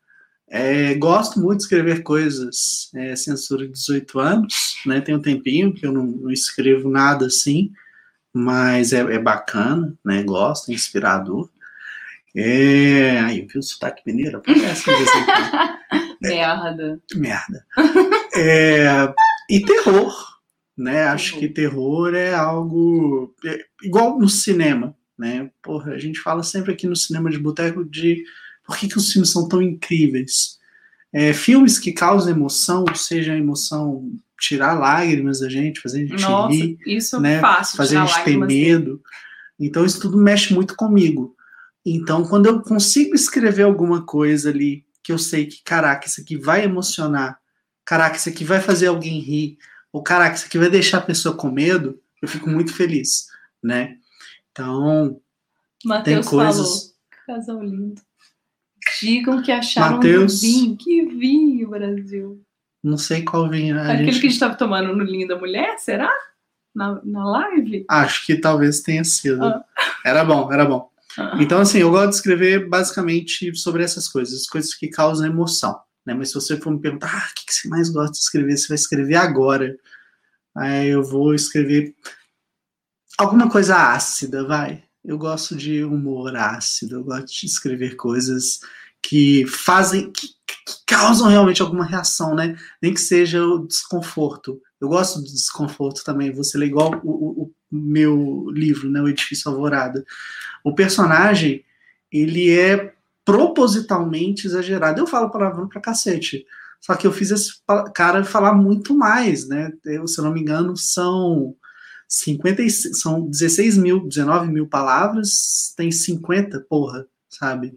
É, 0.51 0.95
gosto 0.95 1.39
muito 1.39 1.57
de 1.59 1.63
escrever 1.63 2.01
coisas 2.01 2.89
é, 2.95 3.15
censura 3.15 3.67
de 3.67 3.73
18 3.73 4.19
anos, 4.19 4.77
né? 4.85 4.99
Tem 4.99 5.15
um 5.15 5.21
tempinho 5.21 5.73
que 5.73 5.85
eu 5.85 5.91
não, 5.91 6.05
não 6.05 6.31
escrevo 6.31 6.89
nada 6.89 7.27
assim, 7.27 7.71
mas 8.33 8.91
é, 8.91 8.99
é, 8.99 9.19
bacana, 9.19 9.95
né? 10.03 10.23
Gosto, 10.23 10.71
é 10.71 10.73
inspirador. 10.73 11.49
É. 12.35 13.19
Aí, 13.19 13.45
viu 13.45 13.59
o 13.59 13.63
sotaque 13.63 14.01
mineiro? 14.05 14.37
Aparece 14.37 14.85
Merda. 16.21 16.99
Merda. 17.15 17.65
É, 18.35 19.13
e 19.49 19.61
terror, 19.61 20.13
né? 20.75 21.03
Acho 21.03 21.37
que 21.37 21.47
terror 21.47 22.13
é 22.15 22.33
algo. 22.33 23.35
É, 23.45 23.65
igual 23.83 24.19
no 24.19 24.27
cinema, 24.27 24.95
né? 25.17 25.49
Porra, 25.61 25.93
a 25.93 25.97
gente 25.99 26.19
fala 26.19 26.41
sempre 26.41 26.71
aqui 26.71 26.87
no 26.87 26.95
cinema 26.95 27.29
de 27.29 27.37
boteco 27.37 27.85
de 27.85 28.23
por 28.69 28.77
que, 28.77 28.87
que 28.87 28.97
os 28.99 29.11
filmes 29.11 29.31
são 29.31 29.47
tão 29.47 29.63
incríveis. 29.63 30.59
É, 31.11 31.33
filmes 31.33 31.79
que 31.79 31.91
causam 31.91 32.29
emoção, 32.29 32.85
seja 32.93 33.35
emoção 33.35 34.11
tirar 34.39 34.77
lágrimas 34.77 35.39
da 35.39 35.49
gente, 35.49 35.81
fazer 35.81 36.03
a 36.03 36.05
gente 36.05 36.21
Nossa, 36.21 36.53
rir, 36.53 36.77
isso 36.85 37.15
é 37.15 37.19
né? 37.19 37.39
fácil. 37.39 37.75
fazer 37.75 37.97
a 37.97 38.05
gente 38.05 38.23
ter 38.23 38.37
medo. 38.37 39.01
Então 39.59 39.83
isso 39.83 39.99
tudo 39.99 40.19
mexe 40.19 40.53
muito 40.53 40.75
comigo. 40.75 41.35
Então, 41.83 42.23
quando 42.23 42.45
eu 42.45 42.61
consigo 42.61 43.15
escrever 43.15 43.63
alguma 43.63 44.05
coisa 44.05 44.51
ali 44.51 44.85
que 45.01 45.11
eu 45.11 45.17
sei 45.17 45.47
que, 45.47 45.63
caraca, 45.63 46.07
isso 46.07 46.21
aqui 46.21 46.37
vai 46.37 46.63
emocionar, 46.63 47.39
caraca, 47.83 48.17
isso 48.17 48.29
aqui 48.29 48.43
vai 48.43 48.61
fazer 48.61 48.87
alguém 48.87 49.19
rir, 49.19 49.57
ou 49.91 50.03
caraca, 50.03 50.35
isso 50.35 50.45
aqui 50.45 50.59
vai 50.59 50.69
deixar 50.69 50.99
a 50.99 51.01
pessoa 51.01 51.35
com 51.35 51.49
medo, 51.49 51.99
eu 52.21 52.27
fico 52.27 52.47
muito 52.47 52.71
feliz, 52.71 53.25
né? 53.63 53.97
Então, 54.51 55.19
Mateus 55.83 56.27
tem 56.27 56.37
coisas. 56.37 56.93
Falou. 57.25 57.39
Casal 57.41 57.63
lindo. 57.63 58.01
Digam 59.01 59.41
que 59.41 59.51
acharam 59.51 59.97
Mateus... 59.97 60.41
vinho. 60.41 60.77
Que 60.77 61.05
vinho, 61.05 61.69
Brasil. 61.69 62.41
Não 62.83 62.97
sei 62.97 63.23
qual 63.23 63.49
vinho. 63.49 63.79
Aquele 63.79 64.05
gente... 64.05 64.13
que 64.13 64.27
a 64.27 64.29
gente 64.29 64.33
estava 64.33 64.55
tomando 64.55 64.95
no 64.95 65.03
Linda 65.03 65.37
Mulher, 65.37 65.77
será? 65.79 66.11
Na, 66.73 66.99
na 67.03 67.25
live? 67.25 67.85
Acho 67.89 68.25
que 68.25 68.35
talvez 68.35 68.81
tenha 68.81 69.03
sido. 69.03 69.43
Ah. 69.43 69.65
Era 70.05 70.23
bom, 70.23 70.51
era 70.51 70.65
bom. 70.65 70.89
Então, 71.39 71.59
assim, 71.59 71.79
eu 71.79 71.91
gosto 71.91 72.09
de 72.09 72.15
escrever 72.15 72.69
basicamente 72.69 73.53
sobre 73.55 73.83
essas 73.83 74.07
coisas, 74.07 74.47
coisas 74.47 74.73
que 74.73 74.87
causam 74.87 75.27
emoção. 75.27 75.79
Né? 76.05 76.13
Mas 76.13 76.29
se 76.29 76.35
você 76.35 76.57
for 76.57 76.71
me 76.71 76.79
perguntar, 76.79 77.11
ah, 77.13 77.29
o 77.29 77.45
que 77.45 77.53
você 77.53 77.67
mais 77.67 77.89
gosta 77.89 78.13
de 78.13 78.19
escrever, 78.19 78.57
você 78.57 78.67
vai 78.67 78.75
escrever 78.75 79.15
agora. 79.15 79.77
Aí 80.55 80.89
eu 80.89 81.03
vou 81.03 81.33
escrever 81.33 81.95
alguma 83.17 83.49
coisa 83.49 83.75
ácida, 83.75 84.45
vai. 84.45 84.83
Eu 85.03 85.17
gosto 85.17 85.55
de 85.55 85.83
humor 85.83 86.35
ácido, 86.35 86.95
eu 86.95 87.03
gosto 87.03 87.27
de 87.27 87.45
escrever 87.45 87.95
coisas 87.95 88.59
que 89.01 89.45
fazem, 89.47 90.11
que, 90.11 90.27
que 90.27 90.85
causam 90.85 91.27
realmente 91.27 91.61
alguma 91.61 91.85
reação, 91.85 92.35
né? 92.35 92.57
Nem 92.81 92.93
que 92.93 93.01
seja 93.01 93.43
o 93.43 93.65
desconforto. 93.65 94.61
Eu 94.79 94.89
gosto 94.89 95.19
do 95.19 95.25
desconforto 95.25 96.03
também. 96.03 96.31
Você 96.31 96.57
lê 96.57 96.67
igual 96.67 96.99
o, 97.03 97.43
o, 97.43 97.51
meu 97.71 98.49
livro, 98.49 98.89
né, 98.89 98.99
O 98.99 99.07
Edifício 99.07 99.51
Alvorada 99.51 100.03
o 100.63 100.73
personagem, 100.73 101.63
ele 102.11 102.49
é 102.49 102.93
propositalmente 103.23 104.47
exagerado. 104.47 104.99
Eu 104.99 105.07
falo 105.07 105.29
palavrão 105.29 105.67
pra 105.67 105.81
cacete. 105.81 106.45
Só 106.81 106.95
que 106.95 107.05
eu 107.05 107.11
fiz 107.11 107.31
esse 107.31 107.53
cara 107.93 108.23
falar 108.23 108.53
muito 108.53 108.95
mais, 108.95 109.47
né? 109.47 109.71
Eu, 109.85 110.07
se 110.07 110.19
eu 110.19 110.25
não 110.25 110.33
me 110.33 110.41
engano, 110.41 110.75
são 110.77 111.55
50, 112.07 112.67
são 112.69 113.29
16 113.29 113.77
mil, 113.77 114.07
19 114.07 114.51
mil 114.51 114.67
palavras, 114.67 115.73
tem 115.75 115.91
50, 115.91 116.65
porra, 116.69 117.05
sabe? 117.29 117.73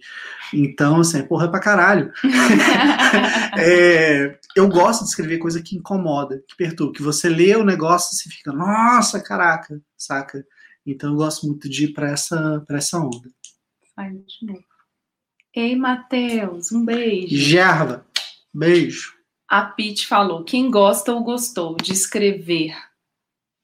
Então, 0.52 1.00
assim, 1.00 1.18
é 1.18 1.22
porra 1.22 1.50
pra 1.50 1.60
caralho. 1.60 2.12
é, 3.58 4.38
eu 4.56 4.68
gosto 4.68 5.02
de 5.02 5.10
escrever 5.10 5.38
coisa 5.38 5.62
que 5.62 5.76
incomoda, 5.76 6.42
que 6.48 6.56
perturba, 6.56 6.94
que 6.94 7.02
você 7.02 7.28
lê 7.28 7.54
o 7.54 7.64
negócio 7.64 8.14
e 8.14 8.16
você 8.16 8.30
fica, 8.30 8.52
nossa, 8.52 9.22
caraca, 9.22 9.80
saca? 9.96 10.44
Então 10.84 11.10
eu 11.10 11.16
gosto 11.16 11.46
muito 11.46 11.68
de 11.68 11.84
ir 11.84 11.92
para 11.92 12.10
essa, 12.10 12.64
essa 12.70 12.98
onda. 12.98 13.30
Ai, 13.96 14.10
de 14.10 14.46
novo. 14.46 14.64
Ei, 15.54 15.76
Matheus, 15.76 16.72
um 16.72 16.84
beijo. 16.84 17.36
Gerva, 17.36 18.06
beijo. 18.52 19.14
A 19.46 19.66
Pete 19.66 20.06
falou: 20.06 20.44
quem 20.44 20.70
gosta 20.70 21.12
ou 21.12 21.22
gostou 21.22 21.76
de 21.76 21.92
escrever 21.92 22.74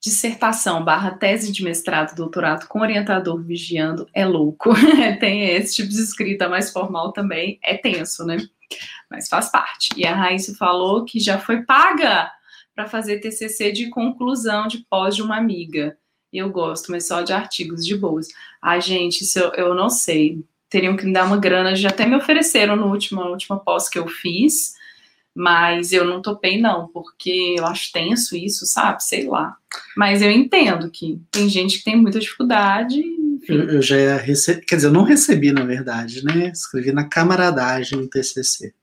dissertação 0.00 0.84
barra 0.84 1.12
tese 1.12 1.52
de 1.52 1.62
mestrado, 1.62 2.14
doutorado 2.14 2.66
com 2.66 2.80
orientador 2.80 3.42
vigiando 3.42 4.08
é 4.14 4.24
louco. 4.24 4.72
Tem 5.20 5.50
esse 5.50 5.76
tipo 5.76 5.88
de 5.88 6.00
escrita 6.00 6.48
mais 6.48 6.70
formal 6.70 7.12
também, 7.12 7.58
é 7.62 7.76
tenso, 7.76 8.24
né? 8.24 8.36
Mas 9.10 9.28
faz 9.28 9.50
parte. 9.50 9.90
E 9.96 10.06
a 10.06 10.14
Raíssa 10.14 10.54
falou 10.54 11.04
que 11.04 11.18
já 11.18 11.38
foi 11.38 11.62
paga 11.62 12.30
para 12.74 12.86
fazer 12.86 13.18
TCC 13.18 13.72
de 13.72 13.88
conclusão 13.88 14.68
de 14.68 14.78
pós 14.88 15.16
de 15.16 15.22
uma 15.22 15.36
amiga 15.36 15.96
eu 16.32 16.50
gosto, 16.50 16.90
mas 16.90 17.06
só 17.06 17.22
de 17.22 17.32
artigos 17.32 17.84
de 17.84 17.96
boas. 17.96 18.28
Ai, 18.60 18.80
gente, 18.80 19.22
isso 19.22 19.38
eu, 19.38 19.52
eu 19.54 19.74
não 19.74 19.88
sei. 19.88 20.44
Teriam 20.68 20.96
que 20.96 21.06
me 21.06 21.12
dar 21.12 21.24
uma 21.24 21.38
grana, 21.38 21.74
já 21.74 21.88
até 21.88 22.04
me 22.04 22.16
ofereceram 22.16 22.76
no 22.76 22.88
último, 22.88 23.20
na 23.20 23.30
última 23.30 23.58
pós 23.58 23.88
que 23.88 23.98
eu 23.98 24.06
fiz, 24.06 24.74
mas 25.38 25.92
eu 25.92 26.04
não 26.04 26.20
topei, 26.20 26.60
não, 26.60 26.88
porque 26.88 27.54
eu 27.56 27.64
acho 27.64 27.92
tenso 27.92 28.36
isso, 28.36 28.66
sabe? 28.66 29.04
Sei 29.04 29.24
lá. 29.24 29.56
Mas 29.96 30.20
eu 30.20 30.32
entendo 30.32 30.90
que 30.90 31.22
tem 31.30 31.48
gente 31.48 31.78
que 31.78 31.84
tem 31.84 31.94
muita 31.94 32.18
dificuldade. 32.18 33.00
Eu, 33.48 33.74
eu, 33.74 33.80
já 33.80 34.16
recebi, 34.16 34.66
quer 34.66 34.74
dizer, 34.74 34.88
eu 34.88 34.92
não 34.92 35.04
recebi, 35.04 35.52
na 35.52 35.64
verdade, 35.64 36.24
né? 36.24 36.48
Escrevi 36.48 36.90
na 36.90 37.04
camaradagem 37.08 38.00
no 38.00 38.08
TCC. 38.08 38.74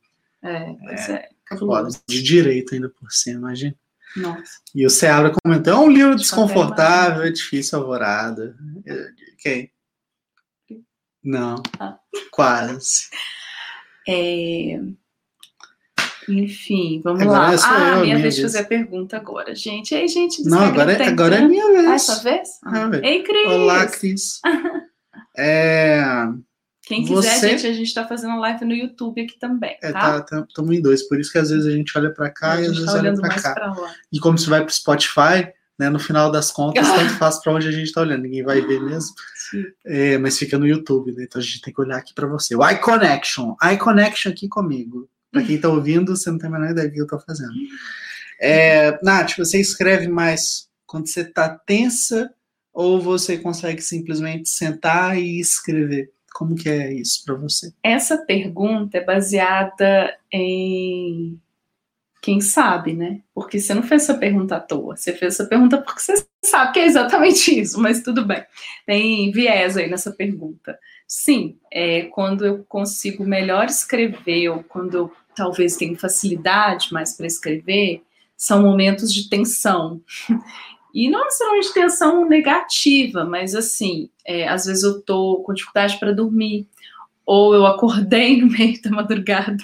É, 0.42 0.74
pois 0.80 1.10
é. 1.10 1.28
é 1.52 1.56
de 2.08 2.24
direito 2.24 2.74
ainda 2.74 2.88
por 2.88 3.12
cima, 3.12 3.40
imagina. 3.40 3.76
Nossa. 4.16 4.62
E 4.74 4.86
o 4.86 4.90
Seabra 4.90 5.34
comentou: 5.44 5.74
é 5.74 5.78
um 5.78 5.92
livro 5.92 6.16
desconfortável, 6.16 7.24
é 7.24 7.32
difícil, 7.32 7.80
alvorada. 7.80 8.56
Quem? 9.40 9.70
Não. 11.22 11.62
Ah. 11.78 12.00
Quase. 12.32 13.10
É... 14.08 14.80
Enfim, 16.28 17.02
vamos 17.04 17.22
agora 17.22 17.56
lá. 17.56 17.62
ah, 17.66 17.98
eu, 17.98 18.02
minha, 18.02 18.20
vez 18.20 18.36
de 18.36 18.42
fazer 18.42 18.60
a 18.60 18.64
pergunta 18.64 19.18
agora, 19.18 19.54
gente. 19.56 19.94
Ei, 19.94 20.08
gente, 20.08 20.44
Não, 20.44 20.60
agora, 20.60 20.94
é, 20.94 21.08
agora 21.08 21.36
é 21.36 21.48
minha 21.48 21.68
vez. 21.68 21.86
Ah, 21.86 21.94
essa 21.94 22.24
vez? 22.24 22.50
Ah. 22.64 22.90
Ei, 23.04 23.24
Cris. 23.24 23.48
Olá, 23.48 23.86
Cris. 23.88 24.40
é... 25.38 26.04
Quem 26.86 27.04
quiser, 27.04 27.40
Você... 27.40 27.50
gente, 27.50 27.68
a 27.68 27.74
gente 27.74 27.88
está 27.88 28.08
fazendo 28.08 28.40
live 28.40 28.64
no 28.64 28.74
YouTube 28.74 29.22
aqui 29.22 29.40
também. 29.40 29.76
É, 29.82 29.92
tá? 29.92 30.20
Estamos 30.20 30.54
tá, 30.54 30.76
em 30.76 30.82
dois, 30.82 31.08
por 31.08 31.20
isso 31.20 31.32
que 31.32 31.40
às 31.40 31.50
vezes 31.50 31.66
a 31.66 31.72
gente 31.72 31.98
olha 31.98 32.14
para 32.14 32.30
cá 32.30 32.62
e 32.62 32.66
às 32.66 32.74
vezes 32.74 32.86
tá 32.86 32.94
olha 32.94 33.14
para 33.14 33.42
cá. 33.42 33.54
Pra 33.54 33.94
e 34.12 34.20
como 34.20 34.38
você 34.38 34.50
vai 34.50 34.62
para 34.62 34.70
o 34.70 34.74
Spotify, 34.74 35.52
né? 35.80 35.90
No 35.90 35.98
final 35.98 36.32
das 36.32 36.52
contas, 36.52 36.88
tanto 36.88 37.14
faz 37.18 37.42
para 37.42 37.54
onde 37.54 37.68
a 37.68 37.72
gente 37.72 37.86
está 37.86 38.02
olhando, 38.02 38.22
ninguém 38.22 38.44
vai 38.44 38.62
ver 38.62 38.80
mesmo. 38.80 39.16
É, 39.84 40.18
mas 40.20 40.38
fica 40.38 40.60
no 40.60 40.68
YouTube, 40.68 41.12
né? 41.12 41.24
Então 41.24 41.42
a 41.42 41.44
gente 41.44 41.62
tem 41.62 41.74
que 41.74 41.82
olhar 41.82 41.98
aqui 41.98 42.14
para 42.14 42.28
você. 42.28 42.56
O 42.56 42.70
iConnection, 42.70 43.56
iConnection 43.74 44.32
aqui 44.32 44.48
comigo. 44.48 45.10
Para 45.36 45.44
quem 45.44 45.58
está 45.58 45.68
ouvindo, 45.68 46.16
você 46.16 46.32
não 46.32 46.38
tem 46.38 46.48
a 46.48 46.54
menor 46.54 46.72
ideia 46.72 46.88
do 46.88 46.94
que 46.94 47.02
eu 47.02 47.04
estou 47.04 47.20
fazendo. 47.20 47.52
É, 48.40 48.98
Nath, 49.04 49.36
você 49.38 49.60
escreve 49.60 50.08
mais 50.08 50.70
quando 50.88 51.08
você 51.08 51.22
está 51.22 51.50
tensa 51.50 52.34
ou 52.74 53.02
você 53.02 53.38
consegue 53.38 53.82
simplesmente 53.82 54.48
sentar 54.48 55.20
e 55.20 55.38
escrever? 55.38 56.10
Como 56.34 56.56
que 56.56 56.70
é 56.70 56.94
isso 56.94 57.26
para 57.26 57.36
você? 57.36 57.74
Essa 57.84 58.18
pergunta 58.18 58.98
é 58.98 59.04
baseada 59.04 60.18
em 60.32 61.38
quem 62.22 62.40
sabe, 62.40 62.94
né? 62.94 63.20
Porque 63.34 63.60
você 63.60 63.74
não 63.74 63.84
fez 63.84 64.04
essa 64.04 64.18
pergunta 64.18 64.56
à 64.56 64.60
toa. 64.62 64.96
Você 64.96 65.12
fez 65.12 65.34
essa 65.34 65.46
pergunta 65.50 65.82
porque 65.82 66.00
você 66.00 66.26
sabe 66.46 66.72
que 66.72 66.80
é 66.80 66.86
exatamente 66.86 67.52
isso, 67.60 67.78
mas 67.82 68.02
tudo 68.02 68.26
bem. 68.26 68.42
Tem 68.86 69.32
viés 69.34 69.76
aí 69.76 69.90
nessa 69.90 70.12
pergunta. 70.12 70.80
Sim, 71.06 71.58
é, 71.70 72.04
quando 72.04 72.46
eu 72.46 72.66
consigo 72.70 73.26
melhor 73.26 73.66
escrever, 73.66 74.50
ou 74.50 74.64
quando 74.64 74.96
eu 74.96 75.12
talvez 75.36 75.76
tenho 75.76 75.98
facilidade 75.98 76.92
mais 76.92 77.16
para 77.16 77.28
escrever, 77.28 78.02
são 78.38 78.62
momentos 78.62 79.14
de 79.14 79.30
tensão. 79.30 80.02
E 80.94 81.10
não 81.10 81.26
necessariamente 81.26 81.74
tensão 81.74 82.26
negativa, 82.26 83.26
mas 83.26 83.54
assim, 83.54 84.10
é, 84.26 84.48
às 84.48 84.66
vezes 84.66 84.82
eu 84.82 85.02
tô 85.02 85.44
com 85.46 85.54
dificuldade 85.54 86.00
para 86.00 86.14
dormir, 86.14 86.68
ou 87.26 87.54
eu 87.54 87.66
acordei 87.66 88.40
no 88.40 88.48
meio 88.48 88.82
da 88.82 88.92
madrugada 88.92 89.64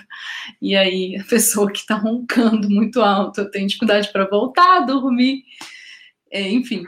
e 0.61 0.75
aí 0.75 1.15
a 1.15 1.23
pessoa 1.23 1.71
que 1.71 1.79
está 1.79 1.95
roncando 1.95 2.69
muito 2.69 3.01
alto, 3.01 3.41
eu 3.41 3.51
tenho 3.51 3.67
dificuldade 3.67 4.11
para 4.11 4.27
voltar 4.27 4.77
a 4.77 4.85
dormir, 4.85 5.43
é, 6.31 6.49
enfim. 6.49 6.83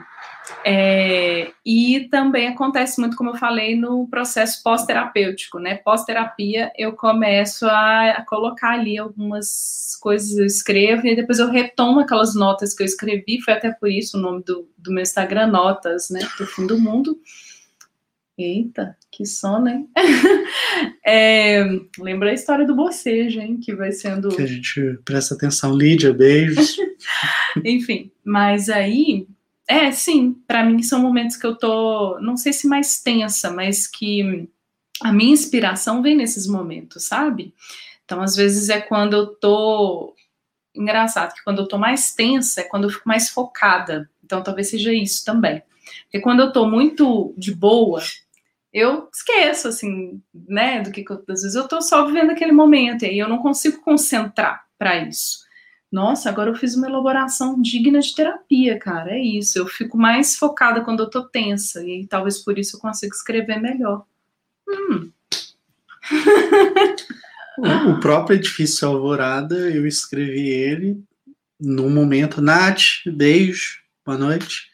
É, 0.65 1.51
e 1.65 2.07
também 2.09 2.47
acontece 2.47 2.99
muito, 2.99 3.15
como 3.15 3.31
eu 3.31 3.35
falei, 3.35 3.75
no 3.75 4.07
processo 4.07 4.61
pós-terapêutico, 4.63 5.59
né? 5.59 5.75
Pós-terapia, 5.75 6.71
eu 6.77 6.93
começo 6.93 7.65
a, 7.65 8.11
a, 8.11 8.25
colocar 8.25 8.71
ali 8.71 8.97
algumas 8.97 9.97
coisas, 10.01 10.37
eu 10.37 10.45
escrevo 10.45 11.07
e 11.07 11.15
depois 11.15 11.39
eu 11.39 11.49
retomo 11.49 12.01
aquelas 12.01 12.35
notas 12.35 12.73
que 12.73 12.83
eu 12.83 12.85
escrevi. 12.85 13.41
Foi 13.41 13.53
até 13.53 13.71
por 13.71 13.89
isso 13.89 14.17
o 14.17 14.21
nome 14.21 14.43
do, 14.43 14.69
do 14.77 14.91
meu 14.91 15.01
Instagram, 15.01 15.47
Notas, 15.47 16.09
né? 16.09 16.19
Do 16.37 16.45
fim 16.45 16.67
do 16.67 16.79
mundo. 16.79 17.17
Eita, 18.37 18.97
que 19.11 19.25
sono, 19.25 19.67
hein? 19.67 19.87
é, 21.05 21.63
lembra 21.99 22.31
a 22.31 22.33
história 22.33 22.65
do 22.65 22.75
bocejo, 22.75 23.39
hein? 23.39 23.59
Que 23.61 23.75
vai 23.75 23.91
sendo. 23.91 24.29
Que 24.29 24.41
a 24.41 24.47
gente 24.47 24.97
presta 25.05 25.35
atenção, 25.35 25.75
Lídia, 25.75 26.11
beijos. 26.11 26.75
Enfim, 27.63 28.11
mas 28.25 28.69
aí. 28.69 29.27
É, 29.67 29.91
sim, 29.91 30.33
para 30.45 30.63
mim 30.63 30.83
são 30.83 31.01
momentos 31.01 31.37
que 31.37 31.45
eu 31.45 31.55
tô, 31.55 32.19
não 32.19 32.35
sei 32.35 32.51
se 32.51 32.67
mais 32.67 33.01
tensa, 33.01 33.49
mas 33.49 33.87
que 33.87 34.49
a 35.01 35.11
minha 35.13 35.33
inspiração 35.33 36.01
vem 36.01 36.15
nesses 36.15 36.47
momentos, 36.47 37.05
sabe? 37.05 37.53
Então, 38.05 38.21
às 38.21 38.35
vezes 38.35 38.69
é 38.69 38.81
quando 38.81 39.13
eu 39.15 39.27
tô. 39.27 40.13
Engraçado, 40.75 41.33
que 41.35 41.43
quando 41.43 41.59
eu 41.61 41.67
tô 41.67 41.77
mais 41.77 42.13
tensa 42.15 42.61
é 42.61 42.63
quando 42.63 42.85
eu 42.85 42.89
fico 42.89 43.07
mais 43.07 43.29
focada. 43.29 44.09
Então, 44.23 44.41
talvez 44.43 44.69
seja 44.69 44.93
isso 44.93 45.23
também. 45.25 45.61
Porque 46.05 46.19
quando 46.21 46.41
eu 46.41 46.51
tô 46.51 46.67
muito 46.67 47.33
de 47.37 47.53
boa, 47.53 48.01
eu 48.73 49.07
esqueço, 49.13 49.67
assim, 49.67 50.21
né, 50.33 50.81
do 50.81 50.91
que, 50.91 51.05
às 51.29 51.41
vezes 51.43 51.55
eu 51.55 51.67
tô 51.67 51.81
só 51.81 52.05
vivendo 52.05 52.31
aquele 52.31 52.51
momento, 52.51 53.03
e 53.03 53.09
aí 53.09 53.19
eu 53.19 53.29
não 53.29 53.37
consigo 53.39 53.81
concentrar 53.81 54.65
para 54.79 54.97
isso. 54.97 55.42
Nossa, 55.93 56.27
agora 56.27 56.49
eu 56.49 56.55
fiz 56.55 56.73
uma 56.73 56.87
elaboração 56.87 57.61
digna 57.61 57.99
de 57.99 58.15
terapia, 58.15 58.79
cara, 58.79 59.11
é 59.11 59.19
isso. 59.19 59.59
Eu 59.59 59.67
fico 59.67 59.95
mais 59.95 60.35
focada 60.35 60.81
quando 60.81 61.03
eu 61.03 61.09
tô 61.09 61.23
tensa, 61.23 61.87
e 61.87 62.07
talvez 62.07 62.39
por 62.39 62.57
isso 62.57 62.77
eu 62.77 62.79
consiga 62.79 63.15
escrever 63.15 63.61
melhor. 63.61 64.03
Hum. 64.67 65.11
o 67.91 67.99
próprio 67.99 68.37
Edifício 68.37 68.87
Alvorada, 68.87 69.55
eu 69.69 69.85
escrevi 69.85 70.49
ele 70.49 70.99
num 71.59 71.91
momento, 71.91 72.41
Nath, 72.41 72.81
beijo, 73.05 73.77
boa 74.03 74.17
noite. 74.17 74.71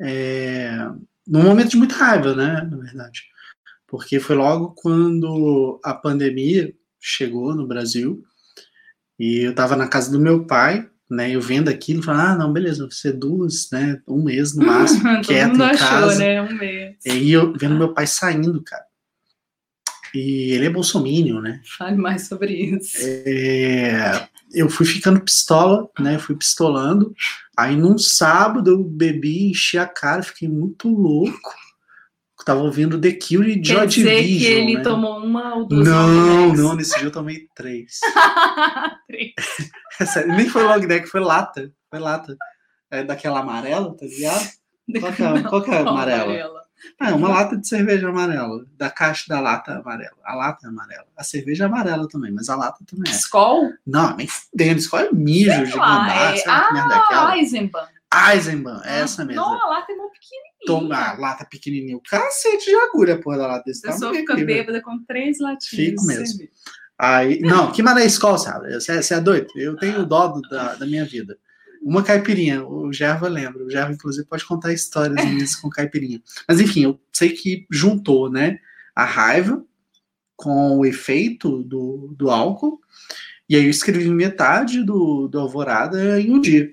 É, 0.00 0.78
num 1.26 1.42
momento 1.42 1.72
de 1.72 1.76
muita 1.76 1.96
raiva, 1.96 2.34
né, 2.34 2.66
na 2.70 2.76
verdade. 2.78 3.24
Porque 3.86 4.18
foi 4.18 4.34
logo 4.34 4.72
quando 4.74 5.78
a 5.84 5.92
pandemia 5.92 6.74
chegou 6.98 7.54
no 7.54 7.66
Brasil 7.66 8.24
e 9.18 9.44
eu 9.44 9.50
estava 9.50 9.76
na 9.76 9.88
casa 9.88 10.10
do 10.10 10.20
meu 10.20 10.44
pai, 10.44 10.88
né, 11.10 11.30
eu 11.30 11.40
vendo 11.40 11.68
aquilo, 11.68 12.02
falando, 12.02 12.20
ah, 12.20 12.36
não, 12.36 12.52
beleza, 12.52 12.84
vai 12.84 12.92
ser 12.92 13.12
duas, 13.14 13.68
né, 13.72 14.00
um 14.06 14.22
mês 14.22 14.54
no 14.54 14.66
máximo, 14.66 15.20
quieto 15.22 15.54
em 15.54 15.58
casa. 15.58 16.06
Achou, 16.06 16.18
né, 16.18 16.42
um 16.42 16.54
mês. 16.54 16.96
E 17.04 17.32
eu 17.32 17.52
vendo 17.54 17.76
meu 17.76 17.94
pai 17.94 18.06
saindo, 18.06 18.62
cara. 18.62 18.84
E 20.14 20.52
ele 20.52 20.66
é 20.66 20.70
bolsominion, 20.70 21.40
né? 21.40 21.60
Fale 21.76 21.96
mais 21.96 22.28
sobre 22.28 22.52
isso. 22.54 22.96
É, 23.00 24.26
eu 24.52 24.68
fui 24.70 24.86
ficando 24.86 25.20
pistola, 25.20 25.88
né? 25.98 26.18
Fui 26.18 26.34
pistolando. 26.34 27.12
Aí 27.56 27.76
num 27.76 27.98
sábado 27.98 28.70
eu 28.70 28.82
bebi, 28.82 29.50
enchi 29.50 29.76
a 29.76 29.86
cara, 29.86 30.22
fiquei 30.22 30.48
muito 30.48 30.88
louco. 30.88 31.54
Tava 32.44 32.60
ouvindo 32.60 33.00
The 33.00 33.12
Cure 33.12 33.60
e 33.60 33.64
Joy 33.64 33.86
Division. 33.86 34.14
Quer 34.14 34.22
dizer 34.22 34.22
que 34.22 34.46
ele 34.46 34.76
né? 34.76 34.82
tomou 34.82 35.18
uma 35.18 35.56
ou 35.56 35.66
duas 35.66 35.86
Não, 35.86 36.54
não, 36.54 36.76
nesse 36.76 36.96
dia 36.96 37.08
eu 37.08 37.12
tomei 37.12 37.46
três. 37.54 38.00
três. 39.06 39.34
É 40.00 40.26
nem 40.26 40.48
foi 40.48 40.62
long 40.62 40.78
neck, 40.78 41.08
foi 41.08 41.18
lata. 41.18 41.72
Foi 41.90 41.98
lata. 41.98 42.36
É 42.88 43.02
daquela 43.02 43.40
amarela, 43.40 43.96
tá 43.96 44.06
ligado? 44.06 44.48
Qual 45.00 45.12
que 45.12 45.22
é, 45.22 45.42
qual 45.42 45.62
que 45.62 45.70
é 45.72 45.78
amarela? 45.78 46.22
amarela? 46.22 46.62
É, 47.00 47.12
uma 47.12 47.28
lata 47.28 47.56
de 47.56 47.66
cerveja 47.66 48.08
amarela, 48.08 48.64
da 48.76 48.88
caixa 48.88 49.24
da 49.28 49.40
lata 49.40 49.78
amarela. 49.78 50.16
A 50.24 50.34
lata 50.34 50.66
é 50.66 50.68
amarela. 50.68 51.06
A 51.16 51.24
cerveja 51.24 51.64
é 51.64 51.66
amarela 51.66 52.08
também, 52.08 52.32
mas 52.32 52.48
a 52.48 52.56
lata 52.56 52.84
também 52.86 53.12
é. 53.12 53.16
Skol? 53.16 53.72
Não, 53.86 54.16
nem 54.16 54.26
fudendo. 54.28 54.78
Skol 54.78 55.00
é 55.00 55.12
mijo 55.12 55.64
de 55.64 55.72
gambá. 55.72 56.32
É... 56.34 56.44
Ah, 56.46 57.36
Eisenbahn. 57.36 57.88
Eisenbahn, 58.30 58.80
é 58.84 59.00
essa 59.00 59.24
mesmo. 59.24 59.42
Não, 59.42 59.62
a 59.62 59.66
lata 59.66 59.92
é 59.92 59.96
muito 59.96 60.12
pequenininha. 60.12 60.47
Toma, 60.66 60.96
a 60.96 61.18
lata 61.18 61.44
pequenininha. 61.44 61.98
Cacete 62.08 62.66
de 62.66 62.74
agulha, 62.74 63.20
porra, 63.20 63.38
da 63.38 63.46
lata 63.46 63.64
desse 63.66 63.82
tamanho. 63.82 63.96
A 63.96 64.10
pessoa 64.10 64.20
fica 64.20 64.44
bêbada 64.44 64.82
com 64.82 65.02
três 65.04 65.38
latinhas. 65.38 65.90
Fico 65.90 66.04
mesmo. 66.04 66.48
Aí, 66.98 67.38
não, 67.40 67.70
que 67.70 67.82
mané 67.82 68.04
escola, 68.04 68.38
sabe? 68.38 68.74
Você, 68.74 69.00
você 69.00 69.14
é 69.14 69.20
doido? 69.20 69.48
Eu 69.54 69.76
tenho 69.76 70.04
dó 70.04 70.40
da, 70.50 70.74
da 70.74 70.86
minha 70.86 71.04
vida. 71.04 71.38
Uma 71.80 72.02
caipirinha, 72.02 72.64
o 72.66 72.92
Gerva 72.92 73.28
lembra. 73.28 73.64
O 73.64 73.70
Gerva, 73.70 73.92
inclusive, 73.92 74.26
pode 74.26 74.44
contar 74.44 74.72
histórias 74.72 75.14
minhas 75.24 75.54
com 75.54 75.70
caipirinha. 75.70 76.20
Mas, 76.48 76.60
enfim, 76.60 76.84
eu 76.84 77.00
sei 77.12 77.30
que 77.30 77.66
juntou, 77.70 78.28
né? 78.28 78.58
A 78.96 79.04
raiva 79.04 79.64
com 80.34 80.78
o 80.78 80.84
efeito 80.84 81.62
do, 81.62 82.14
do 82.16 82.30
álcool. 82.30 82.80
E 83.48 83.56
aí 83.56 83.64
eu 83.64 83.70
escrevi 83.70 84.08
metade 84.10 84.82
do, 84.82 85.28
do 85.28 85.38
Alvorada 85.38 86.20
em 86.20 86.32
um 86.32 86.40
dia. 86.40 86.70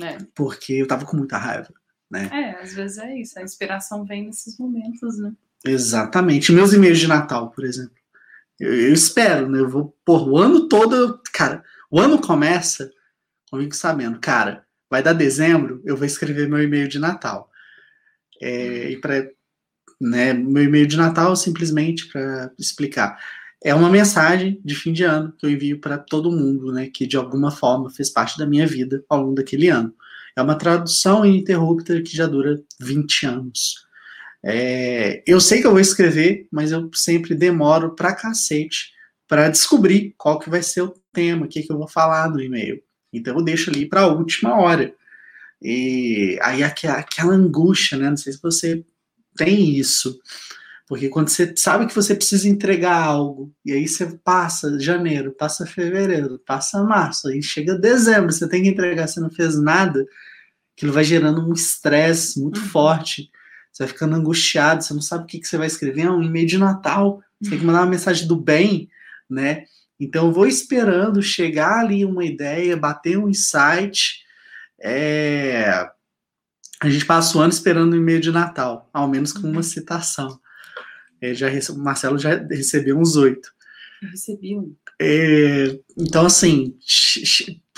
É. 0.00 0.18
Porque 0.34 0.74
eu 0.74 0.86
tava 0.86 1.06
com 1.06 1.16
muita 1.16 1.38
raiva, 1.38 1.72
né? 2.14 2.30
É, 2.32 2.62
às 2.62 2.72
vezes 2.72 2.98
é 2.98 3.16
isso. 3.18 3.38
A 3.38 3.42
inspiração 3.42 4.04
vem 4.04 4.26
nesses 4.26 4.56
momentos, 4.56 5.18
né? 5.18 5.32
Exatamente. 5.64 6.52
Meus 6.52 6.72
e-mails 6.72 6.98
de 6.98 7.08
Natal, 7.08 7.50
por 7.50 7.64
exemplo. 7.64 7.96
Eu, 8.60 8.72
eu 8.72 8.94
espero, 8.94 9.48
né? 9.48 9.58
Eu 9.58 9.68
vou, 9.68 9.96
por 10.04 10.28
o 10.28 10.38
ano 10.38 10.68
todo, 10.68 11.20
cara, 11.32 11.64
o 11.90 11.98
ano 11.98 12.20
começa 12.20 12.90
comigo 13.50 13.74
sabendo, 13.74 14.18
cara, 14.20 14.64
vai 14.90 15.02
dar 15.02 15.12
dezembro, 15.12 15.80
eu 15.84 15.96
vou 15.96 16.06
escrever 16.06 16.48
meu 16.48 16.62
e-mail 16.62 16.88
de 16.88 16.98
Natal. 16.98 17.50
É, 18.40 18.90
e 18.90 19.00
para 19.00 19.28
né, 20.00 20.32
meu 20.32 20.64
e-mail 20.64 20.86
de 20.86 20.96
Natal, 20.96 21.34
simplesmente 21.36 22.08
para 22.08 22.52
explicar, 22.58 23.18
é 23.62 23.74
uma 23.74 23.88
mensagem 23.88 24.60
de 24.64 24.74
fim 24.74 24.92
de 24.92 25.04
ano 25.04 25.32
que 25.38 25.46
eu 25.46 25.50
envio 25.50 25.80
para 25.80 25.96
todo 25.96 26.30
mundo, 26.30 26.72
né, 26.72 26.90
que 26.92 27.06
de 27.06 27.16
alguma 27.16 27.50
forma 27.50 27.90
fez 27.90 28.10
parte 28.10 28.38
da 28.38 28.46
minha 28.46 28.66
vida 28.66 29.04
ao 29.08 29.22
longo 29.22 29.34
daquele 29.34 29.68
ano. 29.68 29.94
É 30.36 30.42
uma 30.42 30.58
tradução 30.58 31.24
ininterrupta 31.24 32.02
que 32.02 32.16
já 32.16 32.26
dura 32.26 32.60
20 32.80 33.26
anos. 33.26 33.86
É, 34.44 35.22
eu 35.26 35.40
sei 35.40 35.60
que 35.60 35.66
eu 35.66 35.70
vou 35.70 35.80
escrever, 35.80 36.46
mas 36.50 36.70
eu 36.70 36.90
sempre 36.92 37.34
demoro 37.34 37.94
pra 37.94 38.14
cacete 38.14 38.92
para 39.26 39.48
descobrir 39.48 40.14
qual 40.18 40.38
que 40.38 40.50
vai 40.50 40.62
ser 40.62 40.82
o 40.82 40.94
tema, 41.12 41.46
o 41.46 41.48
que, 41.48 41.62
que 41.62 41.72
eu 41.72 41.78
vou 41.78 41.88
falar 41.88 42.28
no 42.28 42.42
e-mail. 42.42 42.82
Então 43.12 43.38
eu 43.38 43.44
deixo 43.44 43.70
ali 43.70 43.86
para 43.86 44.02
a 44.02 44.06
última 44.06 44.60
hora. 44.60 44.94
E 45.62 46.38
aí 46.42 46.62
aquela, 46.62 46.98
aquela 46.98 47.32
angústia, 47.32 47.96
né? 47.96 48.10
Não 48.10 48.16
sei 48.16 48.32
se 48.32 48.42
você 48.42 48.84
tem 49.36 49.70
isso. 49.76 50.20
Porque 50.86 51.08
quando 51.08 51.28
você 51.28 51.54
sabe 51.56 51.86
que 51.86 51.94
você 51.94 52.14
precisa 52.14 52.48
entregar 52.48 53.02
algo, 53.02 53.52
e 53.64 53.72
aí 53.72 53.88
você 53.88 54.18
passa 54.18 54.78
janeiro, 54.78 55.32
passa 55.32 55.66
fevereiro, 55.66 56.38
passa 56.46 56.82
março, 56.84 57.28
aí 57.28 57.42
chega 57.42 57.78
dezembro, 57.78 58.32
você 58.32 58.46
tem 58.48 58.62
que 58.62 58.68
entregar, 58.68 59.08
você 59.08 59.18
não 59.18 59.30
fez 59.30 59.58
nada, 59.58 60.04
aquilo 60.76 60.92
vai 60.92 61.04
gerando 61.04 61.46
um 61.48 61.52
estresse 61.54 62.38
muito 62.40 62.60
uhum. 62.60 62.66
forte. 62.66 63.30
Você 63.72 63.84
vai 63.84 63.92
ficando 63.92 64.14
angustiado, 64.14 64.84
você 64.84 64.94
não 64.94 65.00
sabe 65.00 65.24
o 65.24 65.26
que, 65.26 65.40
que 65.40 65.48
você 65.48 65.56
vai 65.56 65.66
escrever, 65.66 66.02
é 66.02 66.10
um 66.10 66.22
e-mail 66.22 66.46
de 66.46 66.58
Natal, 66.58 67.20
você 67.40 67.50
tem 67.50 67.58
que 67.58 67.64
mandar 67.64 67.80
uma 67.80 67.90
mensagem 67.90 68.28
do 68.28 68.36
bem, 68.36 68.88
né? 69.28 69.64
Então, 69.98 70.26
eu 70.26 70.32
vou 70.32 70.46
esperando 70.46 71.22
chegar 71.22 71.80
ali 71.80 72.04
uma 72.04 72.24
ideia, 72.24 72.76
bater 72.76 73.16
um 73.18 73.28
insight, 73.28 74.22
é, 74.80 75.88
a 76.80 76.90
gente 76.90 77.06
passa 77.06 77.38
o 77.38 77.40
ano 77.40 77.52
esperando 77.52 77.94
o 77.94 77.96
e-mail 77.96 78.20
de 78.20 78.30
Natal, 78.30 78.88
ao 78.92 79.08
menos 79.08 79.32
com 79.32 79.48
uma 79.48 79.62
citação. 79.62 80.38
É, 81.24 81.34
já 81.34 81.48
rece... 81.48 81.72
O 81.72 81.78
Marcelo 81.78 82.18
já 82.18 82.34
recebeu 82.34 82.98
uns 82.98 83.16
oito. 83.16 83.48
Eu 84.02 84.10
recebi 84.10 84.56
um. 84.56 84.74
É, 85.00 85.78
então, 85.96 86.26
assim, 86.26 86.76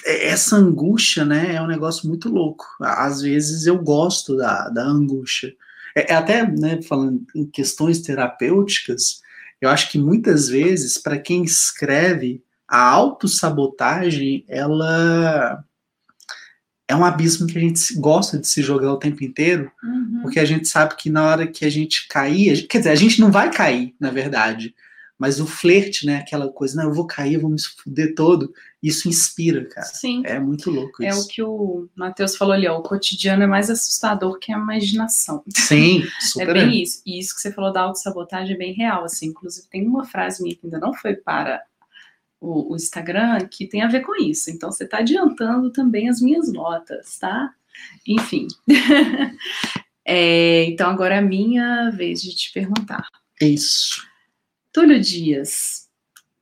essa 0.05 0.57
angústia, 0.57 1.25
né, 1.25 1.55
é 1.55 1.63
um 1.63 1.67
negócio 1.67 2.09
muito 2.09 2.29
louco. 2.29 2.67
Às 2.81 3.23
vezes 3.23 3.67
eu 3.67 3.79
gosto 3.79 4.37
da, 4.37 4.69
da 4.69 4.85
angústia. 4.85 5.55
É, 5.95 6.13
é 6.13 6.15
até, 6.15 6.47
né, 6.47 6.83
falando 6.83 7.25
em 7.35 7.47
questões 7.47 8.01
terapêuticas, 8.01 9.21
eu 9.61 9.71
acho 9.71 9.91
que 9.91 9.99
muitas 9.99 10.49
vezes, 10.49 10.99
para 10.99 11.19
quem 11.19 11.43
escreve, 11.43 12.43
a 12.69 12.83
autossabotagem, 12.91 14.45
ela 14.49 15.65
é 16.89 16.95
um 16.95 17.05
abismo 17.05 17.47
que 17.47 17.59
a 17.59 17.61
gente 17.61 17.95
gosta 17.99 18.39
de 18.39 18.47
se 18.47 18.63
jogar 18.63 18.93
o 18.93 18.99
tempo 18.99 19.25
inteiro, 19.25 19.71
uhum. 19.83 20.21
porque 20.23 20.39
a 20.39 20.45
gente 20.45 20.69
sabe 20.69 20.95
que 20.97 21.11
na 21.11 21.25
hora 21.25 21.47
que 21.47 21.65
a 21.65 21.71
gente 21.71 22.07
cair, 22.09 22.67
quer 22.69 22.79
dizer, 22.79 22.91
a 22.91 22.97
gente 22.97 23.21
não 23.21 23.31
vai 23.31 23.51
cair, 23.51 23.95
na 23.99 24.11
verdade, 24.11 24.75
mas 25.19 25.41
o 25.41 25.47
flerte, 25.47 26.07
né, 26.07 26.19
aquela 26.19 26.49
coisa, 26.49 26.77
não, 26.77 26.91
eu 26.91 26.95
vou 26.95 27.07
cair, 27.07 27.35
eu 27.35 27.41
vou 27.41 27.51
me 27.51 27.57
fuder 27.61 28.15
todo, 28.15 28.53
isso 28.83 29.09
inspira, 29.09 29.65
cara. 29.65 29.87
Sim. 29.87 30.23
É 30.25 30.39
muito 30.39 30.71
louco 30.71 31.03
é 31.03 31.09
isso. 31.09 31.19
É 31.19 31.23
o 31.23 31.27
que 31.27 31.43
o 31.43 31.89
Matheus 31.97 32.37
falou 32.37 32.55
ali, 32.55 32.69
ó, 32.69 32.79
o 32.79 32.83
cotidiano 32.83 33.43
é 33.43 33.47
mais 33.47 33.71
assustador 33.71 34.39
que 34.39 34.53
a 34.53 34.59
imaginação. 34.59 35.43
Sim, 35.49 36.05
super. 36.21 36.51
é 36.51 36.53
bem 36.53 36.83
isso. 36.83 37.03
E 37.05 37.19
isso 37.19 37.35
que 37.35 37.41
você 37.41 37.51
falou 37.51 37.73
da 37.73 37.81
autossabotagem 37.81 38.55
é 38.55 38.59
bem 38.59 38.75
real, 38.75 39.05
assim, 39.05 39.29
inclusive 39.29 39.67
tem 39.69 39.87
uma 39.87 40.05
frase 40.05 40.43
minha 40.43 40.55
que 40.55 40.67
ainda 40.67 40.79
não 40.79 40.95
foi 40.95 41.17
para 41.17 41.63
o, 42.41 42.73
o 42.73 42.77
Instagram 42.77 43.47
que 43.49 43.67
tem 43.67 43.83
a 43.83 43.89
ver 43.89 44.01
com 44.01 44.15
isso. 44.15 44.51
Então 44.51 44.71
você 44.71 44.85
está 44.85 44.99
adiantando 44.99 45.71
também 45.71 46.09
as 46.09 46.21
minhas 46.21 46.53
notas, 46.53 47.19
tá? 47.19 47.55
Enfim. 48.07 48.49
é, 50.05 50.65
então 50.65 50.91
agora 50.91 51.17
é 51.17 51.19
a 51.19 51.23
minha 51.23 51.91
vez 51.91 52.23
de 52.23 52.35
te 52.35 52.53
perguntar. 52.53 53.07
Isso. 53.41 54.07
Túlio 54.73 55.01
Dias, 55.01 55.89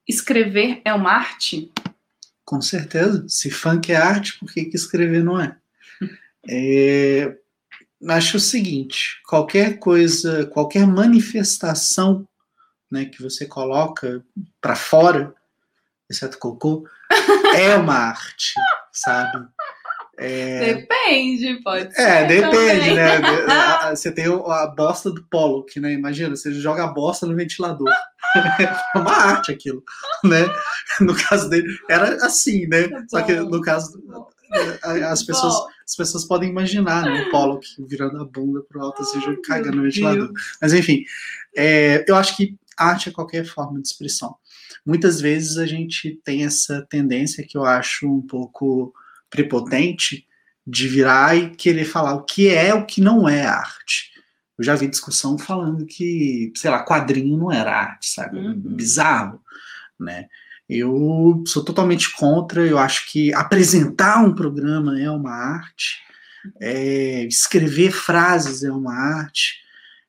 escrever 0.07 0.81
é 0.85 0.93
uma 0.93 1.13
arte? 1.13 1.71
Com 2.45 2.61
certeza. 2.61 3.25
Se 3.29 3.51
funk 3.51 3.93
é 3.93 3.97
arte, 3.97 4.39
por 4.39 4.53
que, 4.53 4.65
que 4.67 4.77
escrever 4.77 5.25
não 5.25 5.41
é? 5.41 5.57
é? 6.49 7.37
Acho 8.09 8.37
o 8.37 8.41
seguinte: 8.41 9.21
qualquer 9.27 9.79
coisa, 9.79 10.47
qualquer 10.47 10.87
manifestação 10.87 12.29
né, 12.91 13.07
que 13.07 13.23
você 13.23 13.47
coloca 13.47 14.25
para 14.61 14.77
fora, 14.77 15.35
exceto 16.09 16.39
cocô, 16.39 16.87
é 17.57 17.77
uma 17.77 17.95
arte, 17.95 18.55
sabe? 18.93 19.47
É... 20.17 20.75
Depende, 20.75 21.61
pode 21.63 21.95
ser. 21.95 22.01
É, 22.01 22.25
depende, 22.27 22.51
também. 22.51 22.95
né? 22.95 23.91
Você 23.91 24.13
tem 24.13 24.27
a 24.27 24.67
bosta 24.69 25.11
do 25.11 25.25
Pollock, 25.25 25.81
né? 25.81 25.93
Imagina, 25.93 26.37
você 26.37 26.53
joga 26.53 26.85
a 26.85 26.89
bosta 26.89 27.27
no 27.27 27.37
ventilador. 27.37 27.89
É 28.95 28.99
uma 28.99 29.13
arte 29.13 29.53
aquilo, 29.53 29.81
né? 30.25 30.45
No 30.99 31.15
caso 31.15 31.49
dele, 31.49 31.69
era 31.89 32.17
assim, 32.27 32.67
né? 32.67 32.89
Tá 32.89 33.05
Só 33.07 33.23
que 33.23 33.33
no 33.33 33.61
caso, 33.61 34.03
as 35.09 35.23
pessoas, 35.23 35.55
as 35.87 35.95
pessoas 35.95 36.25
podem 36.25 36.51
imaginar, 36.51 37.05
né? 37.05 37.23
O 37.23 37.31
Pollock 37.31 37.65
virando 37.87 38.21
a 38.21 38.25
bunda 38.25 38.61
pro 38.69 38.83
alto, 38.83 39.03
assim, 39.03 39.21
cagando 39.43 39.77
no 39.77 39.83
ventilador. 39.85 40.33
Mas 40.61 40.73
enfim, 40.73 41.05
é, 41.57 42.05
eu 42.09 42.17
acho 42.17 42.37
que 42.37 42.57
arte 42.77 43.09
é 43.09 43.13
qualquer 43.13 43.45
forma 43.45 43.81
de 43.81 43.87
expressão. 43.87 44.35
Muitas 44.85 45.21
vezes 45.21 45.57
a 45.57 45.67
gente 45.67 46.21
tem 46.25 46.45
essa 46.45 46.87
tendência 46.89 47.45
que 47.47 47.57
eu 47.57 47.65
acho 47.65 48.11
um 48.11 48.23
pouco 48.23 48.93
prepotente 49.31 50.27
de 50.67 50.89
virar 50.89 51.37
e 51.37 51.51
querer 51.51 51.85
falar 51.85 52.15
o 52.15 52.25
que 52.25 52.49
é 52.49 52.73
o 52.75 52.87
que 52.87 53.01
não 53.01 53.29
é 53.29 53.45
arte. 53.45 54.13
Eu 54.57 54.65
já 54.65 54.75
vi 54.75 54.87
discussão 54.87 55.37
falando 55.37 55.85
que, 55.85 56.53
sei 56.57 56.71
lá, 56.71 56.85
quadrinho 56.85 57.37
não 57.37 57.51
era 57.51 57.77
arte, 57.77 58.09
sabe? 58.09 58.39
Uhum. 58.39 58.55
Bizarro, 58.55 59.41
né? 59.99 60.29
Eu 60.69 61.43
sou 61.47 61.63
totalmente 61.63 62.13
contra, 62.13 62.67
eu 62.67 62.79
acho 62.79 63.11
que 63.11 63.35
apresentar 63.35 64.25
um 64.25 64.35
programa 64.35 64.99
é 64.99 65.11
uma 65.11 65.33
arte, 65.33 65.99
é, 66.61 67.25
escrever 67.25 67.91
frases 67.91 68.63
é 68.63 68.73
uma 68.73 68.95
arte, 68.95 69.64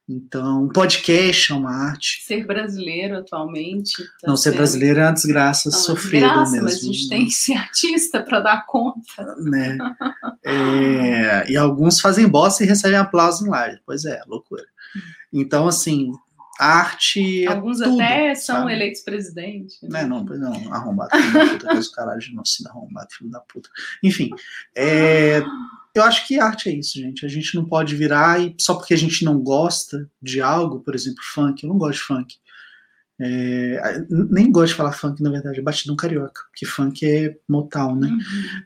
então, 0.08 0.70
podcast 0.70 1.52
é 1.52 1.56
uma 1.56 1.72
arte. 1.72 2.24
Ser 2.24 2.46
brasileiro 2.46 3.18
atualmente. 3.18 4.04
Tá 4.22 4.28
não, 4.28 4.38
ser 4.38 4.54
brasileiro 4.54 5.00
é 5.00 5.04
uma 5.04 5.14
desgraça 5.14 5.72
não, 5.72 5.78
sofrida 5.78 6.28
desgraça, 6.28 6.52
mesmo. 6.52 6.66
Mas 6.66 6.76
a 6.76 6.86
gente 6.86 7.10
tem 7.10 7.26
que 7.26 7.34
ser 7.34 7.54
artista 7.58 8.22
para 8.22 8.40
dar 8.40 8.66
conta. 8.68 9.36
Né? 9.40 9.78
É, 10.44 11.52
e 11.52 11.58
alguns 11.58 12.00
fazem 12.00 12.28
bosta 12.28 12.64
e 12.64 12.68
recebem 12.68 13.00
aplauso 13.00 13.48
em 13.48 13.50
live. 13.50 13.80
Pois 13.84 14.06
é, 14.06 14.22
loucura. 14.28 14.64
Então, 15.34 15.68
assim, 15.68 16.12
arte. 16.60 17.44
É 17.44 17.48
alguns 17.48 17.82
é 17.82 17.86
tudo, 17.86 18.02
até 18.02 18.36
são 18.36 18.58
sabe? 18.58 18.74
eleitos 18.74 19.02
presidente. 19.02 19.78
Né? 19.84 20.06
Não, 20.06 20.24
pois 20.26 20.40
não, 20.40 20.54
arrombado, 20.72 21.18
filho 21.18 21.34
da 21.34 21.46
puta, 21.48 21.68
coisa 21.68 21.92
caralho, 21.94 22.22
genocida, 22.22 22.70
arrombado, 22.70 23.08
filho 23.12 23.32
da 23.32 23.40
puta. 23.40 23.70
Enfim, 24.04 24.30
é. 24.76 25.42
Eu 25.96 26.04
acho 26.04 26.28
que 26.28 26.40
arte 26.40 26.68
é 26.68 26.74
isso, 26.74 27.00
gente. 27.00 27.26
A 27.26 27.30
gente 27.30 27.56
não 27.56 27.64
pode 27.64 27.96
virar 27.96 28.42
e 28.42 28.54
só 28.60 28.76
porque 28.76 28.94
a 28.94 28.98
gente 28.98 29.24
não 29.24 29.40
gosta 29.40 30.10
de 30.22 30.42
algo, 30.42 30.82
por 30.82 30.94
exemplo, 30.94 31.24
funk, 31.34 31.64
eu 31.64 31.70
não 31.70 31.78
gosto 31.78 32.00
de 32.00 32.04
funk. 32.04 32.36
É, 33.18 34.06
nem 34.10 34.52
gosto 34.52 34.72
de 34.72 34.76
falar 34.76 34.92
funk, 34.92 35.24
na 35.24 35.32
verdade, 35.32 35.60
é 35.60 35.64
batidão 35.64 35.96
carioca, 35.96 36.42
porque 36.50 36.66
funk 36.66 37.06
é 37.06 37.38
motal, 37.48 37.96
né? 37.96 38.10
Uhum. 38.10 38.20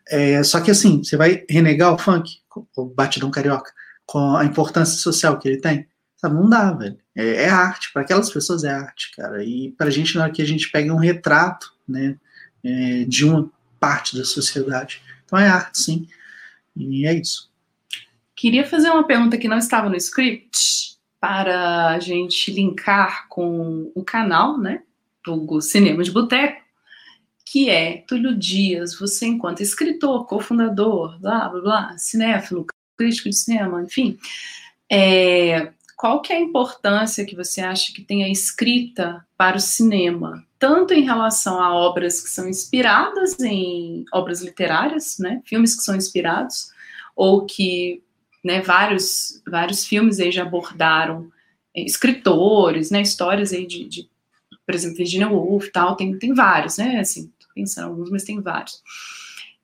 É, 0.09 0.41
só 0.41 0.59
que 0.59 0.71
assim, 0.71 1.03
você 1.03 1.15
vai 1.15 1.45
renegar 1.47 1.93
o 1.93 1.99
funk, 1.99 2.39
o 2.75 2.85
batidão 2.85 3.29
carioca, 3.29 3.71
com 4.07 4.35
a 4.35 4.43
importância 4.43 4.97
social 4.97 5.37
que 5.37 5.47
ele 5.47 5.61
tem? 5.61 5.87
Sabe, 6.17 6.33
não 6.33 6.49
dá, 6.49 6.73
velho. 6.73 6.97
É, 7.15 7.43
é 7.43 7.49
arte, 7.49 7.93
para 7.93 8.01
aquelas 8.01 8.31
pessoas 8.31 8.63
é 8.63 8.71
arte, 8.71 9.11
cara. 9.15 9.43
E 9.43 9.71
pra 9.77 9.91
gente, 9.91 10.15
na 10.15 10.23
hora 10.23 10.31
que 10.31 10.41
a 10.41 10.47
gente 10.47 10.71
pega 10.71 10.91
um 10.91 10.97
retrato, 10.97 11.71
né, 11.87 12.17
é, 12.63 13.05
de 13.05 13.25
uma 13.25 13.51
parte 13.79 14.17
da 14.17 14.25
sociedade, 14.25 15.01
então 15.23 15.37
é 15.37 15.47
arte, 15.47 15.79
sim. 15.79 16.07
E 16.75 17.05
é 17.05 17.13
isso. 17.13 17.49
Queria 18.35 18.65
fazer 18.65 18.89
uma 18.89 19.05
pergunta 19.05 19.37
que 19.37 19.47
não 19.47 19.57
estava 19.57 19.89
no 19.89 19.95
script 19.97 20.97
para 21.19 21.89
a 21.89 21.99
gente 21.99 22.51
linkar 22.51 23.27
com 23.27 23.91
o 23.93 24.03
canal, 24.03 24.57
né, 24.57 24.83
do 25.25 25.59
Cinema 25.61 26.01
de 26.03 26.11
Boteco, 26.11 26.61
que 27.45 27.69
é 27.69 28.03
Túlio 28.07 28.37
Dias, 28.37 28.97
você 28.97 29.25
enquanto 29.25 29.61
escritor, 29.61 30.25
cofundador, 30.27 31.19
blá, 31.19 31.49
blá, 31.49 31.61
blá, 31.61 31.97
cinéfilo, 31.97 32.65
crítico 32.97 33.29
de 33.29 33.35
cinema, 33.35 33.81
enfim, 33.81 34.17
é, 34.89 35.73
qual 35.99 36.21
que 36.21 36.31
é 36.31 36.37
a 36.37 36.39
importância 36.39 37.25
que 37.25 37.35
você 37.35 37.59
acha 37.59 37.91
que 37.91 38.01
tem 38.01 38.23
a 38.23 38.29
escrita 38.29 39.27
para 39.35 39.57
o 39.57 39.59
cinema? 39.59 40.47
Tanto 40.57 40.93
em 40.93 41.01
relação 41.01 41.61
a 41.61 41.75
obras 41.75 42.23
que 42.23 42.29
são 42.29 42.47
inspiradas 42.47 43.37
em 43.41 44.05
obras 44.13 44.41
literárias, 44.41 45.17
né, 45.19 45.41
filmes 45.43 45.75
que 45.75 45.83
são 45.83 45.97
inspirados, 45.97 46.71
ou 47.17 47.45
que 47.45 48.01
né, 48.41 48.61
vários, 48.61 49.43
vários 49.45 49.85
filmes 49.85 50.21
aí 50.21 50.31
já 50.31 50.43
abordaram 50.43 51.29
é, 51.75 51.81
escritores, 51.81 52.89
né, 52.91 53.01
histórias 53.01 53.51
aí 53.51 53.67
de, 53.67 53.83
de, 53.83 54.09
por 54.65 54.73
exemplo, 54.73 54.99
Virginia 54.99 55.27
Woolf 55.27 55.67
tal, 55.67 55.97
tem, 55.97 56.17
tem 56.17 56.33
vários, 56.33 56.77
né, 56.77 56.97
assim, 57.01 57.27
tô 57.37 57.47
pensando 57.53 57.89
alguns, 57.89 58.09
mas 58.09 58.23
tem 58.23 58.39
vários 58.39 58.81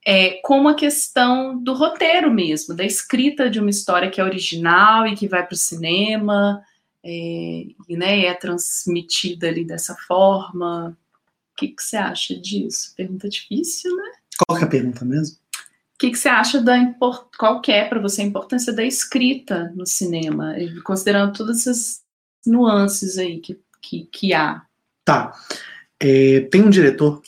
é, 0.06 0.40
como 0.44 0.70
a 0.70 0.76
questão 0.76 1.58
do 1.58 1.74
roteiro 1.74 2.32
mesmo, 2.32 2.76
da 2.76 2.84
escrita 2.84 3.50
de 3.50 3.60
uma 3.60 3.72
história 3.72 4.10
que 4.10 4.22
é 4.22 4.24
original 4.24 5.08
e 5.08 5.16
que 5.16 5.28
vai 5.28 5.44
para 5.44 5.56
o 5.56 5.58
cinema, 5.58 6.62
é, 7.04 7.66
e 7.90 7.98
né, 7.98 8.26
é 8.26 8.34
transmitida 8.36 9.48
ali 9.48 9.66
dessa 9.66 9.96
forma. 10.08 10.96
O 11.54 11.56
que, 11.58 11.70
que 11.70 11.82
você 11.82 11.98
acha 11.98 12.40
disso? 12.40 12.94
Pergunta 12.96 13.28
difícil, 13.28 13.96
né? 13.96 14.12
Qual 14.38 14.58
que 14.58 14.64
é 14.64 14.68
a 14.68 14.70
pergunta 14.70 15.04
mesmo? 15.04 15.38
O 15.96 15.98
que, 15.98 16.12
que 16.12 16.18
você 16.18 16.28
acha 16.28 16.62
da 16.62 16.78
qual 17.38 17.62
que 17.62 17.72
é 17.72 17.86
para 17.86 18.02
você 18.02 18.22
a 18.22 18.26
importância 18.26 18.74
da 18.74 18.84
escrita 18.84 19.72
no 19.76 19.88
cinema, 19.88 20.54
considerando 20.84 21.34
todas 21.34 21.62
essas 21.62 22.04
nuances 22.46 23.18
aí 23.18 23.40
que, 23.40 23.58
que, 23.82 24.06
que 24.12 24.34
há? 24.34 24.62
Tá. 25.06 25.34
É, 26.00 26.42
tem 26.52 26.62
um 26.62 26.70
diretor 26.70 27.22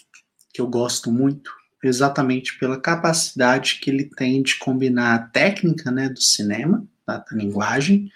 que 0.53 0.59
eu 0.59 0.67
gosto 0.67 1.11
muito, 1.11 1.49
exatamente 1.83 2.57
pela 2.57 2.79
capacidade 2.79 3.79
que 3.81 3.89
ele 3.89 4.05
tem 4.05 4.41
de 4.41 4.57
combinar 4.57 5.15
a 5.15 5.19
técnica 5.19 5.91
né, 5.91 6.09
do 6.09 6.21
cinema, 6.21 6.85
da, 7.05 7.17
da 7.17 7.35
linguagem, 7.35 8.11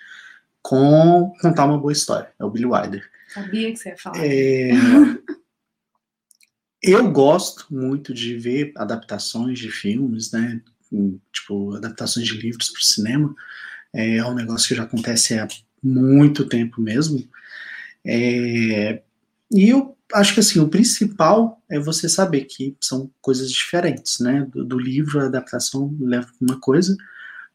com 0.61 1.33
contar 1.41 1.65
uma 1.65 1.77
boa 1.77 1.93
história. 1.93 2.31
É 2.39 2.45
o 2.45 2.49
Billy 2.49 2.65
Wilder. 2.65 3.09
Sabia 3.33 3.71
que 3.71 3.77
você 3.77 3.89
ia 3.89 3.97
falar. 3.97 4.17
É... 4.25 4.71
eu 6.81 7.11
gosto 7.11 7.67
muito 7.73 8.13
de 8.13 8.35
ver 8.35 8.73
adaptações 8.75 9.59
de 9.59 9.71
filmes, 9.71 10.31
né? 10.31 10.61
Tipo, 11.31 11.75
adaptações 11.75 12.27
de 12.27 12.37
livros 12.37 12.69
para 12.69 12.79
o 12.79 12.83
cinema. 12.83 13.35
É 13.93 14.23
um 14.25 14.33
negócio 14.33 14.67
que 14.67 14.75
já 14.75 14.83
acontece 14.83 15.37
há 15.37 15.47
muito 15.81 16.45
tempo 16.45 16.81
mesmo. 16.81 17.27
É... 18.05 19.01
E 19.49 19.69
eu 19.69 19.97
acho 20.13 20.33
que 20.33 20.39
assim, 20.39 20.59
o 20.59 20.67
principal 20.67 21.61
é 21.69 21.79
você 21.79 22.07
saber 22.07 22.45
que 22.45 22.75
são 22.79 23.09
coisas 23.21 23.51
diferentes, 23.51 24.19
né? 24.19 24.47
Do, 24.51 24.63
do 24.63 24.79
livro, 24.79 25.19
a 25.19 25.25
adaptação 25.25 25.95
leva 25.99 26.27
uma 26.39 26.59
coisa, 26.59 26.95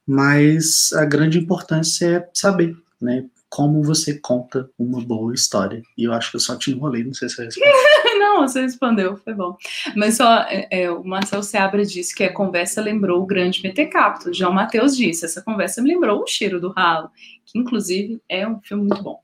mas 0.06 0.92
a 0.94 1.04
grande 1.04 1.38
importância 1.38 2.06
é 2.06 2.28
saber, 2.32 2.76
né? 3.00 3.24
Como 3.48 3.82
você 3.82 4.18
conta 4.18 4.68
uma 4.78 5.00
boa 5.00 5.32
história. 5.32 5.80
E 5.96 6.04
eu 6.04 6.12
acho 6.12 6.30
que 6.30 6.36
eu 6.36 6.40
só 6.40 6.56
te 6.56 6.70
enrolei, 6.70 7.04
não 7.04 7.14
sei 7.14 7.28
se 7.28 7.40
eu 7.40 7.44
respondi. 7.44 7.70
Não, 8.18 8.46
você 8.46 8.62
respondeu, 8.62 9.16
foi 9.16 9.34
bom. 9.34 9.56
Mas 9.94 10.16
só, 10.16 10.40
é, 10.48 10.66
é, 10.70 10.90
o 10.90 11.04
Marcel 11.04 11.42
Seabra 11.42 11.84
disse 11.84 12.14
que 12.14 12.24
a 12.24 12.32
conversa 12.32 12.80
lembrou 12.80 13.22
o 13.22 13.26
grande 13.26 13.62
Metecapto. 13.62 14.32
João 14.32 14.52
Mateus 14.52 14.96
disse, 14.96 15.24
essa 15.24 15.42
conversa 15.42 15.80
me 15.82 15.94
lembrou 15.94 16.22
o 16.22 16.26
cheiro 16.26 16.60
do 16.60 16.70
ralo, 16.70 17.10
que 17.46 17.58
inclusive 17.58 18.20
é 18.28 18.46
um 18.46 18.60
filme 18.60 18.88
muito 18.88 19.02
bom. 19.02 19.20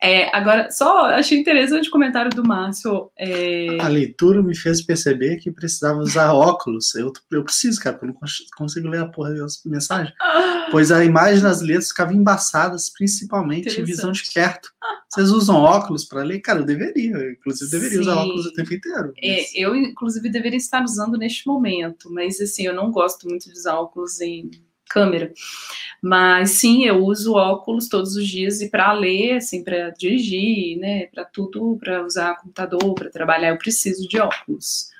É, 0.00 0.34
agora, 0.36 0.70
só 0.70 1.06
achei 1.06 1.38
interessante 1.38 1.88
o 1.88 1.90
comentário 1.90 2.30
do 2.30 2.46
Márcio. 2.46 3.10
É... 3.18 3.80
A 3.80 3.88
leitura 3.88 4.42
me 4.42 4.54
fez 4.54 4.82
perceber 4.82 5.38
que 5.38 5.50
precisava 5.50 5.98
usar 5.98 6.34
óculos. 6.34 6.94
Eu, 6.94 7.10
eu 7.32 7.42
preciso, 7.42 7.80
cara, 7.80 7.96
porque 7.96 8.12
eu 8.12 8.14
não 8.14 8.28
consigo 8.56 8.86
ler 8.86 9.00
a 9.00 9.08
porra 9.08 9.34
das 9.34 9.62
mensagens. 9.64 10.14
Ah. 10.20 10.68
Pois 10.70 10.92
a 10.92 11.04
imagem 11.04 11.42
das 11.42 11.62
letras 11.62 11.88
ficava 11.88 12.12
embaçadas, 12.12 12.90
principalmente 12.90 13.80
em 13.80 13.84
visão 13.84 14.12
de 14.12 14.22
perto. 14.32 14.70
Vocês 15.08 15.30
usam 15.30 15.56
óculos 15.56 16.04
para 16.04 16.22
ler? 16.22 16.40
Cara, 16.40 16.58
eu 16.58 16.64
deveria. 16.64 17.16
Eu, 17.16 17.32
inclusive, 17.32 17.70
deveria 17.70 17.96
Sim. 17.96 18.00
usar 18.02 18.16
óculos 18.16 18.46
o 18.46 18.52
tempo 18.52 18.74
inteiro. 18.74 19.14
Mas... 19.14 19.22
É, 19.22 19.46
eu, 19.54 19.74
inclusive, 19.74 20.28
deveria 20.28 20.58
estar 20.58 20.82
usando 20.82 21.16
neste 21.16 21.46
momento, 21.46 22.12
mas 22.12 22.40
assim, 22.40 22.66
eu 22.66 22.74
não 22.74 22.90
gosto 22.90 23.28
muito 23.28 23.50
de 23.50 23.56
usar 23.58 23.74
óculos 23.74 24.20
em 24.20 24.50
câmera. 24.88 25.32
Mas 26.02 26.50
sim, 26.52 26.84
eu 26.84 27.04
uso 27.04 27.34
óculos 27.34 27.88
todos 27.88 28.16
os 28.16 28.26
dias 28.28 28.60
e 28.60 28.68
para 28.68 28.92
ler, 28.92 29.38
assim, 29.38 29.64
para 29.64 29.90
dirigir, 29.90 30.78
né, 30.78 31.06
para 31.06 31.24
tudo, 31.24 31.76
para 31.80 32.04
usar 32.04 32.36
computador, 32.36 32.94
para 32.94 33.10
trabalhar, 33.10 33.50
eu 33.50 33.58
preciso 33.58 34.06
de 34.08 34.18
óculos. 34.18 34.90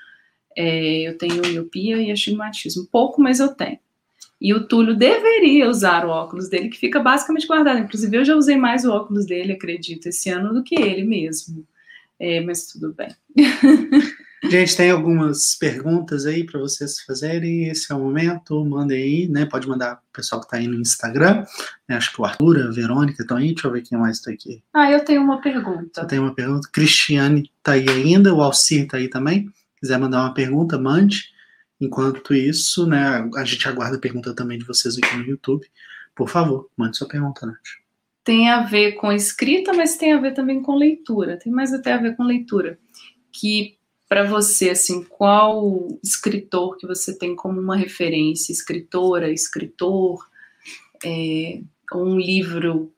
É, 0.57 1.01
eu 1.07 1.17
tenho 1.17 1.41
miopia 1.41 1.97
e 1.97 2.11
astigmatismo, 2.11 2.87
pouco, 2.91 3.21
mas 3.21 3.39
eu 3.39 3.49
tenho. 3.53 3.79
E 4.39 4.53
o 4.53 4.67
Túlio 4.67 4.95
deveria 4.95 5.69
usar 5.69 6.05
o 6.05 6.09
óculos 6.09 6.49
dele, 6.49 6.69
que 6.69 6.77
fica 6.77 6.99
basicamente 6.99 7.47
guardado. 7.47 7.79
Inclusive, 7.79 8.17
eu 8.17 8.25
já 8.25 8.35
usei 8.35 8.57
mais 8.57 8.85
o 8.85 8.91
óculos 8.91 9.25
dele, 9.25 9.53
acredito, 9.53 10.07
esse 10.07 10.29
ano 10.29 10.53
do 10.53 10.63
que 10.63 10.75
ele 10.75 11.03
mesmo. 11.03 11.65
É, 12.19 12.41
mas 12.41 12.67
tudo 12.67 12.93
bem. 12.93 13.09
Gente, 14.49 14.77
tem 14.77 14.91
algumas 14.91 15.55
perguntas 15.55 16.25
aí 16.25 16.45
para 16.45 16.59
vocês 16.59 17.01
fazerem. 17.01 17.67
Esse 17.67 17.91
é 17.91 17.95
o 17.95 17.99
momento, 17.99 18.63
mandem 18.65 19.01
aí, 19.01 19.27
né? 19.27 19.45
Pode 19.45 19.67
mandar 19.67 19.95
o 19.95 20.15
pessoal 20.15 20.41
que 20.41 20.47
está 20.47 20.57
aí 20.57 20.67
no 20.67 20.79
Instagram. 20.79 21.45
Né? 21.87 21.95
Acho 21.95 22.13
que 22.13 22.21
o 22.21 22.25
Arthur, 22.25 22.61
a 22.61 22.71
Verônica 22.71 23.21
estão 23.21 23.37
aí. 23.37 23.53
Deixa 23.53 23.67
eu 23.67 23.71
ver 23.71 23.81
quem 23.81 23.97
mais 23.97 24.17
está 24.17 24.31
aqui. 24.31 24.63
Ah, 24.73 24.91
eu 24.91 25.03
tenho 25.03 25.21
uma 25.21 25.41
pergunta. 25.41 26.01
Você 26.01 26.07
tem 26.07 26.19
uma 26.19 26.33
pergunta? 26.33 26.69
Cristiane 26.71 27.51
está 27.57 27.73
aí 27.73 27.87
ainda, 27.89 28.33
o 28.33 28.41
Alcir 28.41 28.83
está 28.83 28.97
aí 28.97 29.07
também. 29.07 29.49
Quiser 29.79 29.97
mandar 29.97 30.21
uma 30.21 30.33
pergunta, 30.33 30.77
mande. 30.77 31.33
Enquanto 31.79 32.33
isso, 32.33 32.87
né, 32.87 33.29
a 33.35 33.43
gente 33.43 33.67
aguarda 33.67 33.97
a 33.97 33.99
pergunta 33.99 34.33
também 34.33 34.57
de 34.57 34.65
vocês 34.65 34.97
aqui 34.97 35.17
no 35.17 35.25
YouTube. 35.25 35.65
Por 36.15 36.29
favor, 36.29 36.69
mande 36.77 36.97
sua 36.97 37.07
pergunta, 37.07 37.45
Nath. 37.45 37.57
Tem 38.23 38.49
a 38.49 38.63
ver 38.63 38.93
com 38.93 39.11
escrita, 39.11 39.73
mas 39.73 39.97
tem 39.97 40.13
a 40.13 40.19
ver 40.19 40.33
também 40.33 40.61
com 40.61 40.75
leitura. 40.75 41.37
Tem 41.37 41.51
mais 41.51 41.73
até 41.73 41.93
a 41.93 41.97
ver 41.97 42.15
com 42.15 42.23
leitura. 42.23 42.79
Que 43.31 43.77
para 44.07 44.23
você, 44.23 44.69
assim, 44.69 45.03
qual 45.03 45.87
escritor 46.03 46.77
que 46.77 46.85
você 46.85 47.17
tem 47.17 47.35
como 47.35 47.59
uma 47.59 47.75
referência, 47.75 48.51
escritora, 48.51 49.31
escritor, 49.31 50.27
é, 51.03 51.61
ou 51.91 52.05
um 52.05 52.19
livro, 52.19 52.91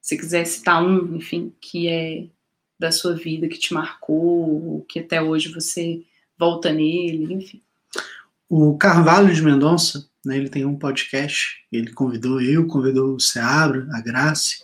se 0.00 0.16
quiser 0.16 0.44
citar 0.44 0.82
um, 0.82 1.16
enfim, 1.16 1.52
que 1.60 1.88
é 1.88 2.26
da 2.78 2.92
sua 2.92 3.14
vida, 3.14 3.48
que 3.48 3.58
te 3.58 3.72
marcou, 3.72 4.84
que 4.88 4.98
até 4.98 5.22
hoje 5.22 5.52
você 5.52 6.02
volta 6.38 6.72
nele, 6.72 7.32
enfim. 7.32 7.62
O 8.48 8.76
Carvalho 8.76 9.34
de 9.34 9.42
Mendonça, 9.42 10.08
né, 10.24 10.36
ele 10.36 10.48
tem 10.48 10.64
um 10.64 10.76
podcast, 10.76 11.64
ele 11.72 11.92
convidou 11.92 12.40
eu, 12.40 12.66
convidou 12.66 13.14
o 13.14 13.20
Seabra, 13.20 13.88
a 13.92 14.00
Grace, 14.00 14.62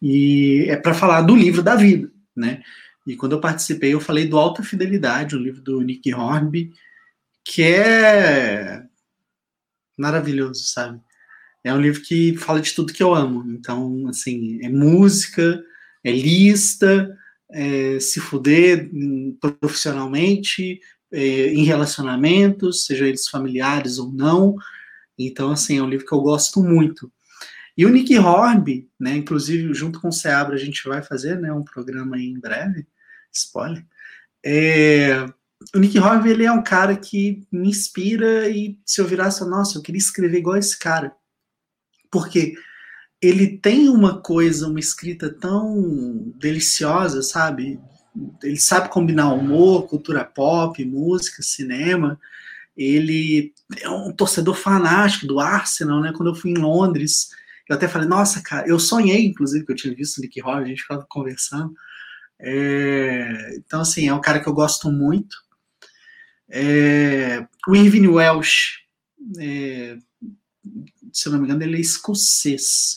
e 0.00 0.66
é 0.68 0.76
para 0.76 0.94
falar 0.94 1.22
do 1.22 1.36
livro 1.36 1.62
da 1.62 1.76
vida, 1.76 2.10
né? 2.34 2.62
E 3.06 3.16
quando 3.16 3.32
eu 3.32 3.40
participei, 3.40 3.92
eu 3.92 4.00
falei 4.00 4.26
do 4.26 4.38
Alta 4.38 4.62
Fidelidade, 4.62 5.36
um 5.36 5.40
livro 5.40 5.60
do 5.60 5.80
Nick 5.80 6.12
Hornby, 6.14 6.72
que 7.44 7.62
é 7.62 8.82
maravilhoso, 9.98 10.64
sabe? 10.64 11.00
É 11.62 11.72
um 11.72 11.80
livro 11.80 12.02
que 12.02 12.36
fala 12.36 12.60
de 12.60 12.74
tudo 12.74 12.92
que 12.92 13.02
eu 13.02 13.14
amo. 13.14 13.44
Então, 13.50 14.08
assim, 14.08 14.58
é 14.62 14.68
música, 14.68 15.62
é 16.02 16.12
lista, 16.12 17.16
é 17.50 17.98
se 18.00 18.20
fuder 18.20 18.90
profissionalmente, 19.60 20.80
é, 21.12 21.52
em 21.52 21.64
relacionamentos, 21.64 22.86
sejam 22.86 23.06
eles 23.06 23.28
familiares 23.28 23.98
ou 23.98 24.12
não. 24.12 24.56
Então, 25.18 25.52
assim, 25.52 25.78
é 25.78 25.82
um 25.82 25.88
livro 25.88 26.06
que 26.06 26.12
eu 26.12 26.20
gosto 26.20 26.62
muito. 26.62 27.10
E 27.76 27.84
o 27.84 27.88
Nick 27.88 28.16
Hornby, 28.18 28.88
né, 28.98 29.16
inclusive 29.16 29.72
junto 29.74 30.00
com 30.00 30.08
o 30.08 30.12
Seabra 30.12 30.54
a 30.54 30.58
gente 30.58 30.86
vai 30.86 31.02
fazer 31.02 31.38
né, 31.40 31.52
um 31.52 31.64
programa 31.64 32.18
em 32.18 32.38
breve, 32.38 32.86
spoiler. 33.34 33.84
É, 34.44 35.26
o 35.74 35.78
Nick 35.78 35.98
Hornby, 35.98 36.30
ele 36.30 36.44
é 36.44 36.52
um 36.52 36.62
cara 36.62 36.96
que 36.96 37.46
me 37.50 37.68
inspira 37.68 38.48
e 38.48 38.78
se 38.84 39.00
eu 39.00 39.06
virasse, 39.06 39.44
nossa, 39.44 39.78
eu 39.78 39.82
queria 39.82 39.98
escrever 39.98 40.38
igual 40.38 40.56
esse 40.56 40.78
cara. 40.78 41.14
Porque 42.10 42.54
ele 43.20 43.56
tem 43.58 43.88
uma 43.88 44.20
coisa, 44.20 44.68
uma 44.68 44.80
escrita 44.80 45.30
tão 45.30 46.32
deliciosa, 46.36 47.22
sabe? 47.22 47.80
Ele 48.42 48.58
sabe 48.58 48.90
combinar 48.90 49.32
humor, 49.32 49.88
cultura 49.88 50.24
pop, 50.24 50.84
música, 50.84 51.42
cinema. 51.42 52.20
Ele 52.76 53.52
é 53.80 53.88
um 53.88 54.12
torcedor 54.12 54.54
fanático 54.54 55.26
do 55.26 55.40
Arsenal, 55.40 56.00
né? 56.00 56.12
Quando 56.14 56.28
eu 56.28 56.34
fui 56.34 56.50
em 56.50 56.58
Londres, 56.58 57.30
eu 57.68 57.76
até 57.76 57.88
falei, 57.88 58.06
nossa, 58.06 58.42
cara, 58.42 58.68
eu 58.68 58.78
sonhei, 58.78 59.26
inclusive, 59.26 59.64
que 59.64 59.72
eu 59.72 59.76
tinha 59.76 59.94
visto 59.94 60.18
o 60.18 60.20
Nick 60.20 60.42
Hornby, 60.42 60.64
a 60.64 60.68
gente 60.68 60.82
ficava 60.82 61.06
conversando. 61.08 61.74
É, 62.40 63.56
então, 63.56 63.80
assim, 63.80 64.08
é 64.08 64.14
um 64.14 64.20
cara 64.20 64.40
que 64.40 64.48
eu 64.48 64.54
gosto 64.54 64.90
muito. 64.90 65.36
É, 66.48 67.46
o 67.66 67.74
Irving 67.74 68.08
Welsh, 68.08 68.80
é, 69.38 69.96
se 71.12 71.28
eu 71.28 71.32
não 71.32 71.40
me 71.40 71.46
engano, 71.46 71.62
ele 71.62 71.76
é 71.76 71.80
escocês. 71.80 72.96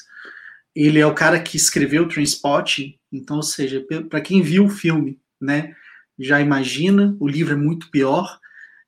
Ele 0.75 0.99
é 0.99 1.05
o 1.05 1.15
cara 1.15 1.39
que 1.39 1.57
escreveu 1.57 2.03
o 2.03 2.07
Transpotting, 2.07 2.99
então, 3.11 3.37
ou 3.37 3.43
seja, 3.43 3.83
para 4.09 4.21
quem 4.21 4.41
viu 4.41 4.65
o 4.65 4.69
filme, 4.69 5.19
né, 5.41 5.75
já 6.19 6.39
imagina, 6.39 7.15
o 7.19 7.27
livro 7.27 7.53
é 7.53 7.57
muito 7.57 7.89
pior. 7.89 8.39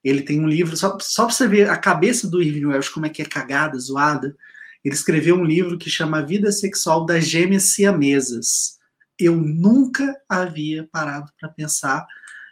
Ele 0.03 0.21
tem 0.21 0.39
um 0.39 0.47
livro, 0.47 0.77
só, 0.77 0.97
só 1.01 1.25
para 1.25 1.33
você 1.33 1.47
ver 1.47 1.69
a 1.69 1.77
cabeça 1.77 2.29
do 2.29 2.41
Irving 2.41 2.65
Welsh, 2.65 2.89
como 2.89 3.05
é 3.05 3.09
que 3.09 3.21
é 3.21 3.25
cagada, 3.25 3.77
zoada. 3.79 4.35
Ele 4.83 4.95
escreveu 4.95 5.35
um 5.35 5.43
livro 5.43 5.77
que 5.77 5.89
chama 5.89 6.25
Vida 6.25 6.51
Sexual 6.51 7.05
das 7.05 7.27
Gêmeas 7.27 7.63
Siamesas 7.63 8.78
eu 9.19 9.35
nunca 9.35 10.15
havia 10.27 10.87
parado 10.91 11.31
para 11.39 11.49
pensar 11.49 12.07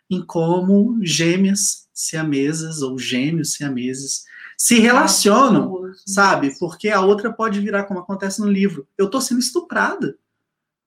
em 0.10 0.24
como 0.26 1.00
gêmeas 1.02 1.88
siamesas 1.94 2.82
ou 2.82 2.98
gêmeos 2.98 3.54
siameses 3.54 4.24
se 4.58 4.80
relacionam, 4.80 5.86
ah, 5.86 5.92
sabe? 6.06 6.58
Porque 6.60 6.90
a 6.90 7.02
outra 7.02 7.32
pode 7.32 7.60
virar, 7.60 7.84
como 7.84 8.00
acontece 8.00 8.42
no 8.42 8.50
livro, 8.50 8.88
eu 8.98 9.10
tô 9.10 9.22
sendo 9.22 9.40
estuprada, 9.40 10.18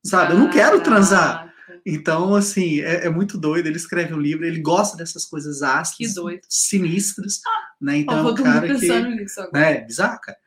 sabe? 0.04 0.32
Eu 0.32 0.38
não 0.38 0.50
quero 0.50 0.82
transar. 0.82 1.50
Então, 1.86 2.34
assim, 2.34 2.80
é, 2.80 3.06
é, 3.06 3.10
muito 3.10 3.38
doido. 3.38 3.66
Ele 3.66 3.76
escreve 3.76 4.12
um 4.12 4.20
livro, 4.20 4.44
ele 4.44 4.60
gosta 4.60 4.96
dessas 4.96 5.24
coisas 5.24 5.62
ácidas, 5.62 6.14
sinistras, 6.48 7.40
né? 7.80 7.98
Então, 7.98 8.28
é 8.28 8.32
um 8.32 8.34
cara 8.34 8.66
que. 8.74 9.02
Nisso 9.02 9.40
agora. 9.40 9.60
Né, 9.60 9.80
bizarro, 9.82 10.20
cara. 10.20 10.38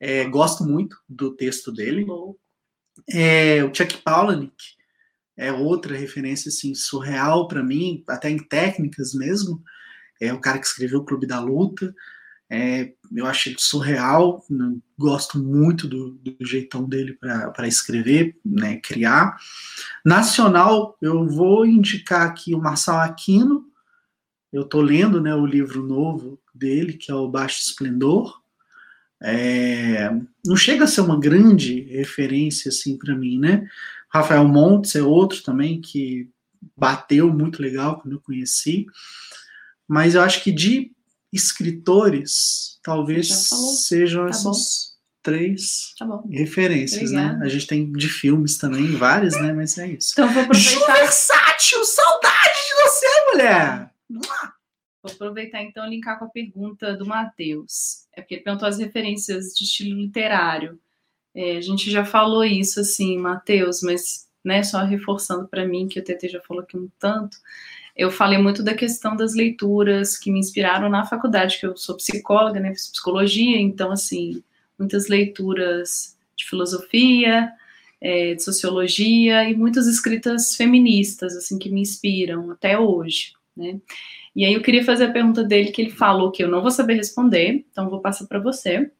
É, 0.00 0.24
gosto 0.24 0.64
muito 0.64 0.96
do 1.08 1.34
texto 1.34 1.72
dele. 1.72 2.04
É, 3.10 3.62
o 3.64 3.74
Chuck 3.74 3.98
Palahniuk 3.98 4.54
é 5.36 5.52
outra 5.52 5.96
referência 5.96 6.48
assim 6.48 6.74
surreal 6.74 7.48
para 7.48 7.62
mim, 7.62 8.02
até 8.08 8.30
em 8.30 8.38
técnicas 8.38 9.14
mesmo. 9.14 9.62
É 10.20 10.32
o 10.32 10.40
cara 10.40 10.58
que 10.58 10.66
escreveu 10.66 11.00
o 11.00 11.04
Clube 11.04 11.26
da 11.26 11.40
Luta. 11.40 11.94
É, 12.48 12.92
eu 13.12 13.26
achei 13.26 13.54
surreal, 13.58 14.44
né? 14.48 14.76
gosto 14.98 15.38
muito 15.38 15.88
do, 15.88 16.12
do 16.12 16.36
jeitão 16.46 16.88
dele 16.88 17.14
para 17.14 17.66
escrever, 17.66 18.38
né, 18.44 18.76
criar. 18.76 19.36
Nacional, 20.04 20.96
eu 21.00 21.26
vou 21.26 21.66
indicar 21.66 22.22
aqui 22.28 22.54
o 22.54 22.60
Marçal 22.60 23.00
Aquino. 23.00 23.66
Eu 24.52 24.62
estou 24.62 24.80
lendo 24.80 25.20
né, 25.20 25.34
o 25.34 25.46
livro 25.46 25.82
novo 25.82 26.38
dele, 26.54 26.92
que 26.92 27.10
é 27.10 27.14
o 27.14 27.28
Baixo 27.28 27.60
Esplendor. 27.60 28.40
É, 29.22 30.10
não 30.44 30.56
chega 30.56 30.84
a 30.84 30.86
ser 30.86 31.00
uma 31.00 31.18
grande 31.18 31.82
referência 31.82 32.68
assim 32.68 32.98
para 32.98 33.14
mim, 33.14 33.38
né? 33.38 33.66
Rafael 34.12 34.46
Montes 34.46 34.94
é 34.94 35.02
outro 35.02 35.42
também 35.42 35.80
que 35.80 36.28
bateu 36.76 37.32
muito 37.32 37.60
legal 37.60 38.00
quando 38.00 38.14
eu 38.14 38.20
conheci. 38.20 38.86
Mas 39.88 40.14
eu 40.14 40.22
acho 40.22 40.42
que 40.42 40.52
de 40.52 40.92
escritores, 41.32 42.78
talvez 42.82 43.28
sejam 43.86 44.24
tá 44.24 44.30
essas 44.30 44.44
bom. 44.44 44.62
três 45.22 45.94
tá 45.98 46.06
referências, 46.30 47.10
né? 47.10 47.18
Obrigada. 47.18 47.38
né? 47.40 47.46
A 47.46 47.48
gente 47.48 47.66
tem 47.66 47.92
de 47.92 48.08
filmes 48.08 48.56
também, 48.56 48.92
várias, 48.96 49.34
né? 49.34 49.52
Mas 49.52 49.76
é 49.78 49.88
isso. 49.88 50.12
Então 50.12 50.32
vou 50.32 50.42
aproveitar. 50.42 50.70
Ju 50.70 50.86
Versátil, 50.86 51.84
saudade 51.84 52.54
de 52.68 52.82
você, 52.82 53.06
mulher! 53.32 53.90
Vou 55.04 55.12
aproveitar 55.12 55.62
então 55.62 55.86
e 55.86 55.90
linkar 55.90 56.18
com 56.18 56.24
a 56.24 56.30
pergunta 56.30 56.96
do 56.96 57.04
Matheus. 57.04 58.06
É 58.16 58.22
porque 58.22 58.36
ele 58.36 58.42
perguntou 58.42 58.66
as 58.66 58.78
referências 58.78 59.52
de 59.54 59.64
estilo 59.64 60.00
literário. 60.00 60.80
É, 61.34 61.58
a 61.58 61.60
gente 61.60 61.90
já 61.90 62.06
falou 62.06 62.42
isso, 62.42 62.80
assim, 62.80 63.18
Matheus, 63.18 63.82
mas 63.82 64.26
né, 64.42 64.62
só 64.62 64.82
reforçando 64.82 65.46
para 65.46 65.66
mim, 65.66 65.88
que 65.88 66.00
o 66.00 66.02
TT 66.02 66.28
já 66.28 66.40
falou 66.40 66.62
aqui 66.62 66.78
um 66.78 66.88
tanto, 66.98 67.36
eu 67.94 68.10
falei 68.10 68.38
muito 68.38 68.62
da 68.62 68.74
questão 68.74 69.14
das 69.14 69.34
leituras 69.34 70.16
que 70.16 70.30
me 70.30 70.38
inspiraram 70.38 70.88
na 70.88 71.04
faculdade, 71.04 71.60
que 71.60 71.66
eu 71.66 71.76
sou 71.76 71.96
psicóloga, 71.96 72.58
né, 72.58 72.70
fiz 72.70 72.88
psicologia, 72.88 73.60
então, 73.60 73.92
assim, 73.92 74.42
muitas 74.78 75.08
leituras 75.08 76.16
de 76.34 76.46
filosofia, 76.46 77.52
é, 78.00 78.34
de 78.34 78.42
sociologia 78.42 79.48
e 79.48 79.54
muitas 79.54 79.86
escritas 79.86 80.56
feministas, 80.56 81.36
assim, 81.36 81.58
que 81.58 81.68
me 81.68 81.82
inspiram 81.82 82.50
até 82.50 82.78
hoje, 82.78 83.34
né. 83.54 83.78
E 84.34 84.44
aí 84.44 84.54
eu 84.54 84.62
queria 84.62 84.84
fazer 84.84 85.04
a 85.04 85.12
pergunta 85.12 85.44
dele, 85.44 85.70
que 85.70 85.82
ele 85.82 85.90
falou 85.90 86.32
que 86.32 86.42
eu 86.42 86.48
não 86.48 86.60
vou 86.60 86.70
saber 86.70 86.94
responder, 86.94 87.64
então 87.70 87.88
vou 87.88 88.00
passar 88.00 88.26
para 88.26 88.40
você, 88.40 88.90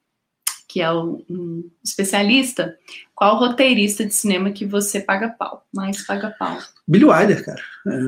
que 0.69 0.81
é 0.81 0.93
um 0.93 1.69
especialista. 1.85 2.77
Qual 3.15 3.39
roteirista 3.39 4.05
de 4.05 4.15
cinema 4.15 4.51
que 4.51 4.65
você 4.65 5.01
paga 5.01 5.29
pau, 5.29 5.65
mais 5.73 6.05
paga 6.07 6.31
pau? 6.39 6.59
Billy 6.87 7.05
Wilder, 7.05 7.45
cara. 7.45 7.63
É, 7.87 7.99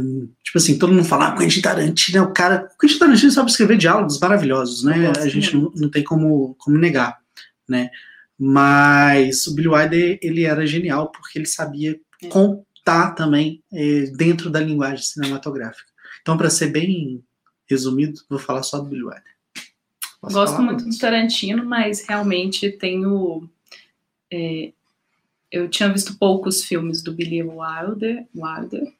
tipo 0.42 0.58
assim, 0.58 0.78
todo 0.78 0.92
mundo 0.92 1.04
fala, 1.04 1.28
ah, 1.28 1.36
Quentin 1.36 1.60
Tarantino, 1.60 2.24
o 2.24 2.32
cara... 2.32 2.68
O 2.74 2.78
Quentin 2.78 2.98
Tarantino 2.98 3.30
sabe 3.32 3.50
escrever 3.50 3.76
diálogos 3.76 4.18
maravilhosos, 4.20 4.84
né? 4.84 5.12
A 5.16 5.28
gente 5.28 5.56
não, 5.56 5.72
não, 5.76 5.90
tem 5.90 6.04
como, 6.04 6.54
como 6.58 6.78
negar, 6.78 7.18
né? 7.68 7.90
Mas 8.38 9.46
o 9.46 9.54
Billy 9.54 9.68
Wilder, 9.68 10.18
ele 10.22 10.44
era 10.44 10.66
genial 10.66 11.10
porque 11.10 11.38
ele 11.38 11.46
sabia 11.46 11.98
é. 12.22 12.28
contar 12.28 13.12
também 13.12 13.62
é, 13.72 14.10
dentro 14.16 14.50
da 14.50 14.60
linguagem 14.60 15.04
cinematográfica. 15.04 15.95
Então, 16.26 16.36
para 16.36 16.50
ser 16.50 16.72
bem 16.72 17.22
resumido, 17.70 18.20
vou 18.28 18.36
falar 18.36 18.64
só 18.64 18.80
do 18.80 18.88
Billy 18.88 19.04
Wilder. 19.04 19.22
Posso 20.20 20.34
Gosto 20.34 20.60
muito 20.60 20.84
do 20.84 20.98
Tarantino, 20.98 21.64
mas 21.64 22.04
realmente 22.04 22.68
tenho. 22.72 23.48
É, 24.28 24.72
eu 25.52 25.68
tinha 25.68 25.88
visto 25.88 26.18
poucos 26.18 26.64
filmes 26.64 27.00
do 27.00 27.12
Billy 27.12 27.44
Wilder, 27.44 28.26
Wilder 28.34 28.92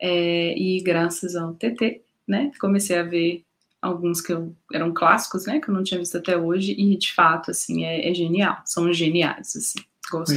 é, 0.00 0.58
e 0.58 0.80
graças 0.80 1.36
ao 1.36 1.52
TT, 1.52 2.00
né, 2.26 2.50
comecei 2.58 2.96
a 2.96 3.02
ver 3.02 3.44
alguns 3.82 4.22
que 4.22 4.32
eu, 4.32 4.56
eram 4.72 4.94
clássicos, 4.94 5.44
né, 5.44 5.60
que 5.60 5.68
eu 5.68 5.74
não 5.74 5.84
tinha 5.84 6.00
visto 6.00 6.16
até 6.16 6.34
hoje, 6.34 6.72
e 6.72 6.96
de 6.96 7.12
fato, 7.12 7.50
assim, 7.50 7.84
é, 7.84 8.08
é 8.08 8.14
genial, 8.14 8.62
são 8.64 8.90
geniais, 8.90 9.54
assim. 9.54 9.80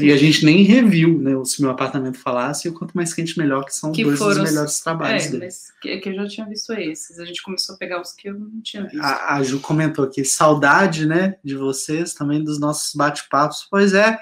E 0.01 0.11
a 0.11 0.17
gente 0.17 0.45
nem 0.45 0.63
reviu, 0.63 1.17
né? 1.19 1.31
Se 1.45 1.61
meu 1.61 1.71
apartamento 1.71 2.17
falasse, 2.17 2.67
o 2.67 2.73
quanto 2.73 2.93
mais 2.93 3.13
quente 3.13 3.37
melhor, 3.37 3.63
que 3.65 3.75
são 3.75 3.91
que 3.91 4.03
dois 4.03 4.19
dos 4.19 4.37
melhores 4.37 4.79
trabalhos 4.79 5.25
é, 5.25 5.29
dele. 5.29 5.45
Mas 5.45 5.71
que, 5.81 5.97
que, 5.97 6.09
eu 6.09 6.15
já 6.15 6.27
tinha 6.27 6.47
visto 6.47 6.73
esses. 6.73 7.19
A 7.19 7.25
gente 7.25 7.41
começou 7.41 7.75
a 7.75 7.77
pegar 7.77 8.01
os 8.01 8.13
que 8.13 8.29
eu 8.29 8.39
não 8.39 8.61
tinha 8.61 8.83
visto. 8.83 9.01
A, 9.01 9.35
a 9.35 9.43
Ju 9.43 9.59
comentou 9.59 10.05
aqui, 10.05 10.23
saudade, 10.25 11.05
né, 11.05 11.37
de 11.43 11.55
vocês, 11.55 12.13
também 12.13 12.43
dos 12.43 12.59
nossos 12.59 12.93
bate-papos. 12.95 13.67
Pois 13.69 13.93
é, 13.93 14.17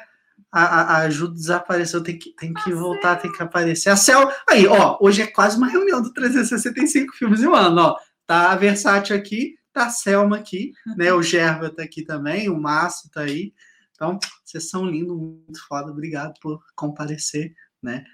a, 0.51 0.97
a, 0.97 1.09
Ju 1.09 1.27
desapareceu, 1.27 2.01
tem 2.01 2.17
que, 2.17 2.33
tem 2.35 2.53
que 2.53 2.73
voltar, 2.73 3.17
tem 3.17 3.31
que 3.31 3.41
aparecer. 3.41 3.89
A 3.89 3.95
Cel, 3.95 4.31
aí, 4.49 4.65
ó, 4.67 4.97
hoje 4.99 5.21
é 5.21 5.27
quase 5.27 5.57
uma 5.57 5.67
reunião 5.67 6.01
do 6.01 6.11
365 6.13 7.13
filmes 7.13 7.41
em 7.41 7.47
um 7.47 7.55
ano, 7.55 7.81
ó. 7.81 7.95
Tá 8.25 8.51
a 8.51 8.55
Versátil 8.55 9.15
aqui, 9.15 9.55
tá 9.73 9.87
a 9.87 9.89
Selma 9.89 10.37
aqui, 10.37 10.71
né? 10.97 11.13
O 11.13 11.21
Gerva 11.21 11.69
tá 11.69 11.83
aqui 11.83 12.03
também, 12.03 12.49
o 12.49 12.59
Márcio 12.59 13.09
tá 13.11 13.21
aí. 13.21 13.53
Então, 13.99 14.17
vocês 14.45 14.69
são 14.69 14.85
lindos, 14.85 15.17
muito 15.17 15.67
foda. 15.67 15.91
Obrigado 15.91 16.33
por 16.39 16.63
comparecer, 16.73 17.53
né? 17.83 18.05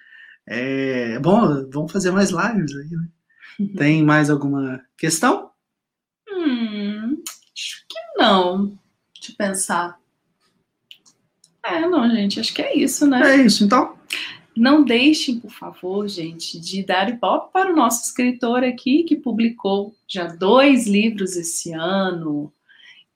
É, 0.47 1.19
bom, 1.19 1.69
vamos 1.69 1.91
fazer 1.91 2.09
mais 2.09 2.31
lives 2.31 2.75
aí, 2.75 2.89
né? 2.89 3.07
Tem 3.77 4.03
mais 4.03 4.31
alguma 4.31 4.83
questão? 4.97 5.51
Hum, 6.27 7.21
acho 7.55 7.86
que 7.88 7.99
não. 8.17 8.79
Eu 9.29 9.36
pensar. 9.38 9.99
É, 11.63 11.88
não, 11.88 12.09
gente, 12.09 12.39
acho 12.39 12.53
que 12.53 12.63
é 12.63 12.75
isso, 12.75 13.05
né? 13.05 13.36
É 13.36 13.45
isso, 13.45 13.63
então. 13.63 13.95
Não 14.57 14.83
deixem, 14.83 15.39
por 15.39 15.51
favor, 15.51 16.07
gente, 16.07 16.59
de 16.59 16.83
dar 16.83 17.09
ibope 17.09 17.53
para 17.53 17.71
o 17.71 17.75
nosso 17.75 18.05
escritor 18.05 18.63
aqui, 18.63 19.03
que 19.03 19.15
publicou 19.15 19.95
já 20.07 20.25
dois 20.25 20.88
livros 20.88 21.36
esse 21.36 21.73
ano 21.73 22.51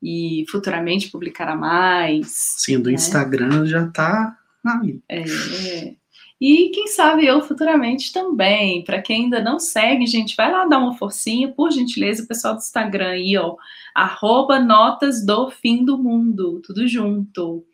e 0.01 0.45
futuramente 0.49 1.09
publicará 1.09 1.55
mais. 1.55 2.27
Sim, 2.57 2.79
do 2.79 2.89
né? 2.89 2.95
Instagram 2.95 3.65
já 3.65 3.85
está 3.85 4.37
aí. 4.65 4.99
É, 5.07 5.21
é. 5.21 5.95
E 6.41 6.69
quem 6.69 6.87
sabe 6.87 7.25
eu 7.25 7.41
futuramente 7.41 8.13
também. 8.13 8.83
Para 8.83 9.01
quem 9.01 9.25
ainda 9.25 9.41
não 9.41 9.59
segue, 9.59 10.07
gente, 10.07 10.37
vai 10.37 10.49
lá 10.49 10.65
dar 10.65 10.79
uma 10.79 10.97
forcinha, 10.97 11.51
por 11.51 11.69
gentileza, 11.69 12.23
o 12.23 12.27
pessoal 12.27 12.53
do 12.53 12.59
Instagram 12.59 13.09
aí, 13.09 13.37
ó. 13.37 13.57
Arroba 13.93 14.59
notas 14.59 15.25
do 15.25 15.49
fim 15.49 15.83
do 15.83 15.97
mundo, 15.97 16.61
tudo 16.65 16.87
junto. 16.87 17.65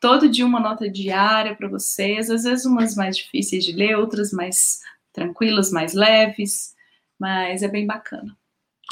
Todo 0.00 0.28
dia 0.28 0.46
uma 0.46 0.60
nota 0.60 0.88
diária 0.88 1.54
para 1.56 1.68
vocês, 1.68 2.30
às 2.30 2.44
vezes 2.44 2.64
umas 2.64 2.94
mais 2.96 3.16
difíceis 3.16 3.64
de 3.64 3.72
ler, 3.72 3.96
outras 3.96 4.32
mais 4.32 4.80
tranquilas, 5.12 5.70
mais 5.70 5.92
leves, 5.92 6.74
mas 7.18 7.62
é 7.62 7.68
bem 7.68 7.86
bacana. 7.86 8.37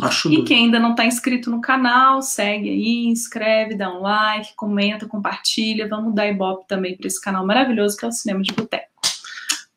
Acho 0.02 0.30
e 0.30 0.44
quem 0.44 0.66
ainda 0.66 0.78
não 0.78 0.90
está 0.90 1.06
inscrito 1.06 1.50
no 1.50 1.60
canal, 1.60 2.20
segue 2.20 2.68
aí, 2.68 3.06
inscreve, 3.06 3.74
dá 3.74 3.90
um 3.90 4.02
like, 4.02 4.54
comenta, 4.54 5.06
compartilha. 5.06 5.88
Vamos 5.88 6.14
dar 6.14 6.28
ibope 6.28 6.68
também 6.68 6.96
para 6.96 7.06
esse 7.06 7.20
canal 7.20 7.46
maravilhoso 7.46 7.96
que 7.96 8.04
é 8.04 8.08
o 8.08 8.12
Cinema 8.12 8.42
de 8.42 8.52
Boteco. 8.52 8.90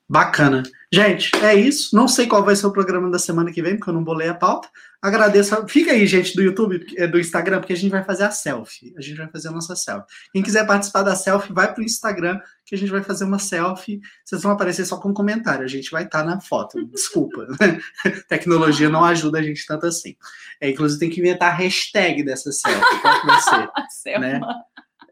Bacana. 0.09 0.63
Gente, 0.91 1.31
é 1.37 1.55
isso. 1.55 1.95
Não 1.95 2.07
sei 2.07 2.27
qual 2.27 2.43
vai 2.43 2.55
ser 2.55 2.65
o 2.65 2.73
programa 2.73 3.09
da 3.09 3.19
semana 3.19 3.51
que 3.51 3.61
vem, 3.61 3.77
porque 3.77 3.91
eu 3.91 3.93
não 3.93 4.03
bolei 4.03 4.27
a 4.27 4.33
pauta. 4.33 4.67
Agradeço. 5.01 5.65
Fica 5.67 5.91
aí, 5.91 6.05
gente, 6.05 6.35
do 6.35 6.41
YouTube, 6.41 6.85
é, 6.97 7.07
do 7.07 7.19
Instagram, 7.19 7.59
porque 7.59 7.71
a 7.71 7.75
gente 7.75 7.91
vai 7.91 8.03
fazer 8.03 8.25
a 8.25 8.31
selfie. 8.31 8.93
A 8.97 9.01
gente 9.01 9.15
vai 9.15 9.29
fazer 9.29 9.47
a 9.47 9.51
nossa 9.51 9.73
selfie. 9.73 10.07
Quem 10.33 10.43
quiser 10.43 10.67
participar 10.67 11.03
da 11.03 11.15
selfie, 11.15 11.53
vai 11.53 11.73
pro 11.73 11.83
Instagram, 11.83 12.39
que 12.65 12.75
a 12.75 12.77
gente 12.77 12.91
vai 12.91 13.01
fazer 13.01 13.23
uma 13.23 13.39
selfie. 13.39 14.01
Vocês 14.25 14.41
vão 14.43 14.51
aparecer 14.51 14.85
só 14.85 14.97
com 14.97 15.13
comentário. 15.13 15.63
A 15.63 15.69
gente 15.69 15.89
vai 15.89 16.03
estar 16.03 16.19
tá 16.19 16.25
na 16.25 16.41
foto. 16.41 16.85
Desculpa. 16.87 17.47
Tecnologia 18.27 18.89
não 18.89 19.05
ajuda 19.05 19.39
a 19.39 19.43
gente 19.43 19.65
tanto 19.65 19.85
assim. 19.85 20.17
É, 20.59 20.69
inclusive, 20.69 20.99
tem 20.99 21.09
que 21.09 21.21
inventar 21.21 21.53
a 21.53 21.55
hashtag 21.55 22.21
dessa 22.23 22.51
selfie. 22.51 23.01
Qual 23.01 23.21
que 23.21 23.27
vai 23.27 23.41
ser? 23.89 24.19
né? 24.19 24.41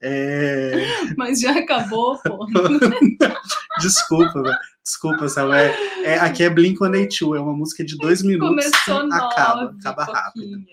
É... 0.02 1.14
Mas 1.16 1.40
já 1.40 1.58
acabou, 1.58 2.18
pô. 2.20 2.46
Desculpa, 3.80 4.44
velho. 4.44 4.58
Desculpa, 4.88 5.28
sabe? 5.28 5.52
É, 5.54 6.14
é, 6.14 6.20
aqui 6.20 6.44
é 6.44 6.50
Blink-182, 6.50 7.36
é 7.36 7.42
uma 7.42 7.54
música 7.54 7.84
de 7.84 7.98
dois 7.98 8.24
minutos. 8.24 8.48
Começou 8.48 9.14
acaba, 9.14 9.64
nove, 9.64 9.78
acaba 9.82 10.04
rápido. 10.06 10.64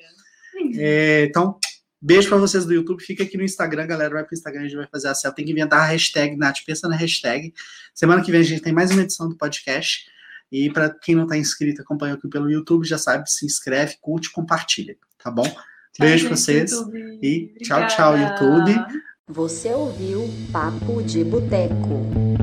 É, 0.77 1.25
então, 1.25 1.59
beijo 2.01 2.29
para 2.29 2.39
vocês 2.39 2.65
do 2.65 2.73
YouTube. 2.73 3.03
Fica 3.03 3.25
aqui 3.25 3.37
no 3.37 3.43
Instagram, 3.43 3.89
galera. 3.89 4.15
Vai 4.15 4.25
pro 4.25 4.33
Instagram, 4.33 4.61
a 4.61 4.65
gente 4.65 4.77
vai 4.77 4.87
fazer 4.87 5.09
a 5.09 5.15
célula. 5.17 5.35
Tem 5.35 5.45
que 5.45 5.51
inventar 5.51 5.81
a 5.81 5.87
hashtag, 5.87 6.37
Nath. 6.37 6.59
Pensa 6.65 6.87
na 6.87 6.95
hashtag. 6.95 7.53
Semana 7.93 8.23
que 8.23 8.31
vem 8.31 8.41
a 8.41 8.45
gente 8.45 8.63
tem 8.63 8.73
mais 8.73 8.93
uma 8.93 9.03
edição 9.03 9.29
do 9.29 9.37
podcast. 9.37 10.07
E 10.53 10.71
para 10.71 10.91
quem 10.91 11.17
não 11.17 11.25
está 11.25 11.37
inscrito, 11.37 11.83
acompanha 11.83 12.15
aqui 12.15 12.29
pelo 12.29 12.49
YouTube, 12.49 12.87
já 12.87 12.99
sabe, 12.99 13.29
se 13.29 13.45
inscreve, 13.45 13.97
curte, 14.01 14.31
compartilha, 14.31 14.97
tá 15.19 15.29
bom? 15.29 15.53
Beijo 15.99 16.29
para 16.29 16.37
vocês 16.37 16.71
YouTube. 16.71 17.19
e 17.21 17.55
tchau, 17.65 17.85
tchau, 17.89 18.17
YouTube. 18.17 18.77
Você 19.27 19.71
ouviu 19.71 20.29
Papo 20.53 21.03
de 21.03 21.25
Boteco. 21.25 22.34